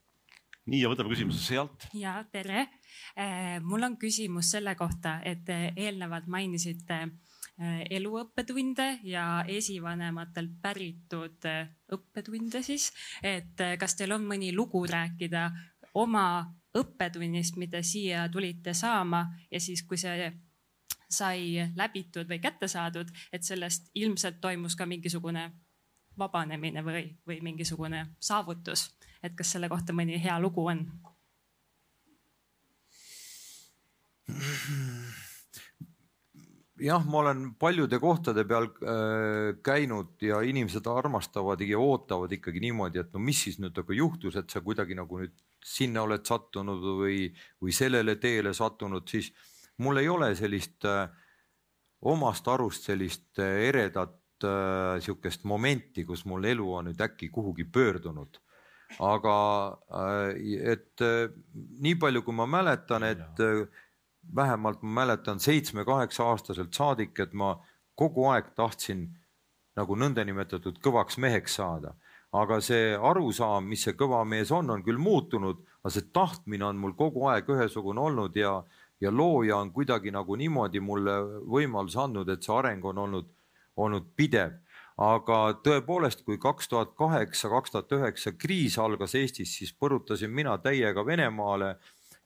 Nii 0.67 0.81
ja 0.83 0.91
võtame 0.91 1.11
küsimuse 1.13 1.41
sealt. 1.43 1.87
ja 1.95 2.17
tere. 2.31 2.67
Äh, 3.17 3.57
mul 3.63 3.85
on 3.87 3.97
küsimus 3.99 4.51
selle 4.51 4.75
kohta, 4.75 5.19
et 5.23 5.47
eelnevalt 5.49 6.27
mainisite 6.27 6.99
äh, 7.03 7.81
eluõppetunde 7.97 8.89
ja 9.07 9.43
esivanematelt 9.47 10.57
päritud 10.61 11.47
äh, 11.47 11.69
õppetunde 11.93 12.63
siis, 12.65 12.91
et 13.23 13.63
kas 13.79 13.95
teil 13.95 14.15
on 14.17 14.27
mõni 14.27 14.53
lugu 14.55 14.83
rääkida 14.87 15.49
oma 15.97 16.27
õppetunnist, 16.77 17.55
mida 17.57 17.81
siia 17.81 18.27
tulite 18.29 18.73
saama 18.77 19.23
ja 19.51 19.61
siis, 19.63 19.81
kui 19.87 19.97
see 19.97 20.29
sai 21.09 21.63
läbitud 21.75 22.27
või 22.27 22.41
kätte 22.43 22.67
saadud, 22.67 23.07
et 23.31 23.43
sellest 23.47 23.87
ilmselt 23.95 24.41
toimus 24.43 24.75
ka 24.75 24.85
mingisugune 24.85 25.47
vabanemine 26.17 26.83
või, 26.83 27.05
või 27.27 27.39
mingisugune 27.45 28.03
saavutus, 28.19 28.89
et 29.23 29.35
kas 29.37 29.55
selle 29.55 29.69
kohta 29.69 29.93
mõni 29.93 30.19
hea 30.21 30.39
lugu 30.39 30.65
on? 30.67 30.85
jah, 36.77 37.05
ma 37.07 37.21
olen 37.23 37.53
paljude 37.59 37.99
kohtade 37.99 38.43
peal 38.45 38.67
äh, 38.67 39.55
käinud 39.63 40.21
ja 40.21 40.41
inimesed 40.45 40.87
armastavad 40.91 41.61
ja 41.61 41.79
ootavad 41.79 42.31
ikkagi 42.31 42.61
niimoodi, 42.61 43.01
et 43.01 43.13
no 43.13 43.19
mis 43.23 43.43
siis 43.47 43.59
nüüd 43.63 43.77
nagu 43.77 43.95
juhtus, 43.95 44.35
et 44.37 44.49
sa 44.51 44.61
kuidagi 44.61 44.97
nagu 44.97 45.21
nüüd 45.21 45.35
sinna 45.65 46.03
oled 46.05 46.25
sattunud 46.27 46.83
või, 47.01 47.31
või 47.61 47.73
sellele 47.73 48.17
teele 48.21 48.53
sattunud, 48.53 49.07
siis 49.09 49.31
mul 49.83 50.01
ei 50.01 50.09
ole 50.09 50.33
sellist 50.37 50.85
äh, 50.85 51.07
omast 52.01 52.47
arust 52.47 52.87
sellist 52.89 53.39
äh, 53.41 53.67
eredat 53.69 54.45
äh, 54.45 54.99
sihukest 55.01 55.43
momenti, 55.49 56.05
kus 56.05 56.25
mul 56.29 56.45
elu 56.45 56.67
on 56.79 56.91
nüüd 56.91 57.01
äkki 57.01 57.31
kuhugi 57.33 57.65
pöördunud. 57.65 58.41
Aga 58.99 59.35
äh, 59.91 60.71
et 60.73 61.01
äh, 61.01 61.29
nii 61.83 61.95
palju, 61.99 62.23
kui 62.23 62.35
ma 62.35 62.47
mäletan, 62.49 63.03
et 63.03 63.41
äh, 63.43 63.67
vähemalt 64.35 64.81
ma 64.83 65.03
mäletan 65.03 65.39
seitsme-kaheksa 65.39 66.23
aastaselt 66.31 66.73
saadik, 66.73 67.19
et 67.19 67.33
ma 67.33 67.55
kogu 67.95 68.27
aeg 68.31 68.53
tahtsin 68.55 69.07
nagu 69.77 69.95
nõndanimetatud 69.95 70.81
kõvaks 70.83 71.19
meheks 71.21 71.59
saada. 71.61 71.95
aga 72.37 72.57
see 72.61 72.91
arusaam, 73.09 73.69
mis 73.71 73.85
see 73.85 73.93
kõva 73.95 74.19
mees 74.27 74.49
on, 74.51 74.69
on 74.69 74.81
küll 74.83 74.99
muutunud, 74.99 75.61
aga 75.79 75.89
see 75.95 76.09
tahtmine 76.13 76.65
on 76.67 76.77
mul 76.77 76.91
kogu 76.93 77.23
aeg 77.31 77.47
ühesugune 77.49 78.01
olnud 78.03 78.35
ja, 78.35 78.51
ja 78.99 79.11
looja 79.11 79.61
on 79.63 79.71
kuidagi 79.71 80.11
nagu 80.11 80.35
niimoodi 80.35 80.81
mulle 80.83 81.15
võimaluse 81.47 82.01
andnud, 82.03 82.29
et 82.29 82.43
see 82.43 82.53
areng 82.53 82.83
on 82.85 82.99
olnud, 83.05 83.29
olnud 83.79 84.11
pidev 84.15 84.59
aga 84.97 85.37
tõepoolest, 85.63 86.23
kui 86.25 86.39
kaks 86.41 86.71
tuhat 86.71 86.95
kaheksa, 86.97 87.51
kaks 87.53 87.73
tuhat 87.75 87.93
üheksa 87.99 88.33
kriis 88.33 88.79
algas 88.81 89.13
Eestis, 89.15 89.53
siis 89.59 89.73
põrutasin 89.73 90.33
mina 90.33 90.57
täiega 90.57 91.05
Venemaale 91.05 91.75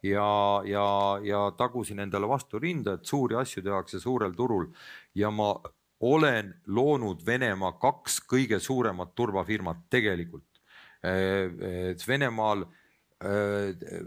ja, 0.03 0.61
ja, 0.65 0.85
ja 1.23 1.43
tagusin 1.57 1.99
endale 1.99 2.29
vastu 2.31 2.59
rinda, 2.59 2.95
et 2.95 3.05
suuri 3.05 3.35
asju 3.35 3.63
tehakse 3.65 3.99
suurel 3.99 4.33
turul 4.37 4.69
ja 5.15 5.31
ma 5.31 5.53
olen 6.01 6.53
loonud 6.67 7.25
Venemaa 7.25 7.75
kaks 7.81 8.21
kõige 8.25 8.59
suuremat 8.59 9.11
turvafirmat 9.15 9.83
tegelikult. 9.89 10.47
Venemaal 12.07 12.63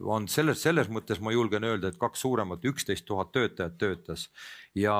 on 0.02 0.26
selles, 0.26 0.58
selles 0.62 0.88
mõttes 0.90 1.20
ma 1.22 1.30
julgen 1.30 1.64
öelda, 1.68 1.92
et 1.92 2.00
kaks 2.00 2.24
suuremat, 2.24 2.64
üksteist 2.66 3.06
tuhat 3.06 3.30
töötajat 3.34 3.76
töötas 3.78 4.26
ja, 4.74 4.96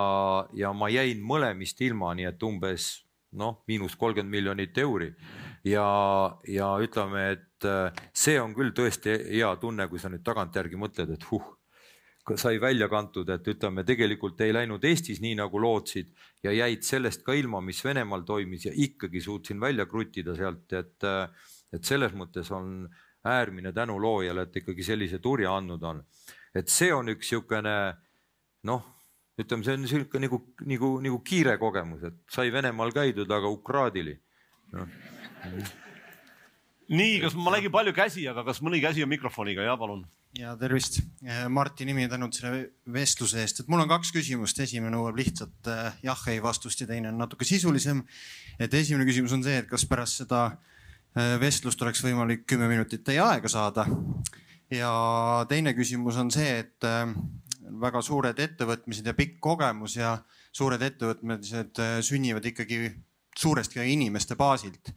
ja 0.54 0.70
ma 0.72 0.90
jäin 0.92 1.24
mõlemist 1.24 1.82
ilma, 1.82 2.12
nii 2.14 2.28
et 2.30 2.46
umbes 2.46 2.92
noh, 3.38 3.62
miinus 3.68 3.96
kolmkümmend 4.00 4.30
miljonit 4.30 4.78
euri 4.78 5.10
ja, 5.64 5.88
ja 6.48 6.70
ütleme, 6.82 7.26
et 7.34 7.68
äh, 7.68 8.06
see 8.12 8.38
on 8.40 8.54
küll 8.56 8.74
tõesti 8.76 9.16
hea 9.32 9.50
tunne, 9.60 9.88
kui 9.88 10.00
sa 10.02 10.10
nüüd 10.12 10.24
tagantjärgi 10.26 10.80
mõtled, 10.80 11.14
et 11.16 11.26
huh, 11.30 11.46
sai 12.40 12.56
välja 12.60 12.88
kantud, 12.88 13.28
et 13.28 13.48
ütleme, 13.52 13.84
tegelikult 13.84 14.40
ei 14.44 14.54
läinud 14.54 14.84
Eestis 14.88 15.20
nii 15.20 15.34
nagu 15.42 15.60
lootsid 15.60 16.14
ja 16.44 16.54
jäid 16.54 16.84
sellest 16.86 17.24
ka 17.24 17.36
ilma, 17.36 17.60
mis 17.60 17.82
Venemaal 17.84 18.24
toimis 18.24 18.68
ja 18.68 18.72
ikkagi 18.72 19.20
suutsin 19.20 19.60
välja 19.60 19.86
kruttida 19.86 20.36
sealt, 20.36 20.72
et, 20.72 20.96
äh, 21.04 21.50
et 21.72 21.84
selles 21.84 22.14
mõttes 22.16 22.52
on 22.54 22.86
äärmine 23.24 23.72
tänu 23.72 23.96
loojale, 24.00 24.46
et 24.46 24.56
ikkagi 24.60 24.84
sellise 24.84 25.18
turja 25.18 25.56
andnud 25.56 25.82
on. 25.82 26.04
et 26.54 26.68
see 26.70 26.92
on 26.94 27.08
üks 27.10 27.32
niisugune 27.32 27.96
noh, 28.62 28.93
ütleme, 29.40 29.66
see 29.66 29.74
on 29.74 29.82
niisugune 29.82 30.28
nagu, 30.28 30.40
nagu, 30.70 30.90
nagu 31.02 31.22
kiire 31.26 31.56
kogemus, 31.58 32.04
et 32.06 32.20
sai 32.30 32.52
Venemaal 32.54 32.92
käidud, 32.94 33.30
aga 33.34 33.50
Ukraadili 33.50 34.18
no 34.74 34.86
nii, 36.92 37.16
kas 37.22 37.36
ma 37.38 37.54
nägin 37.54 37.72
palju 37.72 37.94
käsi, 37.96 38.26
aga 38.28 38.44
kas 38.46 38.60
mõni 38.64 38.80
käsi 38.82 39.04
on 39.04 39.10
mikrofoniga, 39.12 39.64
ja 39.64 39.76
palun. 39.80 40.04
ja 40.38 40.54
tervist, 40.58 41.00
Martin 41.48 41.88
Nimi, 41.88 42.08
tänud 42.10 42.34
selle 42.36 42.68
vestluse 42.92 43.40
eest, 43.40 43.62
et 43.62 43.70
mul 43.70 43.84
on 43.84 43.90
kaks 43.90 44.12
küsimust, 44.14 44.60
esimene 44.60 44.92
nõuab 44.96 45.18
lihtsalt 45.18 45.70
äh, 45.70 45.98
jah-ei 46.04 46.42
vastust 46.42 46.80
ja 46.82 46.88
teine 46.90 47.12
on 47.12 47.20
natuke 47.22 47.46
sisulisem. 47.48 48.02
et 48.58 48.74
esimene 48.74 49.06
küsimus 49.08 49.32
on 49.32 49.44
see, 49.46 49.62
et 49.62 49.70
kas 49.70 49.86
pärast 49.88 50.24
seda 50.24 50.44
äh, 50.50 51.36
vestlust 51.40 51.82
oleks 51.82 52.02
võimalik 52.04 52.44
kümme 52.46 52.68
minutit 52.68 53.04
teie 53.04 53.22
aega 53.22 53.48
saada. 53.48 53.86
ja 54.70 54.92
teine 55.48 55.74
küsimus 55.74 56.18
on 56.20 56.30
see, 56.34 56.58
et 56.64 56.90
väga 57.80 58.02
suured 58.04 58.38
ettevõtmised 58.38 59.06
ja 59.06 59.14
pikk 59.16 59.40
kogemus 59.42 59.96
ja 59.96 60.16
suured 60.52 60.82
ettevõtmised 60.82 61.80
sünnivad 62.04 62.44
ikkagi 62.50 62.88
suuresti 63.38 63.82
inimeste 63.92 64.36
baasilt 64.38 64.92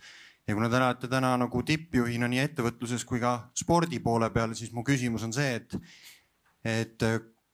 ja 0.48 0.56
kuna 0.56 0.70
te 0.70 0.80
olete 0.80 1.08
täna 1.12 1.34
nagu 1.40 1.64
tippjuhina 1.64 2.30
nii 2.32 2.44
ettevõtluses 2.46 3.04
kui 3.08 3.20
ka 3.20 3.50
spordi 3.58 4.00
poole 4.04 4.30
peal, 4.32 4.54
siis 4.56 4.72
mu 4.72 4.84
küsimus 4.88 5.26
on 5.28 5.34
see, 5.36 5.58
et, 5.60 5.76
et 6.64 7.08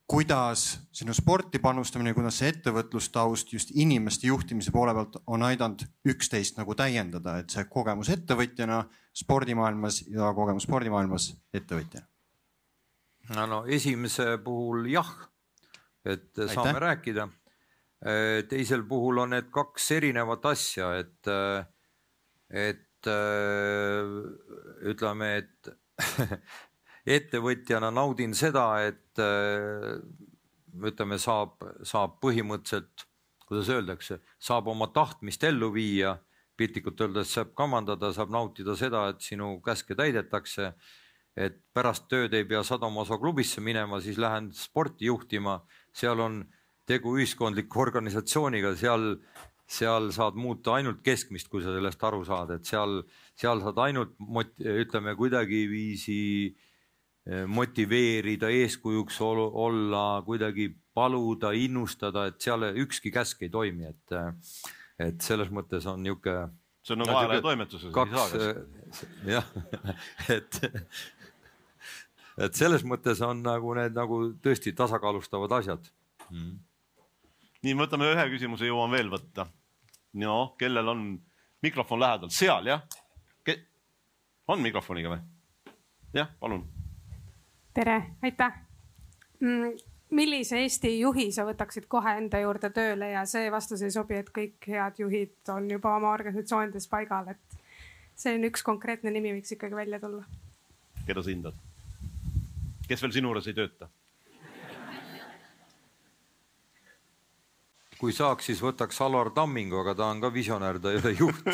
kuidas 0.10 0.66
sinu 0.94 1.16
sporti 1.16 1.62
panustamine, 1.64 2.14
kuidas 2.14 2.38
see 2.42 2.52
ettevõtlustaust 2.54 3.54
just 3.56 3.74
inimeste 3.74 4.28
juhtimise 4.30 4.72
poole 4.76 4.94
pealt 4.94 5.18
on 5.26 5.46
aidanud 5.48 5.86
üksteist 6.14 6.60
nagu 6.62 6.76
täiendada, 6.78 7.40
et 7.42 7.54
see 7.54 7.66
kogemus 7.72 8.14
ettevõtjana 8.14 8.84
spordimaailmas 9.24 10.04
ja 10.12 10.34
kogemus 10.38 10.70
spordimaailmas 10.70 11.32
ettevõtjana? 11.54 12.13
No, 13.30 13.64
esimese 13.66 14.38
puhul 14.44 14.90
jah, 14.92 15.14
et 16.06 16.32
Aitäh. 16.38 16.54
saame 16.54 16.80
rääkida. 16.80 17.30
teisel 18.50 18.84
puhul 18.84 19.22
on 19.24 19.30
need 19.32 19.48
kaks 19.52 19.92
erinevat 19.96 20.46
asja, 20.46 20.90
et 21.00 21.30
et 22.54 23.08
äh, 23.08 24.04
ütleme, 24.90 25.30
et 25.42 25.72
ettevõtjana 27.18 27.90
naudin 27.94 28.36
seda, 28.38 28.68
et 28.86 29.22
äh, 29.22 29.98
ütleme, 30.84 31.18
saab, 31.22 31.64
saab 31.86 32.20
põhimõtteliselt, 32.24 33.08
kuidas 33.44 33.70
öeldakse, 33.74 34.20
saab 34.40 34.70
oma 34.72 34.90
tahtmist 34.94 35.44
ellu 35.50 35.72
viia, 35.74 36.16
piltlikult 36.58 37.02
öeldes 37.02 37.34
saab 37.34 37.54
kamandada, 37.58 38.14
saab 38.14 38.32
nautida 38.34 38.78
seda, 38.78 39.08
et 39.12 39.26
sinu 39.26 39.58
käske 39.66 39.98
täidetakse. 39.98 40.74
Et 41.38 41.56
pärast 41.74 42.06
tööd 42.12 42.34
ei 42.34 42.46
pea 42.46 42.64
Sadama 42.64 43.02
osa 43.02 43.18
klubisse 43.18 43.62
minema, 43.62 44.02
siis 44.02 44.20
lähen 44.22 44.52
sporti 44.54 45.10
juhtima, 45.10 45.62
seal 45.94 46.20
on 46.22 46.44
tegu 46.86 47.16
ühiskondliku 47.18 47.82
organisatsiooniga, 47.86 48.76
seal 48.78 49.18
seal 49.74 50.12
saad 50.14 50.38
muuta 50.40 50.78
ainult 50.78 51.02
keskmist, 51.06 51.50
kui 51.52 51.64
sa 51.64 51.74
sellest 51.74 52.04
aru 52.04 52.22
saad, 52.28 52.54
et 52.58 52.68
seal, 52.68 53.02
seal 53.40 53.64
saad 53.64 53.80
ainult 53.86 54.16
mot-, 54.20 54.60
ütleme 54.60 55.16
kuidagiviisi 55.20 56.20
eh, 56.50 57.46
motiveerida, 57.48 58.52
eeskujuks 58.54 59.22
olla, 59.24 60.06
kuidagi 60.28 60.70
paluda, 60.94 61.54
innustada, 61.58 62.28
et 62.30 62.42
seal 62.44 62.68
ükski 62.84 63.14
käsk 63.14 63.42
ei 63.46 63.54
toimi, 63.54 63.90
et, 63.90 64.18
et 65.02 65.26
selles 65.26 65.50
mõttes 65.54 65.88
on 65.90 66.04
niisugune. 66.04 66.52
see 66.84 66.98
on 66.98 67.06
nagu 67.06 67.18
ajalehe 67.18 67.42
toimetuses. 67.42 67.94
kaks, 67.96 68.38
jah, 69.26 69.48
et, 70.38 70.60
et 72.38 72.56
selles 72.58 72.84
mõttes 72.88 73.22
on 73.26 73.44
nagu 73.46 73.74
need 73.78 73.96
nagu 73.98 74.22
tõesti 74.44 74.74
tasakaalustavad 74.78 75.60
asjad 75.60 75.92
mm 76.30 76.54
nii, 77.64 77.76
võtame 77.80 78.10
ühe 78.12 78.26
küsimuse, 78.34 78.68
jõuan 78.68 78.92
veel 78.92 79.10
võtta. 79.12 79.48
no 80.20 80.56
kellel 80.60 80.88
on 80.92 81.06
mikrofon 81.64 82.00
lähedal, 82.00 82.30
seal 82.30 82.68
jah 82.68 82.84
Ke...? 83.44 83.58
on 84.48 84.62
mikrofoniga 84.62 85.14
või? 85.14 85.22
jah, 86.14 86.30
palun. 86.40 86.68
tere, 87.74 87.98
aitäh 88.22 88.62
mm 89.40 89.90
millise 90.14 90.60
Eesti 90.62 90.92
juhi 91.00 91.32
sa 91.34 91.42
võtaksid 91.48 91.88
kohe 91.90 92.12
enda 92.20 92.38
juurde 92.44 92.70
tööle 92.70 93.08
ja 93.16 93.24
see 93.26 93.50
vastus 93.52 93.82
ei 93.82 93.92
sobi, 93.92 94.20
et 94.22 94.30
kõik 94.30 94.68
head 94.70 95.00
juhid 95.02 95.50
on 95.50 95.66
juba 95.72 95.96
oma 95.98 96.12
organisatsioonides 96.14 96.86
paigal, 96.92 97.32
et 97.34 97.58
see 98.14 98.36
on 98.38 98.46
üks 98.46 98.62
konkreetne 98.62 99.10
nimi, 99.10 99.34
võiks 99.34 99.56
ikkagi 99.56 99.74
välja 99.74 100.00
tulla. 100.04 100.22
keda 101.08 101.24
sa 101.24 101.34
hindad? 101.34 101.58
Kes 102.94 103.02
veel 103.02 103.16
sinu 103.18 103.32
juures 103.32 103.50
ei 103.50 103.58
tööta? 103.58 103.90
kui 108.04 108.12
saaks, 108.12 108.50
siis 108.50 108.60
võtaks 108.60 108.98
Alar 109.06 109.30
Tammingu, 109.32 109.78
aga 109.80 109.94
ta 109.96 110.10
on 110.12 110.20
ka 110.20 110.28
visionäär, 110.34 110.76
ta 110.84 110.92
ei 110.92 110.98
ole 111.00 111.14
juht. 111.16 111.46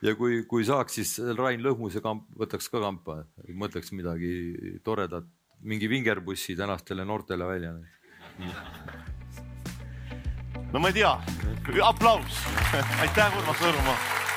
Ja 0.00 0.14
kui, 0.16 0.38
kui 0.48 0.62
saaks, 0.64 0.94
siis 0.94 1.10
Rain 1.36 1.60
Lõhmuse 1.60 2.00
kamp 2.00 2.30
võtaks 2.38 2.70
ka 2.72 2.80
kampa, 2.80 3.18
mõtleks 3.50 3.92
midagi 3.92 4.78
toredat, 4.86 5.26
mingi 5.60 5.90
vingerbussi 5.90 6.56
tänastele 6.56 7.04
noortele 7.04 7.48
välja. 7.50 7.74
no 10.72 10.80
ma 10.80 10.94
ei 10.94 10.96
tea, 11.02 11.12
aplaus. 11.90 12.40
Aitäh, 13.02 13.36
Urmas 13.42 13.60
Võõrumaa 13.66 14.27